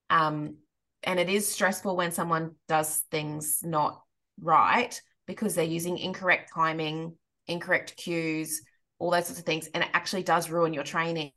Um, 0.10 0.58
and 1.04 1.20
it 1.20 1.30
is 1.30 1.48
stressful 1.48 1.96
when 1.96 2.12
someone 2.12 2.56
does 2.68 3.04
things 3.12 3.60
not 3.64 4.02
right 4.42 5.00
because 5.26 5.56
they're 5.56 5.64
using 5.64 5.98
incorrect 5.98 6.52
timing 6.54 7.16
incorrect 7.48 7.96
cues 7.96 8.62
all 9.00 9.12
those 9.12 9.28
sorts 9.28 9.40
of 9.40 9.46
things 9.46 9.68
and 9.74 9.84
it 9.84 9.90
actually 9.94 10.24
does 10.24 10.50
ruin 10.50 10.74
your 10.74 10.84
training 10.84 11.32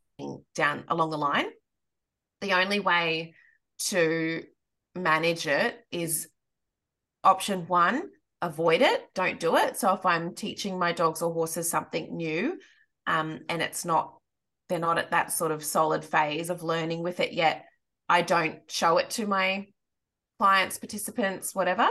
down 0.54 0.84
along 0.88 1.10
the 1.10 1.18
line. 1.18 1.46
The 2.40 2.52
only 2.52 2.80
way 2.80 3.34
to 3.86 4.44
manage 4.94 5.46
it 5.46 5.78
is 5.90 6.28
option 7.24 7.66
one 7.66 8.10
avoid 8.42 8.82
it 8.82 9.02
don't 9.14 9.40
do 9.40 9.56
it 9.56 9.76
so 9.76 9.92
if 9.94 10.06
i'm 10.06 10.34
teaching 10.34 10.78
my 10.78 10.92
dogs 10.92 11.22
or 11.22 11.32
horses 11.32 11.68
something 11.68 12.16
new 12.16 12.58
um, 13.06 13.40
and 13.48 13.62
it's 13.62 13.84
not 13.84 14.14
they're 14.68 14.78
not 14.78 14.98
at 14.98 15.10
that 15.10 15.32
sort 15.32 15.50
of 15.50 15.64
solid 15.64 16.04
phase 16.04 16.50
of 16.50 16.62
learning 16.62 17.02
with 17.02 17.20
it 17.20 17.32
yet 17.32 17.64
i 18.08 18.22
don't 18.22 18.58
show 18.68 18.98
it 18.98 19.10
to 19.10 19.26
my 19.26 19.66
clients 20.38 20.78
participants 20.78 21.54
whatever 21.54 21.88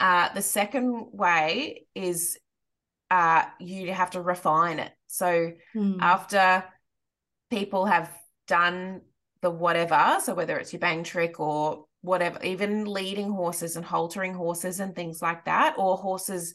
uh, 0.00 0.32
the 0.32 0.42
second 0.42 1.06
way 1.12 1.84
is 1.94 2.38
uh, 3.10 3.42
you 3.58 3.92
have 3.92 4.10
to 4.10 4.22
refine 4.22 4.78
it 4.78 4.92
so 5.08 5.50
hmm. 5.72 5.98
after 6.00 6.64
people 7.50 7.86
have 7.86 8.10
done 8.46 9.00
the 9.40 9.50
whatever. 9.50 10.18
So 10.22 10.34
whether 10.34 10.58
it's 10.58 10.72
your 10.72 10.80
bang 10.80 11.04
trick 11.04 11.40
or 11.40 11.86
whatever, 12.02 12.42
even 12.42 12.84
leading 12.84 13.30
horses 13.30 13.76
and 13.76 13.84
haltering 13.84 14.34
horses 14.34 14.80
and 14.80 14.94
things 14.94 15.20
like 15.20 15.44
that, 15.46 15.74
or 15.78 15.96
horses, 15.96 16.54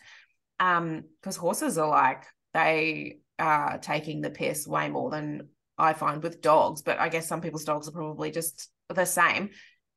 um, 0.59 1.03
because 1.21 1.35
horses 1.35 1.77
are 1.77 1.89
like 1.89 2.23
they 2.53 3.19
are 3.39 3.77
taking 3.79 4.21
the 4.21 4.29
piss 4.29 4.67
way 4.67 4.89
more 4.89 5.09
than 5.09 5.47
I 5.77 5.93
find 5.93 6.21
with 6.21 6.41
dogs. 6.41 6.81
But 6.81 6.99
I 6.99 7.09
guess 7.09 7.27
some 7.27 7.41
people's 7.41 7.65
dogs 7.65 7.87
are 7.87 7.91
probably 7.91 8.31
just 8.31 8.69
the 8.89 9.05
same. 9.05 9.49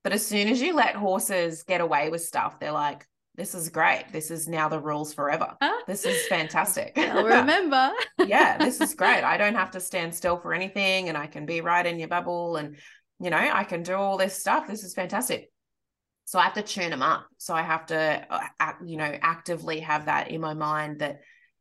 But 0.03 0.13
as 0.13 0.25
soon 0.25 0.49
as 0.49 0.61
you 0.61 0.75
let 0.75 0.95
horses 0.95 1.65
get 1.65 1.81
away 1.81 2.11
with 2.11 2.23
stuff, 2.23 2.61
they're 2.61 2.73
like, 2.73 3.05
this 3.37 3.55
is 3.55 3.69
great. 3.69 4.05
This 4.13 4.31
is 4.31 4.49
now 4.49 4.69
the 4.69 4.81
rules 4.81 5.13
forever. 5.13 5.57
This 5.87 6.07
is 6.07 6.27
fantastic. 6.27 6.93
I'll 6.97 7.25
remember. 7.25 7.91
yeah, 8.27 8.57
this 8.57 8.81
is 8.81 8.95
great. 8.95 9.25
I 9.25 9.37
don't 9.37 9.55
have 9.55 9.73
to 9.73 9.81
stand 9.81 10.15
still 10.15 10.39
for 10.39 10.55
anything 10.55 11.09
and 11.09 11.19
I 11.19 11.27
can 11.27 11.45
be 11.45 11.61
right 11.61 11.85
in 11.85 11.99
your 11.99 12.09
bubble 12.09 12.57
and, 12.57 12.77
you 13.21 13.31
know, 13.31 13.37
I 13.37 13.65
can 13.65 13.83
do 13.83 13.95
all 13.95 14.17
this 14.17 14.39
stuff. 14.39 14.67
This 14.67 14.85
is 14.85 14.95
fantastic. 14.95 15.51
So 16.27 16.39
I 16.39 16.45
have 16.45 16.55
to 16.55 16.63
tune 16.63 16.91
them 16.91 17.03
up. 17.03 17.27
So 17.39 17.55
I 17.55 17.63
have 17.63 17.87
to, 17.87 18.27
uh, 18.29 18.73
you 18.85 18.97
know, 18.97 19.17
actively 19.23 19.81
have 19.81 20.07
that 20.07 20.31
in 20.31 20.41
my 20.41 20.55
mind 20.55 20.99
that, 20.99 21.21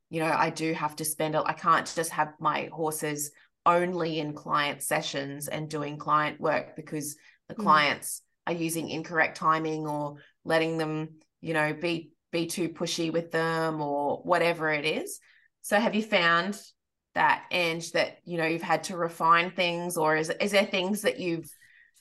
you 0.10 0.20
know, 0.20 0.32
I 0.32 0.50
do 0.50 0.74
have 0.74 0.96
to 0.98 1.06
spend 1.06 1.36
it. 1.36 1.44
I 1.46 1.54
can't 1.54 1.92
just 1.96 2.12
have 2.12 2.34
my 2.40 2.70
horses 2.72 3.32
only 3.66 4.20
in 4.20 4.34
client 4.34 4.82
sessions 4.82 5.48
and 5.48 5.70
doing 5.70 5.98
client 5.98 6.40
work 6.40 6.76
because 6.76 7.16
the 7.48 7.56
mm. 7.56 7.64
clients 7.64 8.22
are 8.48 8.54
using 8.54 8.90
incorrect 8.90 9.38
timing 9.38 9.88
or 9.88 10.18
letting 10.44 10.78
them 10.78 11.10
you 11.42 11.54
know 11.54 11.74
be 11.74 12.12
be 12.32 12.46
too 12.46 12.70
pushy 12.70 13.12
with 13.12 13.32
them 13.32 13.82
or 13.82 14.18
whatever 14.24 14.70
it 14.70 14.86
is 14.86 15.20
so 15.62 15.80
have 15.80 15.96
you 15.96 16.04
found 16.04 16.60
that 17.16 17.46
Ange 17.52 17.92
that 17.94 18.20
you 18.26 18.38
know 18.38 18.46
you've 18.46 18.62
had 18.62 18.84
to 18.86 18.98
refine 18.98 19.52
things 19.52 19.98
or 19.98 20.16
is 20.16 20.30
is 20.42 20.52
there 20.52 20.66
things 20.66 21.02
that 21.02 21.20
you've 21.20 21.50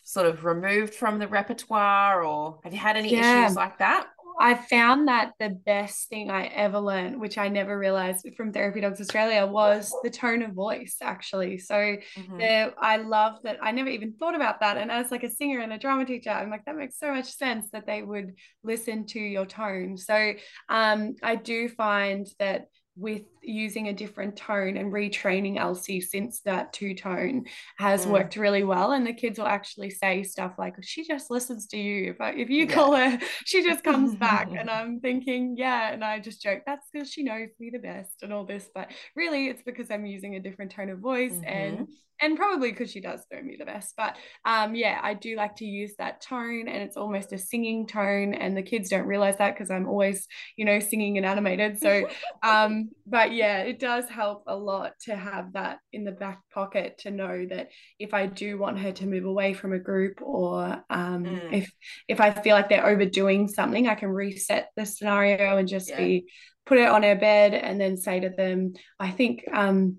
sort 0.03 0.27
of 0.27 0.45
removed 0.45 0.95
from 0.95 1.19
the 1.19 1.27
repertoire 1.27 2.23
or 2.23 2.61
have 2.63 2.75
you 2.75 2.79
had 2.79 2.97
any 2.97 3.11
yeah. 3.11 3.45
issues 3.45 3.57
like 3.57 3.79
that 3.79 4.07
I 4.39 4.55
found 4.55 5.09
that 5.09 5.33
the 5.39 5.51
best 5.51 6.09
thing 6.09 6.31
I 6.31 6.47
ever 6.47 6.79
learned, 6.79 7.21
which 7.21 7.39
I 7.39 7.49
never 7.49 7.79
realized 7.79 8.27
from 8.37 8.53
Therapy 8.53 8.81
Dogs 8.81 9.01
Australia, 9.01 9.47
was 9.47 9.95
the 10.03 10.11
tone 10.11 10.43
of 10.43 10.53
voice, 10.53 10.97
actually. 11.01 11.59
So 11.59 11.75
mm-hmm. 11.75 12.39
the, 12.39 12.75
I 12.79 12.97
love 12.97 13.39
that. 13.45 13.59
I 13.63 13.71
never 13.71 13.91
even 13.91 14.15
thought 14.15 14.35
about 14.35 14.61
that. 14.61 14.77
And 14.77 14.91
as 14.91 15.11
like 15.11 15.23
a 15.23 15.31
singer 15.31 15.61
and 15.61 15.73
a 15.73 15.79
drama 15.79 16.05
teacher, 16.05 16.31
I'm 16.31 16.51
like, 16.51 16.65
that 16.65 16.77
makes 16.77 16.99
so 16.99 17.13
much 17.15 17.33
sense 17.33 17.71
that 17.71 17.87
they 17.87 18.03
would 18.03 18.35
listen 18.65 19.07
to 19.09 19.21
your 19.21 19.47
tone. 19.47 19.97
So 19.97 20.33
um, 20.69 21.15
I 21.23 21.37
do 21.37 21.69
find 21.69 22.27
that 22.39 22.67
with 22.97 23.23
using 23.47 23.89
a 23.89 23.93
different 23.93 24.37
tone 24.37 24.77
and 24.77 24.93
retraining 24.93 25.59
Elsie 25.59 26.01
since 26.01 26.41
that 26.41 26.73
two 26.73 26.95
tone 26.95 27.45
has 27.79 28.07
mm. 28.07 28.11
worked 28.11 28.37
really 28.37 28.65
well. 28.65 28.93
And 28.93 29.07
the 29.07 29.13
kids 29.13 29.39
will 29.39 29.47
actually 29.47 29.91
say 29.91 30.23
stuff 30.23 30.55
like, 30.59 30.75
she 30.83 31.07
just 31.07 31.31
listens 31.31 31.67
to 31.69 31.77
you. 31.77 32.11
If, 32.11 32.21
I, 32.21 32.31
if 32.31 32.51
you 32.51 32.67
yeah. 32.67 32.75
call 32.75 32.95
her, 32.95 33.19
she 33.45 33.63
just 33.63 33.85
comes 33.85 34.15
back. 34.15 34.51
and 34.57 34.71
I'm 34.71 35.01
thinking, 35.01 35.57
yeah. 35.57 35.93
And 35.93 36.05
I 36.05 36.21
just 36.21 36.43
joke, 36.43 36.63
that's 36.67 36.87
because 36.93 37.11
she 37.11 37.23
knows 37.23 37.49
me 37.59 37.71
the 37.71 37.79
best 37.79 38.23
and 38.23 38.33
all 38.33 38.45
this. 38.45 38.69
But 38.75 38.91
really, 39.17 39.49
it's 39.49 39.63
because 39.63 39.91
I'm 39.91 40.07
using 40.07 40.37
a 40.37 40.41
different 40.41 40.73
tone 40.73 40.91
of 40.91 40.99
voice 40.99 41.33
mm-hmm. 41.33 41.45
and 41.45 41.89
and 42.21 42.37
probably 42.37 42.71
because 42.71 42.91
she 42.91 43.01
does 43.01 43.25
know 43.33 43.43
me 43.43 43.57
the 43.59 43.65
best. 43.65 43.95
But 43.97 44.17
um, 44.45 44.75
yeah, 44.75 45.01
I 45.03 45.15
do 45.15 45.37
like 45.37 45.57
to 45.57 45.65
use 45.65 45.95
that 45.99 46.21
tone, 46.21 46.69
and 46.69 46.83
it's 46.83 46.97
almost 46.97 47.33
a 47.33 47.39
singing 47.39 47.87
tone, 47.87 48.35
and 48.35 48.57
the 48.57 48.63
kids 48.63 48.89
don't 48.89 49.07
realize 49.07 49.37
that 49.39 49.55
because 49.55 49.71
I'm 49.71 49.89
always, 49.89 50.27
you 50.57 50.65
know, 50.65 50.79
singing 50.81 51.17
and 51.17 51.27
animated. 51.27 51.81
So, 51.81 52.09
um, 52.43 52.91
but 53.07 53.33
yeah, 53.35 53.59
it 53.59 53.79
does 53.79 54.09
help 54.09 54.45
a 54.47 54.57
lot 54.57 54.93
to 55.03 55.15
have 55.15 55.53
that 55.53 55.79
in 55.93 56.05
the 56.05 56.13
back 56.13 56.41
pocket 56.53 56.99
to 56.99 57.11
know 57.11 57.47
that 57.51 57.69
if 57.99 58.15
I 58.15 58.27
do 58.27 58.59
want 58.59 58.79
her 58.79 58.93
to 58.93 59.07
move 59.07 59.25
away 59.25 59.53
from 59.55 59.73
a 59.73 59.79
group, 59.79 60.21
or 60.23 60.83
um, 60.91 61.25
mm. 61.25 61.53
if 61.53 61.73
if 62.09 62.21
I 62.21 62.31
feel 62.31 62.55
like 62.55 62.69
they're 62.69 62.87
overdoing 62.87 63.49
something, 63.49 63.89
I 63.89 63.95
can 63.95 64.09
reset 64.09 64.71
the 64.77 64.87
scenario 64.87 65.57
and 65.57 65.69
just 65.69 65.91
yeah. 65.91 65.99
be 65.99 66.27
put 66.67 66.79
it 66.79 66.89
on 66.89 67.03
her 67.03 67.17
bed 67.17 67.55
and 67.55 67.81
then 67.81 67.97
say 67.97 68.21
to 68.21 68.31
them, 68.31 68.75
I 68.99 69.11
think 69.11 69.45
um 69.53 69.99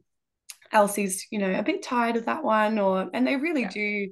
Elsie's, 0.72 1.28
you 1.32 1.40
know, 1.40 1.54
a 1.54 1.64
bit 1.64 1.84
tired 1.84 2.16
of 2.16 2.26
that 2.26 2.44
one, 2.44 2.80
or 2.80 3.10
and 3.14 3.26
they 3.26 3.36
really 3.36 3.62
yeah. 3.62 3.70
do 3.70 4.08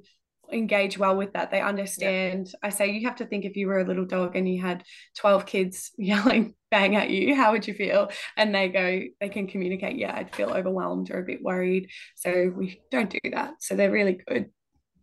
engage 0.52 0.98
well 0.98 1.16
with 1.16 1.32
that. 1.32 1.50
They 1.50 1.60
understand. 1.60 2.48
Yeah. 2.48 2.58
I 2.62 2.68
say 2.70 2.90
you 2.90 3.06
have 3.06 3.16
to 3.16 3.26
think 3.26 3.44
if 3.44 3.56
you 3.56 3.66
were 3.66 3.80
a 3.80 3.84
little 3.84 4.04
dog 4.04 4.36
and 4.36 4.48
you 4.48 4.60
had 4.60 4.82
12 5.16 5.46
kids 5.46 5.92
yelling 5.98 6.54
bang 6.70 6.96
at 6.96 7.10
you, 7.10 7.34
how 7.34 7.52
would 7.52 7.66
you 7.66 7.74
feel? 7.74 8.10
And 8.36 8.54
they 8.54 8.68
go, 8.68 9.02
they 9.20 9.28
can 9.28 9.46
communicate, 9.46 9.96
yeah, 9.96 10.14
I'd 10.14 10.34
feel 10.34 10.50
overwhelmed 10.50 11.10
or 11.10 11.20
a 11.20 11.24
bit 11.24 11.42
worried. 11.42 11.90
So 12.16 12.52
we 12.54 12.80
don't 12.90 13.10
do 13.10 13.20
that. 13.32 13.54
So 13.60 13.76
they're 13.76 13.90
really 13.90 14.18
good. 14.26 14.50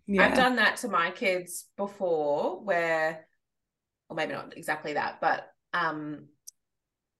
Yeah. 0.08 0.26
I've 0.26 0.36
done 0.36 0.58
that 0.58 0.78
to 0.78 0.88
my 0.88 1.12
kids 1.12 1.68
before 1.78 2.64
where 2.64 3.26
or 4.10 4.16
maybe 4.16 4.34
not 4.34 4.58
exactly 4.58 4.94
that, 4.94 5.22
but 5.22 5.48
um 5.74 6.26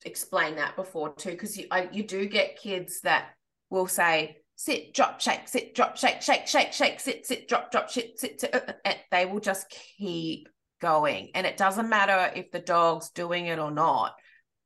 explain 0.04 0.56
that 0.56 0.76
before 0.76 1.14
too 1.14 1.32
because 1.32 1.58
you 1.58 1.68
I, 1.72 1.88
you 1.92 2.04
do 2.04 2.28
get 2.28 2.60
kids 2.60 3.02
that 3.02 3.30
will 3.70 3.88
say 3.88 4.41
sit, 4.64 4.94
drop, 4.94 5.20
shake, 5.20 5.48
sit, 5.48 5.74
drop, 5.74 5.98
shake, 5.98 6.22
shake, 6.22 6.46
shake, 6.46 6.72
shake, 6.72 7.00
sit, 7.00 7.26
sit, 7.26 7.48
drop, 7.48 7.72
drop, 7.72 7.90
shit, 7.90 8.20
sit, 8.20 8.40
sit. 8.40 8.54
Uh, 8.54 8.74
uh, 8.86 8.94
they 9.10 9.26
will 9.26 9.40
just 9.40 9.68
keep 9.98 10.48
going. 10.80 11.32
And 11.34 11.48
it 11.48 11.58
doesn't 11.58 11.90
matter 11.90 12.32
if 12.36 12.52
the 12.52 12.60
dog's 12.60 13.10
doing 13.10 13.48
it 13.48 13.58
or 13.58 13.72
not. 13.72 14.14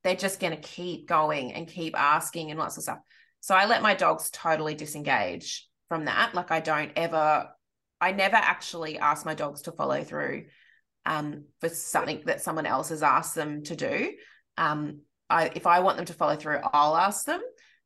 they're 0.03 0.15
just 0.15 0.39
going 0.39 0.51
to 0.51 0.61
keep 0.61 1.07
going 1.07 1.53
and 1.53 1.67
keep 1.67 1.97
asking 1.97 2.51
and 2.51 2.59
lots 2.59 2.77
of 2.77 2.83
stuff. 2.83 2.99
So 3.39 3.55
I 3.55 3.65
let 3.65 3.81
my 3.81 3.95
dogs 3.95 4.29
totally 4.29 4.75
disengage 4.75 5.67
from 5.89 6.05
that. 6.05 6.35
Like 6.35 6.51
I 6.51 6.59
don't 6.59 6.91
ever, 6.95 7.49
I 7.99 8.11
never 8.11 8.35
actually 8.35 8.99
ask 8.99 9.25
my 9.25 9.33
dogs 9.33 9.63
to 9.63 9.71
follow 9.71 10.03
through 10.03 10.45
um, 11.07 11.45
for 11.59 11.69
something 11.69 12.21
that 12.25 12.41
someone 12.41 12.67
else 12.67 12.89
has 12.89 13.01
asked 13.01 13.33
them 13.33 13.63
to 13.63 13.75
do. 13.75 14.11
Um, 14.57 15.01
I, 15.27 15.51
if 15.55 15.65
I 15.65 15.79
want 15.79 15.97
them 15.97 16.05
to 16.05 16.13
follow 16.13 16.35
through, 16.35 16.59
I'll 16.71 16.97
ask 16.97 17.25
them, 17.25 17.41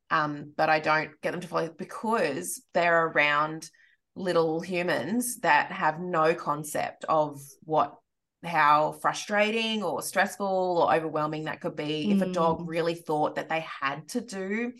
um, 0.09 0.53
but 0.55 0.69
I 0.69 0.79
don't 0.79 1.11
get 1.21 1.31
them 1.31 1.41
to 1.41 1.47
follow 1.47 1.69
because 1.77 2.61
they're 2.73 3.07
around 3.07 3.69
little 4.15 4.59
humans 4.59 5.39
that 5.39 5.71
have 5.71 5.99
no 5.99 6.33
concept 6.33 7.05
of 7.07 7.41
what 7.63 7.95
how 8.43 8.93
frustrating 9.01 9.83
or 9.83 10.01
stressful 10.01 10.81
or 10.81 10.95
overwhelming 10.95 11.45
that 11.45 11.59
could 11.59 11.75
be 11.75 12.07
mm. 12.07 12.15
if 12.15 12.21
a 12.21 12.31
dog 12.31 12.61
mm. 12.61 12.67
really 12.67 12.95
thought 12.95 13.35
that 13.35 13.49
they 13.49 13.65
had 13.81 14.07
to 14.07 14.21
do 14.21 14.71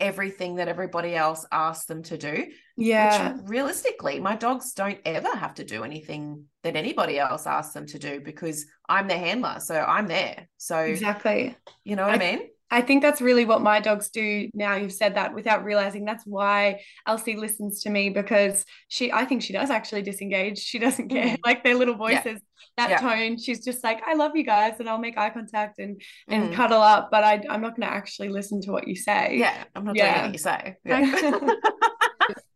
everything 0.00 0.56
that 0.56 0.68
everybody 0.68 1.14
else 1.14 1.44
asked 1.52 1.86
them 1.86 2.02
to 2.04 2.16
do. 2.16 2.46
Yeah. 2.76 3.32
Which 3.32 3.42
realistically, 3.48 4.18
my 4.18 4.34
dogs 4.34 4.72
don't 4.72 4.98
ever 5.04 5.28
have 5.36 5.54
to 5.54 5.64
do 5.64 5.84
anything 5.84 6.44
that 6.62 6.74
anybody 6.74 7.18
else 7.18 7.46
asks 7.46 7.74
them 7.74 7.86
to 7.86 7.98
do 7.98 8.20
because 8.20 8.64
I'm 8.88 9.08
their 9.08 9.18
handler. 9.18 9.58
So 9.60 9.74
I'm 9.74 10.06
there. 10.06 10.48
So 10.56 10.78
exactly. 10.78 11.56
You 11.84 11.96
know 11.96 12.04
what 12.04 12.12
I, 12.12 12.14
I 12.14 12.36
mean? 12.36 12.49
I 12.72 12.82
think 12.82 13.02
that's 13.02 13.20
really 13.20 13.44
what 13.44 13.62
my 13.62 13.80
dogs 13.80 14.10
do 14.10 14.48
now. 14.54 14.76
You've 14.76 14.92
said 14.92 15.16
that 15.16 15.34
without 15.34 15.64
realizing 15.64 16.04
that's 16.04 16.24
why 16.24 16.82
Elsie 17.06 17.36
listens 17.36 17.82
to 17.82 17.90
me 17.90 18.10
because 18.10 18.64
she, 18.88 19.10
I 19.10 19.24
think 19.24 19.42
she 19.42 19.52
does 19.52 19.70
actually 19.70 20.02
disengage. 20.02 20.58
She 20.58 20.78
doesn't 20.78 21.08
care. 21.08 21.36
Mm. 21.36 21.38
Like 21.44 21.64
their 21.64 21.74
little 21.74 21.96
voices, 21.96 22.24
yeah. 22.24 22.38
that 22.76 22.90
yeah. 22.90 23.00
tone, 23.00 23.38
she's 23.38 23.64
just 23.64 23.82
like, 23.82 24.00
I 24.06 24.14
love 24.14 24.36
you 24.36 24.44
guys. 24.44 24.74
And 24.78 24.88
I'll 24.88 24.98
make 24.98 25.18
eye 25.18 25.30
contact 25.30 25.80
and, 25.80 26.00
and 26.28 26.50
mm. 26.50 26.54
cuddle 26.54 26.80
up, 26.80 27.10
but 27.10 27.24
I, 27.24 27.42
I'm 27.50 27.60
not 27.60 27.76
going 27.76 27.88
to 27.88 27.92
actually 27.92 28.28
listen 28.28 28.60
to 28.62 28.70
what 28.70 28.86
you 28.86 28.94
say. 28.94 29.36
Yeah. 29.36 29.64
I'm 29.74 29.84
not 29.84 29.96
yeah. 29.96 30.12
doing 30.12 30.24
what 30.26 30.32
you 30.32 30.38
say. 30.38 30.76
Yeah. 30.84 31.50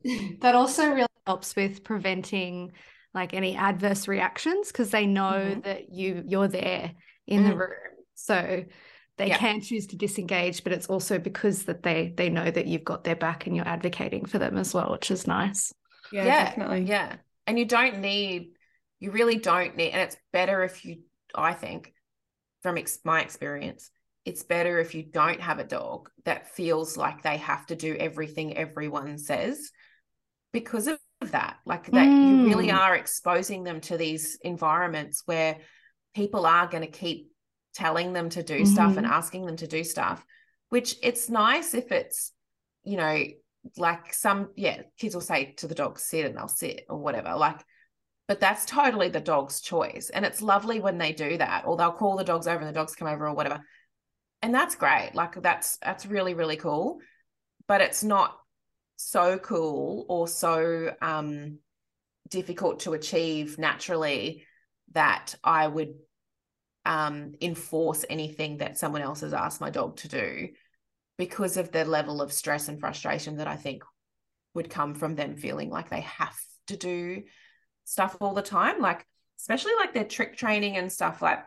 that 0.41 0.55
also 0.55 0.91
really 0.91 1.09
helps 1.27 1.57
with 1.57 1.83
preventing 1.83 2.73
like 3.15 3.35
any 3.35 3.57
adverse 3.57 4.07
reactions 4.07 4.71
because 4.71 4.91
they 4.91 5.07
know 5.07 5.33
mm-hmm. 5.33 5.61
that 5.61 5.93
you 5.93 6.23
you're 6.27 6.49
there 6.49 6.93
in 7.27 7.43
mm. 7.43 7.49
the 7.49 7.57
room. 7.57 7.71
So 8.15 8.65
they 9.17 9.29
yeah. 9.29 9.39
can 9.39 9.61
choose 9.61 9.87
to 9.87 9.97
disengage 9.97 10.65
but 10.65 10.73
it's 10.73 10.87
also 10.87 11.19
because 11.19 11.65
that 11.65 11.83
they 11.83 12.13
they 12.17 12.29
know 12.29 12.51
that 12.51 12.67
you've 12.67 12.85
got 12.85 13.05
their 13.05 13.17
back 13.17 13.47
and 13.47 13.57
you're 13.57 13.69
advocating 13.69 14.25
for 14.25 14.39
them 14.39 14.57
as 14.57 14.75
well 14.75 14.91
which 14.93 15.11
is 15.11 15.27
nice 15.27 15.73
yeah, 16.13 16.25
yeah 16.25 16.45
definitely 16.45 16.83
yeah 16.83 17.17
and 17.47 17.59
you 17.59 17.65
don't 17.65 17.99
need 17.99 18.53
you 19.01 19.11
really 19.11 19.37
don't 19.37 19.77
need 19.77 19.91
and 19.91 20.03
it's 20.03 20.17
better 20.33 20.63
if 20.65 20.85
you 20.85 20.99
i 21.35 21.53
think 21.53 21.93
from 22.63 22.79
ex- 22.79 23.01
my 23.05 23.21
experience 23.21 23.91
it's 24.25 24.43
better 24.43 24.79
if 24.79 24.95
you 24.95 25.03
don't 25.03 25.41
have 25.41 25.59
a 25.59 25.65
dog 25.65 26.09
that 26.25 26.55
feels 26.55 26.97
like 26.97 27.23
they 27.23 27.37
have 27.37 27.67
to 27.67 27.77
do 27.77 27.95
everything 27.97 28.57
everyone 28.57 29.19
says 29.19 29.71
because 30.53 30.87
of 30.87 30.99
that 31.31 31.57
like 31.67 31.87
that 31.87 32.07
mm. 32.07 32.29
you 32.29 32.47
really 32.47 32.69
mm. 32.69 32.79
are 32.79 32.95
exposing 32.95 33.65
them 33.65 33.81
to 33.81 33.97
these 33.97 34.39
environments 34.43 35.23
where 35.27 35.59
people 36.15 36.47
are 36.47 36.69
going 36.69 36.83
to 36.83 36.91
keep 36.91 37.31
telling 37.75 38.13
them 38.13 38.29
to 38.31 38.43
do 38.43 38.57
mm-hmm. 38.57 38.73
stuff 38.73 38.97
and 38.97 39.07
mm-hmm. 39.07 39.15
asking 39.15 39.47
them 39.47 39.57
to 39.57 39.67
do 39.67 39.85
stuff 39.85 40.25
which 40.71 40.97
it's 41.03 41.29
nice 41.29 41.75
if 41.75 41.93
it's 41.93 42.33
you 42.85 42.97
know 42.97 43.23
like 43.77 44.13
some 44.13 44.51
yeah 44.57 44.83
kids 44.99 45.15
will 45.15 45.23
say 45.23 45.55
to 45.57 45.67
the 45.67 45.75
dog 45.75 45.99
sit 45.99 46.27
and 46.27 46.37
they'll 46.37 46.49
sit 46.49 46.85
or 46.89 46.99
whatever 46.99 47.35
like 47.35 47.61
but 48.27 48.41
that's 48.41 48.65
totally 48.65 49.09
the 49.09 49.21
dog's 49.21 49.61
choice 49.61 50.11
and 50.11 50.25
it's 50.25 50.43
lovely 50.43 50.81
when 50.81 50.99
they 50.99 51.13
do 51.13 51.37
that 51.39 51.65
or 51.67 51.77
they'll 51.77 51.93
call 51.93 52.17
the 52.17 52.25
dogs 52.25 52.47
over 52.47 52.59
and 52.59 52.69
the 52.69 52.73
dogs 52.73 52.95
come 52.95 53.09
over 53.09 53.27
or 53.27 53.35
whatever 53.35 53.61
and 54.43 54.55
that's 54.55 54.75
great 54.75 55.11
like 55.15 55.41
that's 55.43 55.79
that's 55.79 56.07
really 56.07 56.35
really 56.35 56.57
cool 56.57 56.99
but 57.67 57.81
it's 57.81 58.05
not 58.05 58.37
so 58.97 59.39
cool 59.39 60.05
or 60.09 60.29
so 60.29 60.95
um 61.01 61.59
difficult 62.29 62.81
to 62.81 62.93
achieve 62.93 63.59
naturally 63.59 64.45
that 64.93 65.35
i 65.43 65.67
would 65.67 65.95
um, 66.85 67.35
enforce 67.41 68.05
anything 68.11 68.59
that 68.59 68.79
someone 68.79 69.03
else 69.03 69.21
has 69.21 69.33
asked 69.33 69.61
my 69.61 69.71
dog 69.71 69.97
to 69.99 70.09
do 70.09 70.49
because 71.17 71.57
of 71.57 71.71
the 71.73 71.85
level 71.85 72.21
of 72.21 72.33
stress 72.33 72.69
and 72.69 72.81
frustration 72.81 73.37
that 73.37 73.49
I 73.49 73.57
think 73.57 73.83
would 74.55 74.71
come 74.71 74.95
from 74.95 75.15
them 75.15 75.37
feeling 75.37 75.71
like 75.71 75.89
they 75.89 76.03
have 76.03 76.37
to 76.67 76.77
do 76.77 77.23
stuff 77.85 78.17
all 78.21 78.35
the 78.35 78.43
time. 78.43 78.81
Like, 78.81 79.07
especially 79.41 79.73
like 79.79 79.95
their 79.95 80.05
trick 80.05 80.37
training 80.37 80.77
and 80.77 80.93
stuff. 80.93 81.23
Like, 81.23 81.45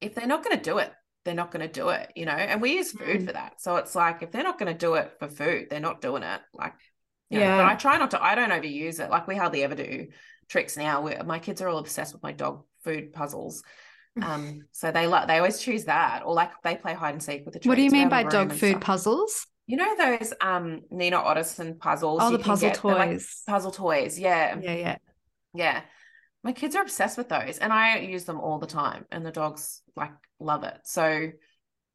if 0.00 0.14
they're 0.14 0.26
not 0.26 0.44
going 0.44 0.56
to 0.56 0.62
do 0.62 0.78
it, 0.78 0.92
they're 1.24 1.34
not 1.34 1.50
going 1.50 1.66
to 1.66 1.72
do 1.72 1.88
it, 1.88 2.12
you 2.14 2.26
know? 2.26 2.32
And 2.32 2.60
we 2.60 2.74
use 2.74 2.92
food 2.92 3.22
mm. 3.22 3.26
for 3.26 3.32
that. 3.32 3.60
So 3.60 3.76
it's 3.76 3.94
like, 3.94 4.22
if 4.22 4.30
they're 4.30 4.44
not 4.44 4.58
going 4.58 4.72
to 4.72 4.78
do 4.78 4.94
it 4.94 5.12
for 5.18 5.28
food, 5.28 5.68
they're 5.70 5.80
not 5.80 6.00
doing 6.00 6.22
it. 6.22 6.40
Like, 6.52 6.74
yeah. 7.30 7.56
Know, 7.56 7.62
but 7.64 7.72
I 7.72 7.74
try 7.74 7.98
not 7.98 8.12
to, 8.12 8.22
I 8.22 8.34
don't 8.34 8.50
overuse 8.50 9.00
it. 9.00 9.10
Like, 9.10 9.26
we 9.26 9.36
hardly 9.36 9.64
ever 9.64 9.74
do 9.74 10.06
tricks 10.48 10.76
now. 10.76 11.00
Where 11.02 11.24
my 11.24 11.38
kids 11.38 11.60
are 11.60 11.68
all 11.68 11.78
obsessed 11.78 12.12
with 12.12 12.22
my 12.22 12.32
dog 12.32 12.64
food 12.84 13.12
puzzles. 13.12 13.64
Um, 14.22 14.62
so 14.72 14.90
they 14.90 15.06
like 15.06 15.28
they 15.28 15.36
always 15.36 15.60
choose 15.60 15.84
that, 15.84 16.22
or 16.24 16.34
like 16.34 16.50
they 16.62 16.76
play 16.76 16.94
hide 16.94 17.14
and 17.14 17.22
seek 17.22 17.44
with 17.44 17.54
the. 17.54 17.68
What 17.68 17.76
do 17.76 17.82
you 17.82 17.90
mean 17.90 18.08
by 18.08 18.22
dog 18.22 18.52
food 18.52 18.70
stuff. 18.70 18.80
puzzles? 18.80 19.46
You 19.66 19.76
know 19.76 19.96
those 19.96 20.32
um 20.40 20.82
Nina 20.90 21.18
Ottosson 21.18 21.78
puzzles. 21.78 22.20
Oh, 22.22 22.30
the 22.30 22.38
puzzle 22.38 22.70
get, 22.70 22.78
toys. 22.78 23.42
Like 23.46 23.54
puzzle 23.54 23.72
toys, 23.72 24.18
yeah, 24.18 24.58
yeah, 24.60 24.74
yeah, 24.74 24.96
yeah. 25.54 25.80
My 26.42 26.52
kids 26.52 26.76
are 26.76 26.82
obsessed 26.82 27.18
with 27.18 27.28
those, 27.28 27.58
and 27.58 27.72
I 27.72 27.98
use 27.98 28.24
them 28.24 28.40
all 28.40 28.58
the 28.58 28.66
time, 28.66 29.04
and 29.10 29.26
the 29.26 29.32
dogs 29.32 29.82
like 29.96 30.12
love 30.38 30.64
it. 30.64 30.78
So, 30.84 31.30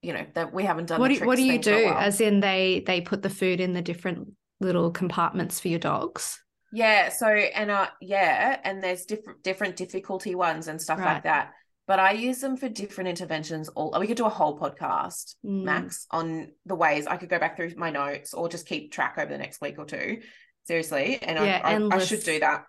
you 0.02 0.14
know 0.14 0.26
that 0.36 0.54
we 0.54 0.64
haven't 0.64 0.88
done. 0.88 1.00
What 1.00 1.08
do, 1.08 1.26
what 1.26 1.38
do 1.38 1.44
you 1.44 1.60
do? 1.60 1.88
As 1.88 2.22
in, 2.22 2.40
they 2.40 2.84
they 2.86 3.02
put 3.02 3.22
the 3.22 3.30
food 3.30 3.60
in 3.60 3.74
the 3.74 3.82
different 3.82 4.28
little 4.60 4.92
compartments 4.92 5.60
for 5.60 5.70
your 5.70 5.80
dogs. 5.80 6.40
Yeah. 6.74 7.10
So 7.10 7.28
and 7.28 7.72
uh 7.72 7.88
yeah, 8.00 8.60
and 8.64 8.84
there's 8.84 9.06
different 9.06 9.44
different 9.44 9.76
difficulty 9.76 10.36
ones 10.36 10.68
and 10.68 10.82
stuff 10.82 11.00
right. 11.00 11.16
like 11.16 11.24
that 11.24 11.54
but 11.88 12.00
I 12.00 12.12
use 12.12 12.40
them 12.40 12.58
for 12.58 12.70
different 12.70 13.10
interventions. 13.10 13.70
All 13.70 13.96
we 14.00 14.08
could 14.08 14.18
do 14.18 14.26
a 14.26 14.30
whole 14.30 14.58
podcast, 14.58 15.36
mm. 15.46 15.64
Max, 15.64 16.06
on 16.12 16.52
the 16.66 16.76
ways 16.76 17.08
I 17.08 17.18
could 17.18 17.30
go 17.30 17.40
back 17.40 17.56
through 17.56 17.74
my 17.76 17.90
notes 17.90 18.34
or 18.34 18.50
just 18.50 18.68
keep 18.68 18.92
track 18.92 19.16
over 19.18 19.32
the 19.32 19.38
next 19.38 19.62
week 19.62 19.78
or 19.78 19.86
two. 19.86 20.22
Seriously, 20.66 21.20
and 21.22 21.38
yeah, 21.44 21.62
I, 21.64 21.76
I, 21.76 21.96
I, 21.96 22.00
should 22.00 22.24
do 22.24 22.40
that. 22.40 22.66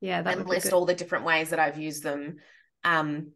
Yeah, 0.00 0.22
that 0.22 0.38
and 0.38 0.48
list 0.48 0.72
all 0.72 0.84
the 0.84 0.94
different 0.94 1.24
ways 1.24 1.50
that 1.50 1.60
I've 1.60 1.78
used 1.78 2.02
them 2.02 2.38
um, 2.84 3.32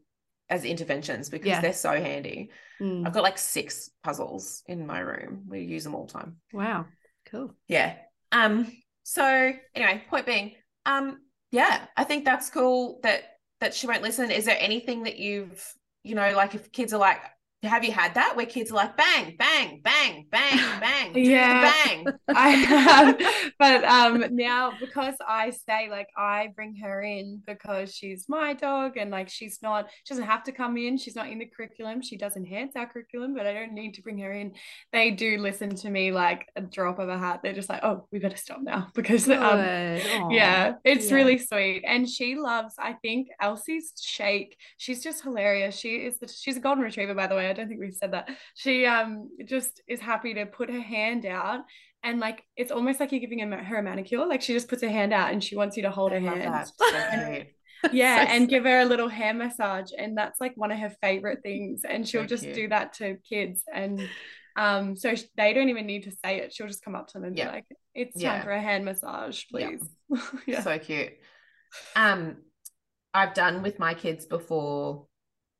as 0.48 0.64
interventions 0.64 1.30
because 1.30 1.46
yeah. 1.46 1.60
they're 1.60 1.72
so 1.72 1.92
handy. 1.92 2.50
Mm. 2.80 3.06
I've 3.06 3.12
got 3.12 3.22
like 3.22 3.38
six 3.38 3.88
puzzles 4.02 4.62
in 4.66 4.86
my 4.86 4.98
room. 4.98 5.44
We 5.48 5.60
use 5.60 5.84
them 5.84 5.94
all 5.94 6.06
the 6.06 6.12
time. 6.12 6.36
Wow, 6.52 6.86
cool. 7.26 7.54
Yeah. 7.68 7.94
Um. 8.32 8.70
So 9.04 9.52
anyway, 9.74 10.02
point 10.10 10.26
being, 10.26 10.54
um, 10.86 11.18
yeah, 11.50 11.86
I 11.96 12.04
think 12.04 12.24
that's 12.24 12.50
cool 12.50 13.00
that 13.02 13.22
that 13.60 13.74
she 13.74 13.86
won't 13.86 14.02
listen. 14.02 14.30
Is 14.30 14.44
there 14.44 14.56
anything 14.58 15.04
that 15.04 15.18
you've 15.18 15.74
you 16.02 16.14
know 16.14 16.32
like 16.34 16.54
if 16.54 16.72
kids 16.72 16.92
are 16.92 17.00
like 17.00 17.20
have 17.62 17.84
you 17.84 17.92
had 17.92 18.14
that? 18.14 18.36
Where 18.36 18.46
kids 18.46 18.70
are 18.70 18.76
like 18.76 18.96
bang 18.96 19.36
bang 19.38 19.80
bang 19.82 20.26
bang 20.30 20.80
bang 20.80 21.12
yeah. 21.14 21.72
bang. 21.84 22.06
I 22.28 22.48
have 22.50 23.20
but 23.58 23.84
um 23.84 24.24
now 24.30 24.72
because 24.80 25.14
i 25.26 25.50
say 25.50 25.88
like 25.90 26.08
i 26.16 26.48
bring 26.54 26.74
her 26.76 27.02
in 27.02 27.42
because 27.46 27.94
she's 27.94 28.28
my 28.28 28.52
dog 28.52 28.96
and 28.96 29.10
like 29.10 29.28
she's 29.28 29.58
not 29.62 29.88
she 30.04 30.14
doesn't 30.14 30.26
have 30.26 30.44
to 30.44 30.52
come 30.52 30.76
in. 30.76 30.96
She's 30.96 31.16
not 31.16 31.28
in 31.28 31.38
the 31.38 31.46
curriculum. 31.46 32.02
She 32.02 32.16
does 32.16 32.36
enhance 32.36 32.76
our 32.76 32.86
curriculum 32.86 33.34
but 33.34 33.46
i 33.46 33.52
don't 33.52 33.72
need 33.72 33.94
to 33.94 34.02
bring 34.02 34.18
her 34.18 34.32
in. 34.32 34.52
They 34.92 35.10
do 35.10 35.38
listen 35.38 35.74
to 35.76 35.90
me 35.90 36.12
like 36.12 36.48
a 36.56 36.60
drop 36.60 36.98
of 36.98 37.08
a 37.08 37.18
hat. 37.18 37.40
They're 37.42 37.52
just 37.52 37.68
like 37.68 37.82
oh 37.82 38.06
we 38.10 38.18
better 38.18 38.36
stop 38.36 38.60
now. 38.62 38.88
Because 39.00 39.28
um, 39.28 40.30
yeah 40.30 40.74
it's 40.84 41.08
yeah. 41.08 41.14
really 41.14 41.38
sweet. 41.38 41.84
And 41.86 42.08
she 42.08 42.36
loves 42.36 42.74
i 42.78 42.92
think 42.94 43.28
elsie's 43.40 43.92
shake. 44.00 44.56
She's 44.76 45.02
just 45.02 45.22
hilarious. 45.22 45.76
She 45.76 45.96
is 45.96 46.18
the, 46.18 46.28
she's 46.28 46.56
a 46.56 46.60
golden 46.60 46.84
retriever 46.84 47.14
by 47.14 47.26
the 47.26 47.34
way. 47.34 47.48
I 47.48 47.52
don't 47.52 47.68
think 47.68 47.80
we've 47.80 47.94
said 47.94 48.12
that. 48.12 48.28
She 48.54 48.86
um 48.86 49.30
just 49.44 49.80
is 49.86 50.00
happy 50.00 50.34
to 50.34 50.46
put 50.46 50.70
her 50.70 50.80
hand 50.80 51.26
out 51.26 51.60
and 52.02 52.20
like 52.20 52.42
it's 52.56 52.70
almost 52.70 53.00
like 53.00 53.12
you're 53.12 53.20
giving 53.20 53.38
her 53.40 53.78
a 53.78 53.82
manicure. 53.82 54.26
Like 54.26 54.42
she 54.42 54.52
just 54.52 54.68
puts 54.68 54.82
her 54.82 54.88
hand 54.88 55.12
out 55.12 55.32
and 55.32 55.42
she 55.42 55.56
wants 55.56 55.76
you 55.76 55.82
to 55.82 55.90
hold 55.90 56.12
I 56.12 56.20
her 56.20 56.30
hand. 56.30 56.72
So 57.82 57.88
yeah, 57.92 58.26
so 58.26 58.32
and 58.32 58.46
give 58.46 58.64
her 58.64 58.80
a 58.80 58.84
little 58.84 59.08
hair 59.08 59.32
massage, 59.32 59.90
and 59.96 60.14
that's 60.14 60.38
like 60.38 60.52
one 60.54 60.70
of 60.70 60.78
her 60.78 60.92
favorite 61.00 61.38
things. 61.42 61.80
And 61.88 62.06
she'll 62.06 62.24
so 62.24 62.26
just 62.26 62.42
cute. 62.42 62.54
do 62.54 62.68
that 62.68 62.92
to 62.94 63.16
kids, 63.26 63.62
and 63.72 64.06
um, 64.54 64.96
so 64.96 65.14
they 65.38 65.54
don't 65.54 65.70
even 65.70 65.86
need 65.86 66.02
to 66.02 66.12
say 66.22 66.40
it. 66.40 66.52
She'll 66.52 66.66
just 66.66 66.84
come 66.84 66.94
up 66.94 67.08
to 67.08 67.14
them 67.14 67.24
and 67.24 67.38
yeah. 67.38 67.46
be 67.46 67.50
like, 67.52 67.64
"It's 67.94 68.14
time 68.14 68.22
yeah. 68.22 68.42
for 68.42 68.50
a 68.50 68.60
hand 68.60 68.84
massage, 68.84 69.44
please." 69.50 69.80
Yeah. 70.10 70.20
yeah. 70.46 70.62
So 70.62 70.78
cute. 70.78 71.12
Um, 71.96 72.36
I've 73.14 73.32
done 73.32 73.62
with 73.62 73.78
my 73.78 73.94
kids 73.94 74.26
before 74.26 75.06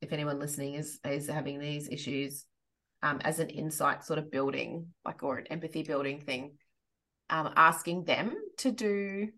if 0.03 0.13
anyone 0.13 0.39
listening 0.39 0.75
is 0.75 0.99
is 1.05 1.27
having 1.27 1.59
these 1.59 1.89
issues 1.89 2.45
um, 3.03 3.21
as 3.25 3.39
an 3.39 3.49
insight 3.49 4.05
sort 4.05 4.19
of 4.19 4.31
building 4.31 4.87
like 5.05 5.23
or 5.23 5.39
an 5.39 5.47
empathy 5.49 5.83
building 5.83 6.21
thing 6.21 6.53
um, 7.31 7.53
asking 7.57 8.05
them 8.05 8.35
to 8.59 8.71
do 8.71 9.29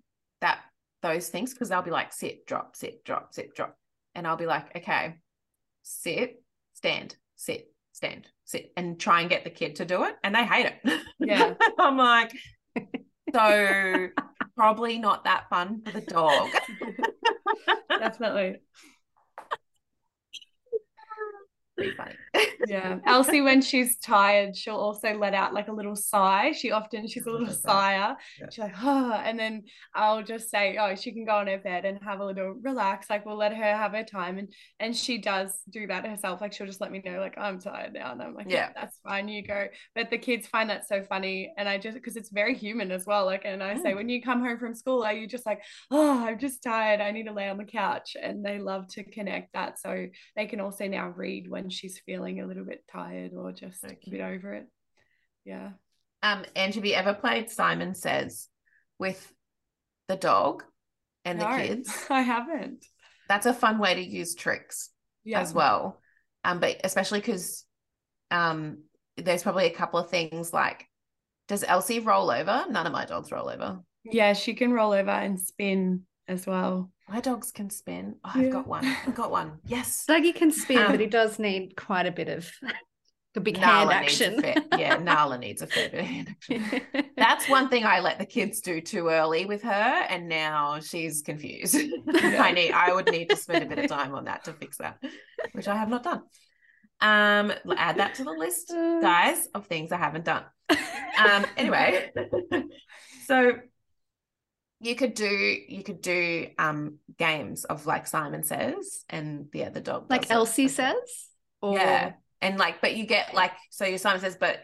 that 0.40 0.60
those 1.02 1.28
things 1.28 1.52
because 1.52 1.68
they'll 1.68 1.82
be 1.82 1.90
like 1.90 2.12
sit 2.12 2.46
drop 2.46 2.76
sit 2.76 3.04
drop 3.04 3.34
sit 3.34 3.54
drop 3.54 3.76
and 4.14 4.26
i'll 4.26 4.36
be 4.36 4.46
like 4.46 4.76
okay 4.76 5.16
sit 5.82 6.42
stand 6.74 7.16
sit 7.36 7.72
stand, 7.92 8.26
sit, 8.44 8.72
and 8.76 8.98
try 8.98 9.20
and 9.20 9.30
get 9.30 9.44
the 9.44 9.50
kid 9.50 9.76
to 9.76 9.84
do 9.84 10.04
it, 10.04 10.16
and 10.24 10.34
they 10.34 10.44
hate 10.44 10.66
it. 10.66 11.00
Yeah. 11.18 11.54
I'm 11.78 11.96
like, 11.96 12.32
so 13.32 14.08
probably 14.56 14.98
not 14.98 15.24
that 15.24 15.48
fun 15.48 15.82
for 15.84 15.92
the 15.92 16.00
dog. 16.00 16.48
Definitely. 17.88 18.56
Pretty 21.82 21.96
funny. 21.96 22.48
Yeah. 22.68 22.98
Elsie, 23.06 23.40
when 23.40 23.60
she's 23.60 23.98
tired, 23.98 24.56
she'll 24.56 24.76
also 24.76 25.14
let 25.14 25.34
out 25.34 25.52
like 25.52 25.68
a 25.68 25.72
little 25.72 25.96
sigh. 25.96 26.52
She 26.52 26.70
often, 26.70 27.08
she's 27.08 27.26
a 27.26 27.30
little 27.30 27.52
sigher. 27.52 28.16
Yeah. 28.40 28.46
She's 28.50 28.58
like, 28.58 28.74
oh, 28.82 29.12
and 29.12 29.38
then 29.38 29.64
I'll 29.94 30.22
just 30.22 30.48
say, 30.50 30.76
oh, 30.80 30.94
she 30.94 31.12
can 31.12 31.24
go 31.24 31.32
on 31.36 31.48
her 31.48 31.58
bed 31.58 31.84
and 31.84 31.98
have 32.02 32.20
a 32.20 32.24
little 32.24 32.54
relax. 32.62 33.10
Like 33.10 33.26
we'll 33.26 33.36
let 33.36 33.54
her 33.54 33.62
have 33.76 33.92
her 33.92 34.04
time. 34.04 34.38
And 34.38 34.52
and 34.80 34.96
she 34.96 35.18
does 35.18 35.60
do 35.70 35.86
that 35.88 36.06
herself. 36.06 36.40
Like 36.40 36.52
she'll 36.52 36.66
just 36.66 36.80
let 36.80 36.92
me 36.92 37.02
know, 37.04 37.18
like, 37.18 37.36
I'm 37.36 37.58
tired 37.58 37.92
now. 37.94 38.12
And 38.12 38.22
I'm 38.22 38.34
like, 38.34 38.46
yeah, 38.48 38.68
Yeah. 38.68 38.72
that's 38.80 38.98
fine. 39.04 39.28
You 39.28 39.42
go. 39.42 39.66
But 39.94 40.10
the 40.10 40.18
kids 40.18 40.46
find 40.46 40.70
that 40.70 40.86
so 40.88 41.02
funny. 41.02 41.52
And 41.58 41.68
I 41.68 41.78
just 41.78 41.94
because 41.96 42.16
it's 42.16 42.30
very 42.30 42.54
human 42.54 42.92
as 42.92 43.06
well. 43.06 43.26
Like, 43.26 43.42
and 43.44 43.62
I 43.62 43.74
say, 43.76 43.92
Mm. 43.92 43.96
when 43.96 44.08
you 44.08 44.22
come 44.22 44.40
home 44.40 44.58
from 44.58 44.74
school, 44.74 45.02
are 45.02 45.12
you 45.12 45.26
just 45.26 45.46
like, 45.46 45.62
oh, 45.90 46.24
I'm 46.26 46.38
just 46.38 46.62
tired. 46.62 47.00
I 47.00 47.10
need 47.10 47.24
to 47.26 47.32
lay 47.32 47.48
on 47.48 47.58
the 47.58 47.64
couch. 47.64 48.16
And 48.20 48.44
they 48.44 48.58
love 48.58 48.86
to 48.94 49.02
connect 49.04 49.52
that. 49.54 49.80
So 49.80 50.06
they 50.36 50.46
can 50.46 50.60
also 50.60 50.86
now 50.86 51.08
read 51.08 51.50
when 51.50 51.70
she's 51.72 51.98
feeling 51.98 52.40
a 52.40 52.46
little 52.46 52.64
bit 52.64 52.84
tired 52.90 53.32
or 53.36 53.52
just 53.52 53.80
So 53.80 53.88
a 53.88 54.10
bit 54.10 54.20
over 54.20 54.54
it. 54.54 54.66
Yeah. 55.44 55.70
Um, 56.22 56.44
and 56.54 56.74
have 56.74 56.84
you 56.84 56.94
ever 56.94 57.14
played 57.14 57.50
Simon 57.50 57.94
Says 57.94 58.48
with 58.98 59.32
the 60.08 60.16
dog 60.16 60.62
and 61.24 61.40
the 61.40 61.46
kids? 61.46 61.92
I 62.10 62.22
haven't. 62.22 62.84
That's 63.28 63.46
a 63.46 63.54
fun 63.54 63.78
way 63.78 63.94
to 63.94 64.02
use 64.02 64.34
tricks 64.34 64.90
Yeah. 65.24 65.40
as 65.40 65.52
well. 65.52 66.00
Um, 66.44 66.60
but 66.60 66.80
especially 66.84 67.20
because 67.20 67.64
um 68.30 68.78
there's 69.16 69.42
probably 69.42 69.66
a 69.66 69.74
couple 69.74 70.00
of 70.00 70.08
things 70.10 70.52
like 70.52 70.86
does 71.48 71.64
Elsie 71.64 72.00
roll 72.00 72.30
over? 72.30 72.64
None 72.70 72.86
of 72.86 72.92
my 72.92 73.04
dogs 73.04 73.30
roll 73.30 73.48
over. 73.48 73.80
Yeah, 74.04 74.32
she 74.32 74.54
can 74.54 74.72
roll 74.72 74.92
over 74.92 75.10
and 75.10 75.38
spin 75.38 76.02
as 76.28 76.46
well. 76.46 76.90
My 77.12 77.20
dogs 77.20 77.52
can 77.52 77.68
spin. 77.68 78.16
Oh, 78.24 78.30
I've 78.34 78.44
Yeah. 78.44 78.48
got 78.50 78.66
one. 78.66 78.86
I've 78.86 79.14
got 79.14 79.30
one. 79.30 79.58
Yes. 79.66 80.06
Dougie 80.08 80.34
can 80.34 80.50
spin, 80.50 80.78
Um, 80.78 80.92
but 80.92 81.00
he 81.00 81.06
does 81.06 81.38
need 81.38 81.76
quite 81.76 82.06
a 82.06 82.10
bit 82.10 82.30
of 82.30 82.50
a 83.34 83.40
big 83.40 83.58
hand 83.58 83.88
Nala 83.90 83.92
a 83.92 84.02
action. 84.02 84.40
fair, 84.40 84.54
yeah, 84.78 84.96
Nala 84.96 85.36
needs 85.38 85.60
a 85.60 85.66
fair 85.66 85.90
bit 85.90 86.00
of 86.00 86.06
hand 86.06 86.28
action. 86.30 86.82
That's 87.16 87.48
one 87.50 87.68
thing 87.68 87.84
I 87.84 88.00
let 88.00 88.18
the 88.18 88.24
kids 88.24 88.62
do 88.62 88.80
too 88.80 89.08
early 89.08 89.44
with 89.44 89.62
her, 89.62 89.70
and 90.08 90.26
now 90.28 90.80
she's 90.80 91.20
confused. 91.20 91.76
I 92.14 92.52
need, 92.52 92.72
I 92.72 92.94
would 92.94 93.10
need 93.10 93.28
to 93.28 93.36
spend 93.36 93.62
a 93.64 93.66
bit 93.66 93.78
of 93.78 93.90
time 93.90 94.14
on 94.14 94.24
that 94.24 94.44
to 94.44 94.54
fix 94.54 94.78
that, 94.78 94.98
which 95.52 95.68
I 95.68 95.76
have 95.76 95.90
not 95.90 96.02
done. 96.04 96.22
Um, 97.02 97.52
add 97.76 97.96
that 97.98 98.14
to 98.16 98.24
the 98.24 98.30
list, 98.32 98.68
guys, 99.02 99.48
of 99.54 99.66
things 99.66 99.92
I 99.92 99.98
haven't 99.98 100.24
done. 100.24 100.44
Um, 100.70 101.44
anyway, 101.58 102.10
so 103.26 103.52
you 104.82 104.94
could 104.96 105.14
do 105.14 105.26
you 105.26 105.82
could 105.82 106.00
do 106.02 106.48
um 106.58 106.98
games 107.18 107.64
of 107.64 107.86
like 107.86 108.06
Simon 108.06 108.42
Says 108.42 109.04
and 109.08 109.46
yeah, 109.54 109.70
the 109.70 109.80
dog 109.80 110.06
like 110.10 110.30
Elsie 110.30 110.68
says, 110.68 111.28
or 111.60 111.74
Yeah. 111.76 112.12
And 112.40 112.58
like, 112.58 112.80
but 112.80 112.96
you 112.96 113.06
get 113.06 113.34
like, 113.34 113.52
so 113.70 113.84
your 113.84 113.98
Simon 113.98 114.20
says, 114.20 114.36
but 114.38 114.58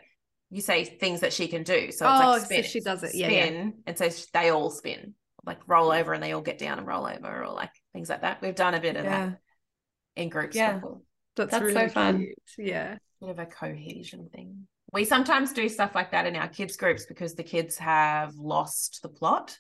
you 0.51 0.61
say 0.61 0.83
things 0.85 1.21
that 1.21 1.33
she 1.33 1.47
can 1.47 1.63
do. 1.63 1.93
So 1.93 2.11
it's 2.13 2.23
Oh, 2.25 2.31
like 2.31 2.41
so 2.47 2.63
she 2.63 2.81
does 2.81 3.05
it. 3.05 3.15
Yeah, 3.15 3.29
yeah. 3.31 3.71
and 3.87 3.97
so 3.97 4.09
they 4.33 4.51
all 4.51 4.71
spin, 4.71 5.15
like 5.47 5.61
roll 5.69 5.93
over, 5.93 6.13
and 6.13 6.21
they 6.21 6.33
all 6.33 6.41
get 6.41 6.59
down 6.59 6.79
and 6.79 6.87
roll 6.89 7.07
over, 7.07 7.45
or 7.45 7.53
like 7.53 7.71
things 7.93 8.09
like 8.09 8.23
that. 8.23 8.43
We've 8.43 8.55
done 8.55 8.75
a 8.75 8.81
bit 8.81 8.97
of 8.97 9.05
Yeah. 9.05 9.27
that 9.27 9.39
in 10.17 10.29
groups 10.29 10.57
Yeah. 10.57 10.75
before. 10.75 11.03
that's, 11.37 11.53
That's 11.53 11.73
so 11.73 11.89
fun. 11.89 12.19
cute. 12.19 12.35
Yeah. 12.69 12.97
Bit 13.21 13.31
of 13.31 13.39
a 13.39 13.47
cohesion 13.47 14.29
thing. 14.35 14.67
We 14.93 15.05
sometimes 15.05 15.53
do 15.53 15.69
stuff 15.69 15.95
like 15.95 16.11
that 16.11 16.27
in 16.27 16.35
our 16.35 16.49
kids 16.49 16.77
groups 16.77 17.07
because 17.07 17.35
the 17.37 17.45
kids 17.45 17.79
have 17.79 18.35
lost 18.35 19.01
the 19.03 19.09
plot. 19.09 19.57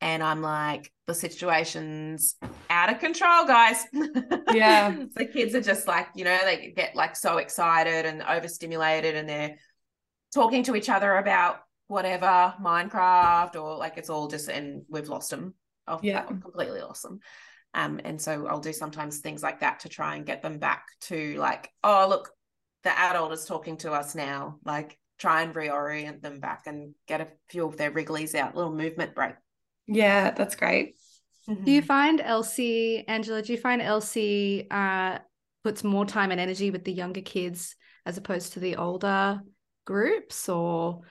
And 0.00 0.22
I'm 0.22 0.42
like, 0.42 0.92
the 1.06 1.14
situation's 1.14 2.36
out 2.68 2.90
of 2.92 2.98
control, 2.98 3.46
guys. 3.46 3.84
Yeah. 4.52 4.94
the 5.14 5.26
kids 5.26 5.54
are 5.54 5.60
just 5.60 5.86
like, 5.88 6.08
you 6.14 6.24
know, 6.24 6.38
they 6.44 6.72
get 6.74 6.94
like 6.94 7.16
so 7.16 7.38
excited 7.38 8.06
and 8.06 8.22
overstimulated 8.22 9.14
and 9.16 9.28
they're 9.28 9.56
talking 10.34 10.62
to 10.64 10.76
each 10.76 10.88
other 10.88 11.16
about 11.16 11.58
whatever, 11.88 12.54
Minecraft, 12.62 13.56
or 13.56 13.76
like 13.76 13.96
it's 13.98 14.08
all 14.10 14.28
just, 14.28 14.48
and 14.48 14.82
we've 14.88 15.08
lost 15.08 15.30
them. 15.30 15.54
Oh, 15.88 15.98
Yeah. 16.02 16.22
completely 16.22 16.80
lost 16.80 17.02
them. 17.02 17.20
Um, 17.74 18.00
and 18.04 18.20
so 18.20 18.46
I'll 18.46 18.60
do 18.60 18.72
sometimes 18.72 19.18
things 19.18 19.42
like 19.42 19.60
that 19.60 19.80
to 19.80 19.88
try 19.88 20.16
and 20.16 20.24
get 20.24 20.42
them 20.42 20.58
back 20.58 20.86
to 21.02 21.34
like, 21.36 21.70
oh, 21.84 22.06
look, 22.08 22.30
the 22.84 22.98
adult 22.98 23.32
is 23.32 23.44
talking 23.44 23.76
to 23.78 23.92
us 23.92 24.14
now. 24.14 24.58
Like, 24.64 24.98
try 25.18 25.42
and 25.42 25.54
reorient 25.54 26.22
them 26.22 26.40
back 26.40 26.62
and 26.66 26.94
get 27.06 27.20
a 27.20 27.28
few 27.48 27.66
of 27.66 27.76
their 27.76 27.90
wrigglies 27.90 28.34
out, 28.34 28.54
little 28.56 28.74
movement 28.74 29.14
break. 29.14 29.34
Yeah, 29.86 30.30
that's 30.32 30.56
great. 30.56 30.94
Do 31.48 31.70
you 31.70 31.80
find 31.80 32.20
Elsie, 32.20 33.06
Angela, 33.06 33.40
do 33.40 33.52
you 33.52 33.58
find 33.58 33.80
Elsie 33.80 34.66
uh, 34.68 35.20
puts 35.62 35.84
more 35.84 36.04
time 36.04 36.32
and 36.32 36.40
energy 36.40 36.72
with 36.72 36.84
the 36.84 36.92
younger 36.92 37.20
kids 37.20 37.76
as 38.04 38.18
opposed 38.18 38.54
to 38.54 38.60
the 38.60 38.76
older 38.76 39.40
groups, 39.84 40.48
or 40.48 41.02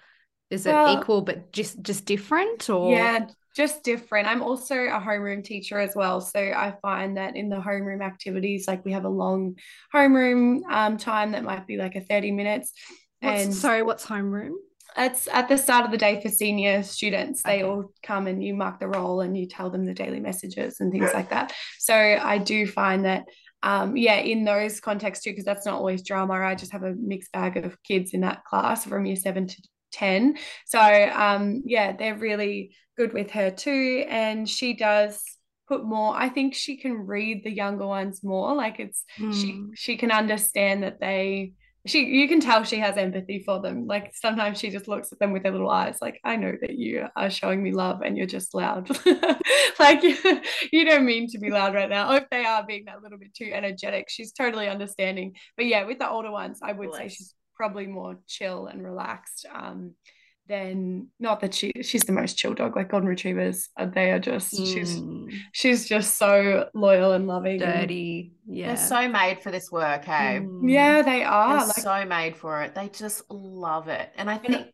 is 0.49 0.65
it 0.65 0.73
Well- 0.73 0.99
equal 0.99 1.21
but 1.21 1.53
just 1.53 1.81
just 1.81 2.03
different? 2.05 2.69
Or 2.69 2.91
Yeah, 2.91 3.27
just 3.55 3.83
different. 3.83 4.27
I'm 4.27 4.41
also 4.41 4.75
a 4.75 4.99
homeroom 4.99 5.41
teacher 5.41 5.79
as 5.79 5.95
well. 5.95 6.19
So 6.19 6.39
I 6.39 6.75
find 6.81 7.15
that 7.15 7.37
in 7.37 7.47
the 7.47 7.55
homeroom 7.55 8.03
activities, 8.03 8.67
like 8.67 8.83
we 8.83 8.91
have 8.91 9.05
a 9.05 9.09
long 9.09 9.55
homeroom 9.93 10.63
um, 10.69 10.97
time 10.97 11.31
that 11.31 11.45
might 11.45 11.65
be 11.65 11.77
like 11.77 11.95
a 11.95 12.01
30 12.01 12.31
minutes. 12.31 12.73
What's, 13.21 13.43
and 13.43 13.53
sorry, 13.53 13.83
what's 13.83 14.05
homeroom? 14.05 14.55
It's 14.97 15.27
at 15.27 15.47
the 15.49 15.57
start 15.57 15.85
of 15.85 15.91
the 15.91 15.97
day 15.97 16.21
for 16.21 16.29
senior 16.29 16.83
students. 16.83 17.43
They 17.43 17.63
Okay. 17.63 17.63
all 17.63 17.91
come 18.03 18.27
and 18.27 18.43
you 18.43 18.53
mark 18.53 18.79
the 18.79 18.87
roll 18.87 19.21
and 19.21 19.37
you 19.37 19.47
tell 19.47 19.69
them 19.69 19.85
the 19.85 19.93
daily 19.93 20.19
messages 20.19 20.79
and 20.79 20.91
things 20.91 21.13
like 21.13 21.29
that. 21.29 21.53
So 21.79 21.93
I 21.95 22.37
do 22.37 22.65
find 22.67 23.05
that, 23.05 23.25
um, 23.63 23.97
yeah, 23.97 24.15
in 24.17 24.43
those 24.45 24.79
contexts 24.79 25.23
too, 25.23 25.31
because 25.31 25.45
that's 25.45 25.65
not 25.65 25.75
always 25.75 26.03
drama. 26.03 26.33
I 26.35 26.55
just 26.55 26.71
have 26.71 26.83
a 26.83 26.93
mixed 26.95 27.31
bag 27.31 27.57
of 27.57 27.81
kids 27.83 28.13
in 28.13 28.21
that 28.21 28.43
class 28.45 28.85
from 28.85 29.05
year 29.05 29.15
seven 29.15 29.47
to 29.47 29.61
10. 29.91 30.37
So, 30.65 30.79
um, 30.79 31.63
yeah, 31.65 31.95
they're 31.95 32.17
really 32.17 32.75
good 32.97 33.13
with 33.13 33.31
her 33.31 33.51
too. 33.51 34.05
And 34.09 34.47
she 34.49 34.73
does 34.75 35.21
put 35.67 35.83
more, 35.83 36.15
I 36.15 36.29
think 36.29 36.53
she 36.53 36.77
can 36.77 36.93
read 36.93 37.43
the 37.43 37.51
younger 37.51 37.87
ones 37.87 38.23
more. 38.23 38.53
Like 38.55 38.79
it's, 38.79 39.03
she 39.31 39.51
Hmm. 39.53 39.69
she 39.73 39.97
can 39.97 40.11
understand 40.11 40.83
that 40.83 40.99
they 40.99 41.53
she 41.85 42.05
you 42.05 42.27
can 42.27 42.39
tell 42.39 42.63
she 42.63 42.79
has 42.79 42.97
empathy 42.97 43.43
for 43.45 43.61
them. 43.61 43.85
Like 43.87 44.13
sometimes 44.15 44.59
she 44.59 44.69
just 44.69 44.87
looks 44.87 45.11
at 45.11 45.19
them 45.19 45.31
with 45.31 45.43
her 45.43 45.51
little 45.51 45.69
eyes 45.69 45.97
like 46.01 46.19
i 46.23 46.35
know 46.35 46.53
that 46.61 46.77
you 46.77 47.05
are 47.15 47.29
showing 47.29 47.61
me 47.61 47.71
love 47.71 48.01
and 48.01 48.17
you're 48.17 48.27
just 48.27 48.53
loud. 48.53 48.89
Like 49.77 50.03
you 50.71 50.85
don't 50.85 51.05
mean 51.05 51.27
to 51.31 51.37
be 51.37 51.49
loud 51.51 51.75
right 51.75 51.89
now. 51.89 52.11
Or 52.11 52.17
if 52.17 52.29
they 52.31 52.45
are 52.45 52.65
being 52.65 52.85
that 52.85 53.03
little 53.03 53.17
bit 53.17 53.33
too 53.33 53.51
energetic 53.53 54.05
she's 54.09 54.31
totally 54.31 54.67
understanding. 54.67 55.33
But 55.57 55.65
yeah 55.65 55.85
with 55.85 55.99
the 55.99 56.09
older 56.09 56.31
ones 56.31 56.59
i 56.63 56.71
would 56.71 56.93
say 56.93 57.09
she's 57.09 57.33
probably 57.55 57.87
more 57.87 58.17
chill 58.27 58.67
and 58.67 58.83
relaxed. 58.83 59.45
Um 59.53 59.95
than 60.47 61.07
not 61.19 61.39
that 61.39 61.53
she 61.53 61.71
she's 61.81 62.03
the 62.03 62.11
most 62.11 62.37
chill 62.37 62.53
dog 62.53 62.75
like 62.75 62.89
golden 62.89 63.09
retrievers 63.09 63.69
they 63.93 64.11
are 64.11 64.19
just 64.19 64.55
she's 64.55 64.99
Mm, 64.99 65.31
she's 65.53 65.87
just 65.89 66.17
so 66.19 66.69
loyal 66.75 67.13
and 67.13 67.25
loving 67.27 67.61
and- 67.61 67.73
dirty. 67.81 68.33
Yeah. 68.47 68.67
They're 68.75 68.77
so 68.85 69.07
made 69.09 69.41
for 69.41 69.51
this 69.51 69.71
work, 69.71 70.05
hey? 70.05 70.39
Mm. 70.43 70.69
yeah 70.71 71.01
they 71.01 71.23
are 71.23 71.57
They're 71.57 71.67
like 71.67 71.77
so 71.77 72.05
made 72.05 72.37
for 72.37 72.61
it. 72.61 72.75
They 72.75 72.89
just 72.89 73.23
love 73.31 73.87
it. 73.87 74.11
And 74.17 74.29
I 74.29 74.37
think, 74.37 74.67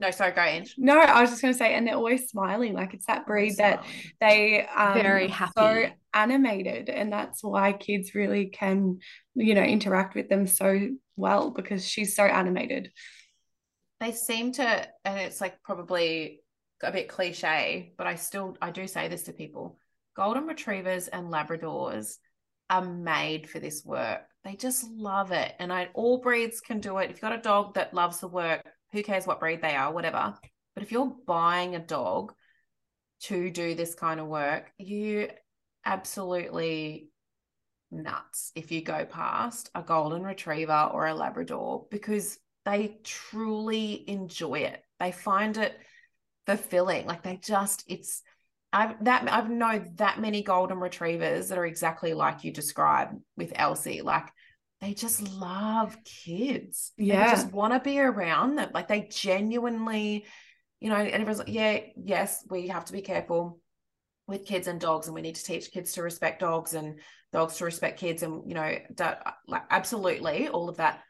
no, 0.00 0.10
sorry, 0.10 0.32
go 0.32 0.40
Ange. 0.42 0.74
No, 0.76 0.98
I 0.98 1.20
was 1.20 1.30
just 1.30 1.40
going 1.40 1.54
to 1.54 1.58
say, 1.58 1.72
and 1.74 1.86
they're 1.86 1.94
always 1.94 2.28
smiling. 2.28 2.72
Like 2.74 2.94
it's 2.94 3.06
that 3.06 3.26
breed 3.28 3.56
that 3.58 3.84
they 4.20 4.66
um 4.74 4.94
Very 4.94 5.26
are 5.26 5.28
so 5.28 5.34
happy. 5.34 5.94
animated, 6.12 6.88
and 6.88 7.12
that's 7.12 7.44
why 7.44 7.72
kids 7.74 8.12
really 8.12 8.46
can, 8.46 8.98
you 9.36 9.54
know, 9.54 9.62
interact 9.62 10.16
with 10.16 10.28
them 10.28 10.48
so 10.48 10.88
well 11.16 11.50
because 11.52 11.86
she's 11.86 12.16
so 12.16 12.24
animated. 12.24 12.90
They 14.04 14.12
seem 14.12 14.52
to, 14.52 14.86
and 15.06 15.18
it's 15.18 15.40
like 15.40 15.62
probably 15.62 16.42
a 16.82 16.92
bit 16.92 17.08
cliche, 17.08 17.94
but 17.96 18.06
I 18.06 18.16
still, 18.16 18.54
I 18.60 18.70
do 18.70 18.86
say 18.86 19.08
this 19.08 19.22
to 19.22 19.32
people 19.32 19.78
golden 20.14 20.46
retrievers 20.46 21.08
and 21.08 21.32
Labradors 21.32 22.16
are 22.68 22.84
made 22.84 23.48
for 23.48 23.60
this 23.60 23.82
work. 23.82 24.20
They 24.44 24.56
just 24.56 24.86
love 24.90 25.32
it. 25.32 25.54
And 25.58 25.72
I, 25.72 25.88
all 25.94 26.18
breeds 26.18 26.60
can 26.60 26.80
do 26.80 26.98
it. 26.98 27.04
If 27.04 27.12
you've 27.12 27.20
got 27.22 27.38
a 27.38 27.40
dog 27.40 27.76
that 27.76 27.94
loves 27.94 28.20
the 28.20 28.28
work, 28.28 28.62
who 28.92 29.02
cares 29.02 29.26
what 29.26 29.40
breed 29.40 29.62
they 29.62 29.74
are, 29.74 29.90
whatever. 29.90 30.34
But 30.74 30.82
if 30.82 30.92
you're 30.92 31.16
buying 31.26 31.74
a 31.74 31.80
dog 31.80 32.34
to 33.22 33.50
do 33.50 33.74
this 33.74 33.94
kind 33.94 34.20
of 34.20 34.26
work, 34.26 34.70
you 34.76 35.30
absolutely 35.86 37.08
nuts 37.90 38.52
if 38.54 38.70
you 38.70 38.82
go 38.82 39.06
past 39.06 39.70
a 39.74 39.80
golden 39.80 40.22
retriever 40.22 40.90
or 40.92 41.06
a 41.06 41.14
labrador 41.14 41.86
because 41.90 42.38
they 42.64 42.98
truly 43.04 44.04
enjoy 44.08 44.60
it. 44.60 44.82
They 45.00 45.12
find 45.12 45.56
it 45.56 45.76
fulfilling. 46.46 47.06
Like 47.06 47.22
they 47.22 47.36
just 47.36 47.84
it's 47.86 48.22
I've 48.72 49.04
that 49.04 49.30
I've 49.30 49.50
known 49.50 49.92
that 49.96 50.20
many 50.20 50.42
golden 50.42 50.78
retrievers 50.78 51.48
that 51.48 51.58
are 51.58 51.66
exactly 51.66 52.14
like 52.14 52.44
you 52.44 52.52
described 52.52 53.14
with 53.36 53.52
Elsie. 53.54 54.02
Like 54.02 54.28
they 54.80 54.94
just 54.94 55.22
love 55.32 55.96
kids. 56.04 56.92
Yeah. 56.96 57.24
They 57.24 57.30
just 57.30 57.52
want 57.52 57.72
to 57.72 57.80
be 57.80 58.00
around 58.00 58.56
them. 58.56 58.70
Like 58.74 58.88
they 58.88 59.08
genuinely, 59.10 60.26
you 60.80 60.90
know, 60.90 60.96
and 60.96 61.10
everyone's 61.10 61.38
like, 61.38 61.48
yeah, 61.48 61.80
yes, 61.96 62.44
we 62.50 62.68
have 62.68 62.84
to 62.86 62.92
be 62.92 63.00
careful 63.00 63.60
with 64.26 64.46
kids 64.46 64.66
and 64.66 64.80
dogs, 64.80 65.06
and 65.06 65.14
we 65.14 65.22
need 65.22 65.36
to 65.36 65.44
teach 65.44 65.70
kids 65.70 65.92
to 65.92 66.02
respect 66.02 66.40
dogs 66.40 66.74
and 66.74 66.98
dogs 67.32 67.56
to 67.56 67.64
respect 67.64 68.00
kids, 68.00 68.22
and 68.22 68.42
you 68.48 68.54
know, 68.54 68.74
like 69.46 69.62
absolutely 69.70 70.48
all 70.48 70.68
of 70.68 70.78
that. 70.78 71.00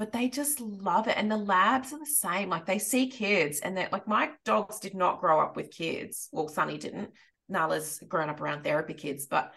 But 0.00 0.12
they 0.12 0.30
just 0.30 0.60
love 0.60 1.06
it. 1.08 1.16
And 1.18 1.30
the 1.30 1.36
labs 1.36 1.92
are 1.92 1.98
the 1.98 2.06
same. 2.06 2.48
Like 2.48 2.64
they 2.64 2.78
see 2.78 3.08
kids, 3.08 3.60
and 3.60 3.76
they're 3.76 3.90
like, 3.92 4.08
my 4.08 4.30
dogs 4.46 4.80
did 4.80 4.94
not 4.94 5.20
grow 5.20 5.40
up 5.40 5.54
with 5.56 5.70
kids. 5.70 6.28
Well, 6.32 6.48
Sunny 6.48 6.78
didn't. 6.78 7.10
Nala's 7.50 8.02
grown 8.08 8.30
up 8.30 8.40
around 8.40 8.64
therapy 8.64 8.94
kids, 8.94 9.26
but 9.26 9.52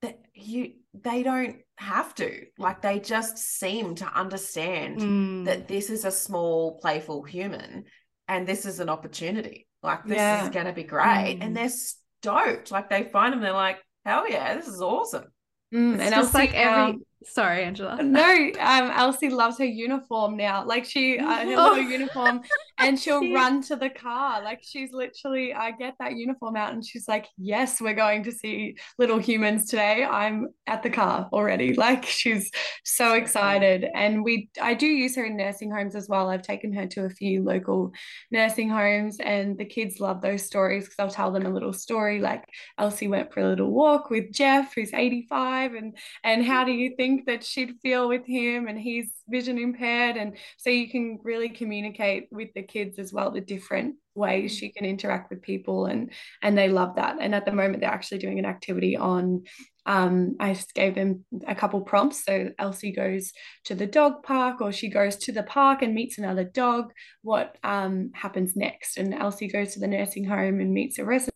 that 0.00 0.18
you 0.32 0.72
they 0.94 1.22
don't 1.22 1.56
have 1.76 2.14
to 2.14 2.46
like 2.58 2.80
they 2.80 2.98
just 3.00 3.36
seem 3.36 3.96
to 3.96 4.06
understand 4.06 4.98
Mm. 4.98 5.44
that 5.44 5.68
this 5.68 5.90
is 5.90 6.06
a 6.06 6.10
small 6.10 6.78
playful 6.78 7.22
human 7.22 7.84
and 8.26 8.46
this 8.46 8.64
is 8.64 8.80
an 8.80 8.88
opportunity 8.88 9.68
like 9.82 10.04
this 10.06 10.16
Yeah. 10.16 10.44
is 10.44 10.48
going 10.50 10.66
to 10.66 10.72
be 10.72 10.84
great 10.84 11.36
Mm. 11.38 11.42
and 11.44 11.56
they're 11.56 11.68
stoked 11.68 12.70
like 12.70 12.88
they 12.88 13.02
find 13.04 13.34
them 13.34 13.42
they're 13.42 13.52
like 13.52 13.78
hell 14.06 14.26
yeah 14.26 14.54
this 14.54 14.68
is 14.68 14.80
awesome 14.80 15.24
Mm, 15.72 15.94
It's 15.96 16.02
and 16.04 16.14
just 16.14 16.34
Elsie, 16.34 16.38
like 16.38 16.54
every. 16.54 16.98
Sorry, 17.22 17.64
Angela. 17.64 17.96
no, 18.02 18.22
um, 18.60 18.90
Elsie 18.92 19.28
loves 19.28 19.58
her 19.58 19.64
uniform 19.66 20.38
now. 20.38 20.64
Like 20.64 20.86
she, 20.86 21.18
uh, 21.18 21.24
her 21.44 21.54
Oh. 21.54 21.68
little 21.74 21.84
uniform, 21.90 22.40
and 22.78 22.98
she'll 23.00 23.20
Cute. 23.20 23.34
run 23.34 23.60
to 23.64 23.76
the 23.76 23.90
car. 23.90 24.42
Like 24.42 24.60
she's 24.62 24.90
literally, 24.92 25.52
I 25.52 25.72
get 25.72 25.96
that 26.00 26.16
uniform 26.16 26.56
out, 26.56 26.72
and 26.72 26.82
she's 26.84 27.06
like, 27.08 27.26
"Yes, 27.36 27.78
we're 27.78 27.92
going 27.92 28.22
to 28.24 28.32
see 28.32 28.76
little 28.98 29.18
humans 29.18 29.68
today. 29.68 30.02
I'm 30.02 30.48
at 30.66 30.82
the 30.82 30.88
car 30.88 31.28
already." 31.30 31.74
Like 31.74 32.06
she's 32.06 32.50
so 32.84 33.12
excited, 33.14 33.84
and 33.94 34.24
we, 34.24 34.48
I 34.60 34.72
do 34.72 34.86
use 34.86 35.14
her 35.16 35.24
in 35.26 35.36
nursing 35.36 35.70
homes 35.70 35.94
as 35.94 36.08
well. 36.08 36.30
I've 36.30 36.40
taken 36.42 36.72
her 36.72 36.86
to 36.86 37.04
a 37.04 37.10
few 37.10 37.42
local 37.42 37.92
nursing 38.30 38.70
homes, 38.70 39.18
and 39.20 39.58
the 39.58 39.66
kids 39.66 40.00
love 40.00 40.22
those 40.22 40.42
stories 40.46 40.84
because 40.84 40.96
I'll 40.98 41.10
tell 41.10 41.32
them 41.32 41.44
a 41.44 41.50
little 41.52 41.74
story. 41.74 42.20
Like 42.20 42.44
Elsie 42.78 43.08
went 43.08 43.34
for 43.34 43.40
a 43.40 43.48
little 43.48 43.70
walk 43.70 44.08
with 44.08 44.32
Jeff, 44.32 44.74
who's 44.74 44.94
85, 44.94 45.74
and 45.74 45.98
and 46.24 46.46
how 46.46 46.64
do 46.64 46.72
you 46.72 46.94
think 46.96 47.09
that 47.26 47.44
she'd 47.44 47.74
feel 47.82 48.08
with 48.08 48.26
him 48.26 48.68
and 48.68 48.78
he's 48.78 49.12
vision 49.28 49.58
impaired 49.58 50.16
and 50.16 50.36
so 50.58 50.70
you 50.70 50.88
can 50.90 51.18
really 51.22 51.48
communicate 51.48 52.28
with 52.30 52.48
the 52.54 52.62
kids 52.62 52.98
as 52.98 53.12
well 53.12 53.30
the 53.30 53.40
different 53.40 53.94
ways 54.14 54.56
she 54.56 54.70
can 54.70 54.84
interact 54.84 55.30
with 55.30 55.40
people 55.40 55.86
and 55.86 56.10
and 56.42 56.58
they 56.58 56.68
love 56.68 56.96
that 56.96 57.16
and 57.20 57.34
at 57.34 57.44
the 57.44 57.52
moment 57.52 57.80
they're 57.80 57.90
actually 57.90 58.18
doing 58.18 58.38
an 58.38 58.44
activity 58.44 58.96
on 58.96 59.42
um, 59.86 60.36
I 60.38 60.52
just 60.54 60.74
gave 60.74 60.94
them 60.94 61.24
a 61.48 61.54
couple 61.54 61.80
prompts. 61.80 62.24
So 62.24 62.50
Elsie 62.58 62.92
goes 62.92 63.32
to 63.64 63.74
the 63.74 63.86
dog 63.86 64.22
park, 64.22 64.60
or 64.60 64.72
she 64.72 64.88
goes 64.88 65.16
to 65.16 65.32
the 65.32 65.42
park 65.42 65.82
and 65.82 65.94
meets 65.94 66.18
another 66.18 66.44
dog. 66.44 66.92
What 67.22 67.56
um, 67.64 68.10
happens 68.14 68.54
next? 68.54 68.98
And 68.98 69.14
Elsie 69.14 69.48
goes 69.48 69.74
to 69.74 69.80
the 69.80 69.88
nursing 69.88 70.24
home 70.24 70.60
and 70.60 70.72
meets 70.72 70.98
a 70.98 71.04
resident 71.04 71.34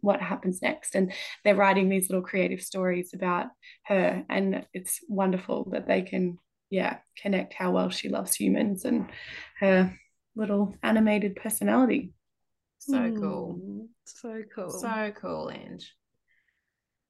what 0.00 0.20
happens 0.20 0.62
next. 0.62 0.94
And 0.94 1.12
they're 1.44 1.54
writing 1.54 1.88
these 1.88 2.10
little 2.10 2.22
creative 2.24 2.60
stories 2.60 3.12
about 3.14 3.46
her 3.86 4.24
and 4.28 4.66
it's 4.72 5.00
wonderful 5.08 5.68
that 5.72 5.86
they 5.86 6.02
can 6.02 6.38
yeah 6.70 6.98
connect 7.16 7.54
how 7.54 7.70
well 7.70 7.90
she 7.90 8.08
loves 8.08 8.34
humans 8.34 8.84
and 8.84 9.08
her 9.60 9.96
little 10.34 10.74
animated 10.82 11.36
personality. 11.36 12.12
So 12.78 13.12
cool. 13.18 13.60
Mm, 13.62 13.86
So 14.04 14.42
cool. 14.54 14.70
so 14.70 15.12
cool 15.20 15.50
Ange. 15.50 15.92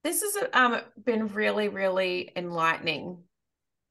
This 0.04 0.22
has 0.22 0.36
um 0.52 0.80
been 1.02 1.28
really 1.28 1.68
really 1.68 2.32
enlightening. 2.36 3.24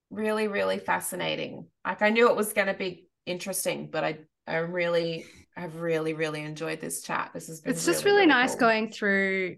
Really 0.10 0.48
really 0.48 0.80
fascinating. 0.80 1.68
Like 1.86 2.02
I 2.02 2.10
knew 2.10 2.30
it 2.30 2.36
was 2.38 2.54
going 2.54 2.68
to 2.68 2.74
be 2.74 3.10
interesting 3.26 3.90
but 3.92 4.04
I 4.04 4.20
I 4.48 4.58
really 4.58 5.26
I've 5.58 5.76
really 5.76 6.14
really 6.14 6.42
enjoyed 6.42 6.82
this 6.82 7.02
chat 7.02 7.32
this 7.34 7.48
has 7.48 7.62
been 7.62 7.74
it's 7.74 7.86
just 7.86 8.04
really, 8.06 8.18
really 8.18 8.28
nice 8.28 8.52
cool. 8.52 8.60
going 8.60 8.92
through, 8.92 9.58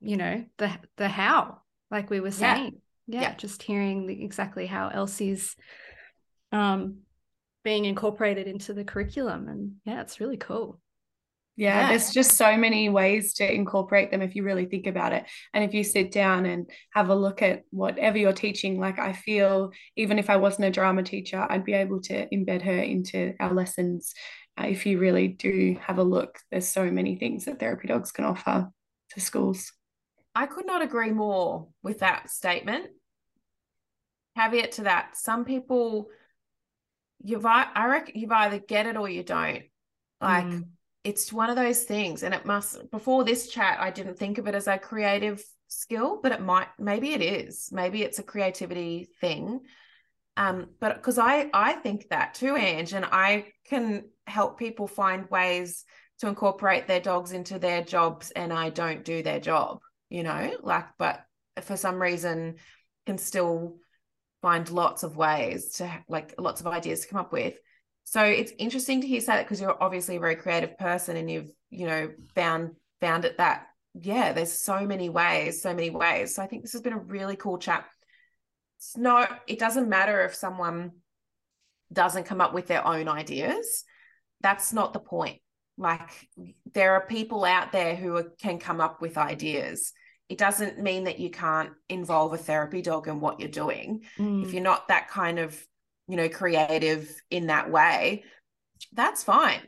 you 0.00 0.16
know, 0.16 0.44
the 0.58 0.70
the 0.96 1.08
how, 1.08 1.60
like 1.90 2.10
we 2.10 2.20
were 2.20 2.28
Yeah. 2.28 2.54
saying. 2.56 2.80
Yeah, 3.06 3.22
Yeah. 3.22 3.34
just 3.34 3.62
hearing 3.62 4.06
the, 4.06 4.24
exactly 4.24 4.66
how 4.66 4.88
Elsie's 4.88 5.56
um 6.52 6.98
being 7.64 7.84
incorporated 7.86 8.46
into 8.46 8.74
the 8.74 8.84
curriculum, 8.84 9.48
and 9.48 9.76
yeah, 9.84 10.00
it's 10.02 10.20
really 10.20 10.36
cool. 10.36 10.80
Yeah, 11.56 11.82
Yeah. 11.82 11.88
there's 11.88 12.10
just 12.10 12.32
so 12.32 12.56
many 12.56 12.88
ways 12.88 13.34
to 13.34 13.52
incorporate 13.52 14.10
them 14.10 14.22
if 14.22 14.34
you 14.34 14.42
really 14.42 14.66
think 14.66 14.86
about 14.86 15.12
it 15.12 15.24
and 15.52 15.62
if 15.64 15.72
you 15.74 15.84
sit 15.84 16.10
down 16.10 16.46
and 16.46 16.68
have 16.92 17.10
a 17.10 17.14
look 17.14 17.42
at 17.42 17.62
whatever 17.70 18.18
you're 18.18 18.32
teaching 18.32 18.80
like 18.80 18.98
i 18.98 19.12
feel 19.12 19.70
even 19.96 20.18
if 20.18 20.30
i 20.30 20.36
wasn't 20.36 20.66
a 20.66 20.70
drama 20.70 21.02
teacher 21.02 21.46
i'd 21.50 21.64
be 21.64 21.74
able 21.74 22.00
to 22.00 22.26
embed 22.30 22.62
her 22.62 22.78
into 22.78 23.34
our 23.38 23.52
lessons 23.54 24.14
uh, 24.60 24.64
if 24.66 24.84
you 24.86 24.98
really 24.98 25.28
do 25.28 25.76
have 25.80 25.98
a 25.98 26.02
look 26.02 26.38
there's 26.50 26.66
so 26.68 26.90
many 26.90 27.16
things 27.16 27.44
that 27.44 27.60
therapy 27.60 27.88
dogs 27.88 28.10
can 28.12 28.24
offer 28.24 28.68
to 29.10 29.20
schools 29.20 29.72
I 30.36 30.46
could 30.46 30.66
not 30.66 30.82
agree 30.82 31.12
more 31.12 31.68
with 31.84 32.00
that 32.00 32.28
statement. 32.28 32.86
Caveat 34.36 34.72
to 34.72 34.82
that, 34.82 35.16
some 35.16 35.44
people 35.44 36.08
you've 37.22 37.46
I 37.46 37.68
I 37.72 37.86
reckon 37.86 38.18
you've 38.18 38.32
either 38.32 38.58
get 38.58 38.86
it 38.86 38.96
or 38.96 39.08
you 39.08 39.22
don't. 39.22 39.62
Like 40.20 40.46
Mm. 40.46 40.64
It's 41.04 41.32
one 41.32 41.50
of 41.50 41.56
those 41.56 41.84
things, 41.84 42.22
and 42.22 42.34
it 42.34 42.46
must 42.46 42.90
before 42.90 43.24
this 43.24 43.48
chat, 43.48 43.78
I 43.80 43.90
didn't 43.90 44.18
think 44.18 44.38
of 44.38 44.48
it 44.48 44.54
as 44.54 44.66
a 44.66 44.78
creative 44.78 45.44
skill, 45.68 46.20
but 46.22 46.32
it 46.32 46.40
might 46.40 46.68
maybe 46.78 47.12
it 47.12 47.22
is. 47.22 47.68
Maybe 47.70 48.02
it's 48.02 48.18
a 48.18 48.22
creativity 48.22 49.08
thing. 49.20 49.60
Um, 50.36 50.70
but 50.80 50.96
because 50.96 51.18
I 51.18 51.50
I 51.52 51.74
think 51.74 52.08
that 52.08 52.34
too, 52.34 52.56
Ange, 52.56 52.94
and 52.94 53.04
I 53.04 53.52
can 53.66 54.04
help 54.26 54.58
people 54.58 54.86
find 54.86 55.30
ways 55.30 55.84
to 56.20 56.28
incorporate 56.28 56.86
their 56.86 57.00
dogs 57.00 57.32
into 57.32 57.58
their 57.58 57.82
jobs 57.82 58.30
and 58.30 58.52
I 58.52 58.70
don't 58.70 59.04
do 59.04 59.22
their 59.22 59.40
job, 59.40 59.80
you 60.08 60.22
know, 60.22 60.56
like, 60.62 60.86
but 60.98 61.24
for 61.62 61.76
some 61.76 62.00
reason 62.00 62.56
can 63.06 63.18
still 63.18 63.76
find 64.40 64.68
lots 64.70 65.02
of 65.02 65.16
ways 65.16 65.72
to 65.72 65.90
like 66.08 66.34
lots 66.38 66.60
of 66.60 66.66
ideas 66.66 67.00
to 67.00 67.08
come 67.08 67.20
up 67.20 67.32
with. 67.32 67.54
So 68.04 68.22
it's 68.22 68.52
interesting 68.58 69.00
to 69.00 69.06
hear 69.06 69.20
say 69.20 69.34
that 69.34 69.44
because 69.44 69.60
you're 69.60 69.82
obviously 69.82 70.16
a 70.16 70.20
very 70.20 70.36
creative 70.36 70.78
person 70.78 71.16
and 71.16 71.30
you've, 71.30 71.50
you 71.70 71.86
know, 71.86 72.10
found 72.34 72.72
found 73.00 73.24
it 73.24 73.38
that 73.38 73.66
yeah, 73.94 74.32
there's 74.32 74.52
so 74.52 74.86
many 74.86 75.08
ways, 75.08 75.62
so 75.62 75.72
many 75.72 75.90
ways. 75.90 76.34
So 76.34 76.42
I 76.42 76.46
think 76.46 76.62
this 76.62 76.72
has 76.72 76.82
been 76.82 76.92
a 76.92 76.98
really 76.98 77.36
cool 77.36 77.58
chat. 77.58 77.86
It's 78.78 78.96
not, 78.96 79.40
it 79.46 79.58
doesn't 79.58 79.88
matter 79.88 80.24
if 80.24 80.34
someone 80.34 80.92
doesn't 81.92 82.24
come 82.24 82.40
up 82.40 82.52
with 82.52 82.66
their 82.66 82.84
own 82.84 83.08
ideas. 83.08 83.84
That's 84.40 84.72
not 84.72 84.92
the 84.92 84.98
point. 84.98 85.40
Like 85.78 86.28
there 86.72 86.94
are 86.94 87.06
people 87.06 87.44
out 87.44 87.72
there 87.72 87.94
who 87.94 88.16
are, 88.16 88.32
can 88.40 88.58
come 88.58 88.80
up 88.80 89.00
with 89.00 89.16
ideas. 89.16 89.92
It 90.28 90.38
doesn't 90.38 90.78
mean 90.78 91.04
that 91.04 91.20
you 91.20 91.30
can't 91.30 91.70
involve 91.88 92.32
a 92.32 92.38
therapy 92.38 92.82
dog 92.82 93.06
in 93.06 93.20
what 93.20 93.38
you're 93.38 93.48
doing. 93.48 94.02
Mm. 94.18 94.44
If 94.44 94.52
you're 94.52 94.62
not 94.62 94.88
that 94.88 95.08
kind 95.08 95.38
of, 95.38 95.56
you 96.08 96.16
know, 96.16 96.28
creative 96.28 97.14
in 97.30 97.46
that 97.46 97.70
way, 97.70 98.24
that's 98.92 99.24
fine. 99.24 99.60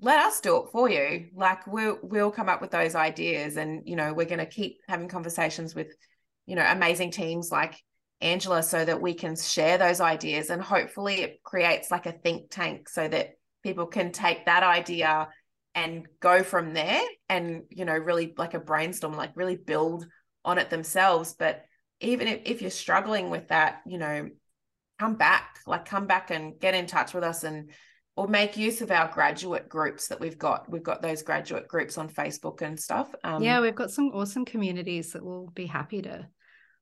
Let 0.00 0.18
us 0.18 0.40
do 0.40 0.58
it 0.58 0.70
for 0.72 0.90
you. 0.90 1.28
Like 1.34 1.66
we'll 1.66 1.98
we'll 2.02 2.30
come 2.30 2.48
up 2.48 2.60
with 2.60 2.70
those 2.70 2.94
ideas 2.94 3.56
and 3.56 3.82
you 3.86 3.96
know, 3.96 4.12
we're 4.12 4.26
going 4.26 4.38
to 4.38 4.46
keep 4.46 4.78
having 4.88 5.08
conversations 5.08 5.74
with, 5.74 5.94
you 6.46 6.54
know, 6.54 6.66
amazing 6.66 7.10
teams 7.10 7.50
like 7.50 7.80
Angela 8.20 8.62
so 8.62 8.84
that 8.84 9.00
we 9.00 9.14
can 9.14 9.36
share 9.36 9.78
those 9.78 10.00
ideas 10.00 10.50
and 10.50 10.62
hopefully 10.62 11.22
it 11.22 11.42
creates 11.42 11.90
like 11.90 12.06
a 12.06 12.12
think 12.12 12.50
tank 12.50 12.88
so 12.88 13.06
that 13.06 13.34
people 13.62 13.86
can 13.86 14.12
take 14.12 14.46
that 14.46 14.62
idea 14.62 15.28
and 15.74 16.06
go 16.20 16.42
from 16.42 16.72
there 16.72 17.02
and 17.28 17.64
you 17.68 17.84
know 17.84 17.92
really 17.92 18.32
like 18.38 18.54
a 18.54 18.58
brainstorm 18.58 19.14
like 19.14 19.32
really 19.34 19.56
build 19.56 20.06
on 20.44 20.56
it 20.56 20.70
themselves 20.70 21.34
but 21.38 21.62
even 22.00 22.26
if, 22.26 22.40
if 22.44 22.62
you're 22.62 22.70
struggling 22.70 23.28
with 23.28 23.48
that 23.48 23.82
you 23.86 23.98
know 23.98 24.28
come 24.98 25.14
back 25.14 25.58
like 25.66 25.84
come 25.84 26.06
back 26.06 26.30
and 26.30 26.58
get 26.60 26.74
in 26.74 26.86
touch 26.86 27.14
with 27.14 27.24
us 27.24 27.44
and 27.44 27.70
or 28.16 28.26
make 28.26 28.56
use 28.56 28.80
of 28.80 28.90
our 28.90 29.08
graduate 29.08 29.68
groups 29.68 30.08
that 30.08 30.20
we've 30.20 30.38
got 30.38 30.70
we've 30.70 30.82
got 30.82 31.02
those 31.02 31.22
graduate 31.22 31.68
groups 31.68 31.98
on 31.98 32.08
facebook 32.08 32.62
and 32.62 32.78
stuff 32.78 33.14
um, 33.24 33.42
yeah, 33.42 33.60
we've 33.60 33.74
got 33.74 33.90
some 33.90 34.10
awesome 34.14 34.44
communities 34.44 35.12
that 35.12 35.24
will 35.24 35.50
be 35.54 35.66
happy 35.66 36.02
to. 36.02 36.26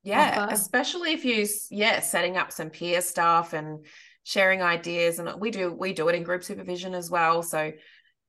yeah 0.02 0.44
offer. 0.44 0.54
especially 0.54 1.12
if 1.12 1.24
you 1.24 1.46
yeah 1.70 2.00
setting 2.00 2.36
up 2.36 2.52
some 2.52 2.70
peer 2.70 3.00
stuff 3.00 3.52
and 3.52 3.84
sharing 4.22 4.62
ideas 4.62 5.18
and 5.18 5.40
we 5.40 5.50
do 5.50 5.72
we 5.72 5.92
do 5.92 6.08
it 6.08 6.14
in 6.14 6.22
group 6.22 6.44
supervision 6.44 6.94
as 6.94 7.10
well 7.10 7.42
so 7.42 7.72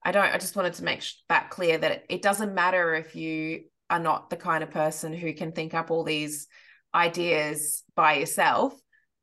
i 0.03 0.11
don't 0.11 0.33
i 0.33 0.38
just 0.38 0.55
wanted 0.55 0.73
to 0.73 0.83
make 0.83 1.03
that 1.29 1.49
clear 1.49 1.77
that 1.77 1.91
it, 1.91 2.05
it 2.09 2.21
doesn't 2.21 2.53
matter 2.53 2.95
if 2.95 3.15
you 3.15 3.61
are 3.89 3.99
not 3.99 4.29
the 4.29 4.36
kind 4.36 4.63
of 4.63 4.71
person 4.71 5.13
who 5.13 5.31
can 5.31 5.51
think 5.51 5.73
up 5.73 5.91
all 5.91 6.03
these 6.03 6.47
ideas 6.93 7.83
by 7.95 8.15
yourself 8.15 8.73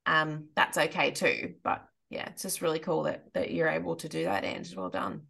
um 0.06 0.48
that's 0.56 0.78
okay 0.78 1.10
too 1.10 1.54
but 1.62 1.84
yeah 2.10 2.28
it's 2.28 2.42
just 2.42 2.62
really 2.62 2.78
cool 2.78 3.04
that 3.04 3.24
that 3.34 3.50
you're 3.50 3.68
able 3.68 3.96
to 3.96 4.08
do 4.08 4.24
that 4.24 4.44
and 4.44 4.72
well 4.76 4.90
done 4.90 5.22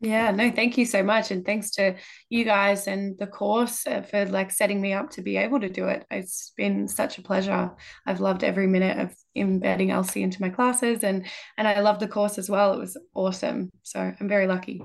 Yeah, 0.00 0.30
no, 0.30 0.50
thank 0.50 0.76
you 0.76 0.84
so 0.84 1.02
much. 1.02 1.30
And 1.30 1.42
thanks 1.42 1.70
to 1.72 1.96
you 2.28 2.44
guys 2.44 2.86
and 2.86 3.16
the 3.18 3.26
course 3.26 3.86
uh, 3.86 4.02
for 4.02 4.26
like 4.26 4.50
setting 4.50 4.78
me 4.78 4.92
up 4.92 5.08
to 5.12 5.22
be 5.22 5.38
able 5.38 5.58
to 5.60 5.70
do 5.70 5.88
it. 5.88 6.04
It's 6.10 6.52
been 6.54 6.86
such 6.86 7.16
a 7.16 7.22
pleasure. 7.22 7.70
I've 8.04 8.20
loved 8.20 8.44
every 8.44 8.66
minute 8.66 8.98
of 8.98 9.16
embedding 9.34 9.90
Elsie 9.90 10.22
into 10.22 10.42
my 10.42 10.50
classes 10.50 11.02
and 11.02 11.26
and 11.56 11.66
I 11.66 11.80
love 11.80 11.98
the 11.98 12.08
course 12.08 12.36
as 12.36 12.50
well. 12.50 12.74
It 12.74 12.78
was 12.78 12.98
awesome. 13.14 13.70
So 13.84 14.00
I'm 14.00 14.28
very 14.28 14.46
lucky. 14.46 14.82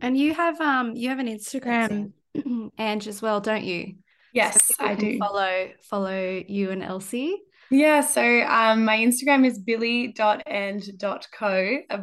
And 0.00 0.16
you 0.16 0.32
have 0.32 0.58
um 0.60 0.96
you 0.96 1.10
have 1.10 1.18
an 1.18 1.28
Instagram 1.28 2.12
Ange 2.78 3.06
as 3.06 3.20
well, 3.20 3.40
don't 3.40 3.64
you? 3.64 3.96
Yes, 4.32 4.58
so 4.64 4.84
I 4.84 4.94
do. 4.94 5.18
Follow 5.18 5.70
follow 5.82 6.42
you 6.48 6.70
and 6.70 6.82
Elsie. 6.82 7.36
Yeah, 7.74 8.02
so 8.02 8.22
um, 8.42 8.84
my 8.84 8.96
Instagram 8.98 9.44
is 9.44 9.58
billy.and.co. 9.58 10.12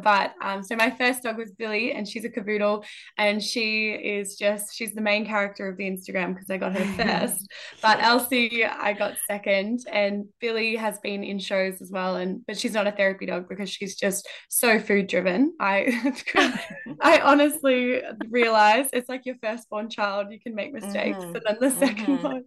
But 0.02 0.34
um, 0.42 0.62
so 0.62 0.76
my 0.76 0.90
first 0.90 1.22
dog 1.22 1.38
was 1.38 1.52
Billy, 1.52 1.92
and 1.92 2.06
she's 2.06 2.26
a 2.26 2.28
cavoodle, 2.28 2.84
and 3.16 3.42
she 3.42 3.92
is 3.92 4.36
just 4.36 4.76
she's 4.76 4.92
the 4.92 5.00
main 5.00 5.24
character 5.24 5.66
of 5.68 5.78
the 5.78 5.84
Instagram 5.84 6.34
because 6.34 6.50
I 6.50 6.58
got 6.58 6.76
her 6.76 6.84
first. 7.02 7.48
but 7.80 8.02
Elsie, 8.02 8.66
I 8.66 8.92
got 8.92 9.14
second, 9.26 9.86
and 9.90 10.26
Billy 10.40 10.76
has 10.76 10.98
been 10.98 11.24
in 11.24 11.38
shows 11.38 11.80
as 11.80 11.90
well, 11.90 12.16
and 12.16 12.44
but 12.46 12.58
she's 12.58 12.74
not 12.74 12.86
a 12.86 12.92
therapy 12.92 13.24
dog 13.24 13.48
because 13.48 13.70
she's 13.70 13.96
just 13.96 14.28
so 14.50 14.78
food 14.78 15.06
driven. 15.06 15.54
I 15.58 16.12
I 17.00 17.20
honestly 17.20 18.02
realize 18.28 18.90
it's 18.92 19.08
like 19.08 19.24
your 19.24 19.36
firstborn 19.42 19.88
child, 19.88 20.32
you 20.32 20.38
can 20.38 20.54
make 20.54 20.74
mistakes, 20.74 21.16
mm-hmm. 21.16 21.34
and 21.36 21.42
then 21.46 21.56
the 21.60 21.70
2nd 21.70 21.96
mm-hmm. 21.96 22.22
one. 22.22 22.44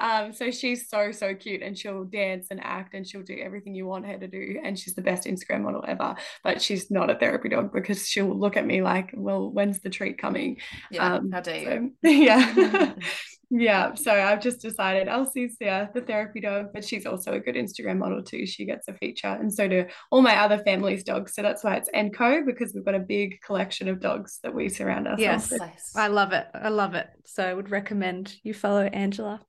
Um, 0.00 0.32
so 0.32 0.50
she's 0.50 0.88
so 0.88 1.12
so 1.12 1.36
cute, 1.36 1.62
and 1.62 1.78
she'll 1.78 2.02
dance 2.02 2.48
and 2.50 2.63
act 2.64 2.94
and 2.94 3.06
she'll 3.06 3.22
do 3.22 3.38
everything 3.40 3.74
you 3.74 3.86
want 3.86 4.06
her 4.06 4.18
to 4.18 4.26
do. 4.26 4.60
And 4.62 4.78
she's 4.78 4.94
the 4.94 5.02
best 5.02 5.26
Instagram 5.26 5.62
model 5.62 5.84
ever. 5.86 6.14
But 6.42 6.62
she's 6.62 6.90
not 6.90 7.10
a 7.10 7.14
therapy 7.14 7.48
dog 7.48 7.72
because 7.72 8.08
she'll 8.08 8.38
look 8.38 8.56
at 8.56 8.66
me 8.66 8.82
like, 8.82 9.10
well, 9.14 9.50
when's 9.50 9.80
the 9.80 9.90
treat 9.90 10.18
coming? 10.18 10.58
Yeah. 10.90 11.14
Um, 11.14 11.30
how 11.30 11.40
dare 11.40 11.82
you? 11.82 11.92
So, 12.04 12.10
yeah. 12.10 12.94
yeah. 13.50 13.94
So 13.94 14.12
I've 14.12 14.40
just 14.40 14.60
decided 14.60 15.08
Elsie's 15.08 15.56
yeah, 15.60 15.88
the 15.94 16.00
therapy 16.00 16.40
dog, 16.40 16.68
but 16.72 16.84
she's 16.84 17.06
also 17.06 17.32
a 17.32 17.40
good 17.40 17.54
Instagram 17.54 17.98
model 17.98 18.22
too. 18.22 18.46
She 18.46 18.64
gets 18.64 18.88
a 18.88 18.94
feature. 18.94 19.28
And 19.28 19.52
so 19.52 19.68
do 19.68 19.86
all 20.10 20.22
my 20.22 20.36
other 20.36 20.58
family's 20.58 21.04
dogs. 21.04 21.34
So 21.34 21.42
that's 21.42 21.64
why 21.64 21.76
it's 21.76 21.88
and 21.94 22.14
co 22.14 22.44
because 22.44 22.74
we've 22.74 22.84
got 22.84 22.94
a 22.94 23.00
big 23.00 23.40
collection 23.42 23.88
of 23.88 24.00
dogs 24.00 24.40
that 24.42 24.54
we 24.54 24.68
surround 24.68 25.06
ourselves 25.06 25.50
yes. 25.50 25.50
with. 25.50 25.62
I 25.96 26.08
love 26.08 26.32
it. 26.32 26.46
I 26.54 26.68
love 26.68 26.94
it. 26.94 27.08
So 27.24 27.44
I 27.44 27.54
would 27.54 27.70
recommend 27.70 28.36
you 28.42 28.54
follow 28.54 28.82
Angela. 28.82 29.40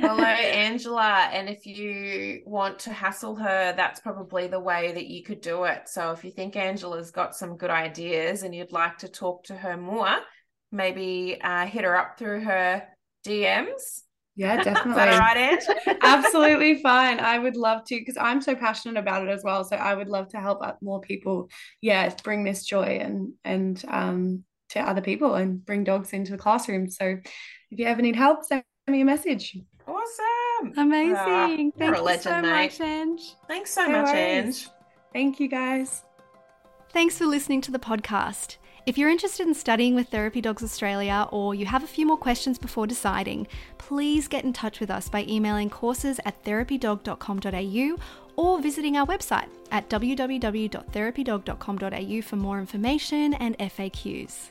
Follow 0.00 0.24
Angela. 0.24 1.28
And 1.32 1.48
if 1.48 1.66
you 1.66 2.42
want 2.46 2.78
to 2.80 2.92
hassle 2.92 3.36
her, 3.36 3.74
that's 3.76 4.00
probably 4.00 4.46
the 4.46 4.60
way 4.60 4.92
that 4.92 5.06
you 5.06 5.22
could 5.22 5.40
do 5.40 5.64
it. 5.64 5.88
So 5.88 6.12
if 6.12 6.24
you 6.24 6.30
think 6.30 6.56
Angela's 6.56 7.10
got 7.10 7.34
some 7.34 7.56
good 7.56 7.70
ideas 7.70 8.42
and 8.42 8.54
you'd 8.54 8.72
like 8.72 8.98
to 8.98 9.08
talk 9.08 9.44
to 9.44 9.56
her 9.56 9.76
more, 9.76 10.16
maybe 10.72 11.38
uh, 11.42 11.66
hit 11.66 11.84
her 11.84 11.96
up 11.96 12.18
through 12.18 12.40
her 12.44 12.86
DMs. 13.26 14.02
Yeah, 14.36 14.62
definitely. 14.62 14.90
Is 14.90 14.96
that 14.96 15.12
all 15.14 15.18
right, 15.18 15.36
Ange? 15.36 15.98
Absolutely 16.02 16.82
fine. 16.82 17.20
I 17.20 17.38
would 17.38 17.56
love 17.56 17.84
to 17.86 17.96
because 17.96 18.18
I'm 18.20 18.42
so 18.42 18.54
passionate 18.54 18.98
about 19.00 19.26
it 19.26 19.30
as 19.30 19.42
well. 19.42 19.64
So 19.64 19.76
I 19.76 19.94
would 19.94 20.08
love 20.08 20.28
to 20.28 20.40
help 20.40 20.62
more 20.82 21.00
people. 21.00 21.48
Yeah, 21.80 22.14
bring 22.22 22.44
this 22.44 22.64
joy 22.64 22.98
and 23.00 23.32
and 23.44 23.82
um 23.88 24.44
to 24.70 24.80
other 24.80 25.00
people 25.00 25.34
and 25.34 25.64
bring 25.64 25.84
dogs 25.84 26.12
into 26.12 26.32
the 26.32 26.38
classroom. 26.38 26.90
So 26.90 27.16
if 27.70 27.78
you 27.78 27.86
ever 27.86 28.02
need 28.02 28.16
help, 28.16 28.44
send 28.44 28.64
me 28.92 29.00
a 29.00 29.04
message. 29.04 29.58
Awesome. 29.86 30.72
Amazing. 30.76 31.16
Oh, 31.16 31.72
Thank 31.78 31.96
you 31.96 32.02
legend, 32.02 32.22
so 32.22 32.40
mate. 32.42 32.50
much, 32.50 32.80
Ange. 32.80 33.34
Thanks 33.48 33.72
so 33.72 33.86
no 33.86 34.02
much, 34.02 34.12
worries. 34.12 34.44
Ange. 34.46 34.68
Thank 35.12 35.40
you, 35.40 35.48
guys. 35.48 36.02
Thanks 36.90 37.18
for 37.18 37.26
listening 37.26 37.60
to 37.62 37.72
the 37.72 37.78
podcast. 37.78 38.56
If 38.86 38.96
you're 38.96 39.10
interested 39.10 39.48
in 39.48 39.54
studying 39.54 39.96
with 39.96 40.08
Therapy 40.10 40.40
Dogs 40.40 40.62
Australia 40.62 41.26
or 41.32 41.54
you 41.56 41.66
have 41.66 41.82
a 41.82 41.88
few 41.88 42.06
more 42.06 42.16
questions 42.16 42.56
before 42.58 42.86
deciding, 42.86 43.48
please 43.78 44.28
get 44.28 44.44
in 44.44 44.52
touch 44.52 44.78
with 44.78 44.90
us 44.90 45.08
by 45.08 45.24
emailing 45.24 45.70
courses 45.70 46.20
at 46.24 46.40
therapydog.com.au 46.44 47.96
or 48.36 48.60
visiting 48.60 48.96
our 48.96 49.06
website 49.06 49.48
at 49.72 49.90
www.therapydog.com.au 49.90 52.22
for 52.22 52.36
more 52.36 52.60
information 52.60 53.34
and 53.34 53.58
FAQs. 53.58 54.50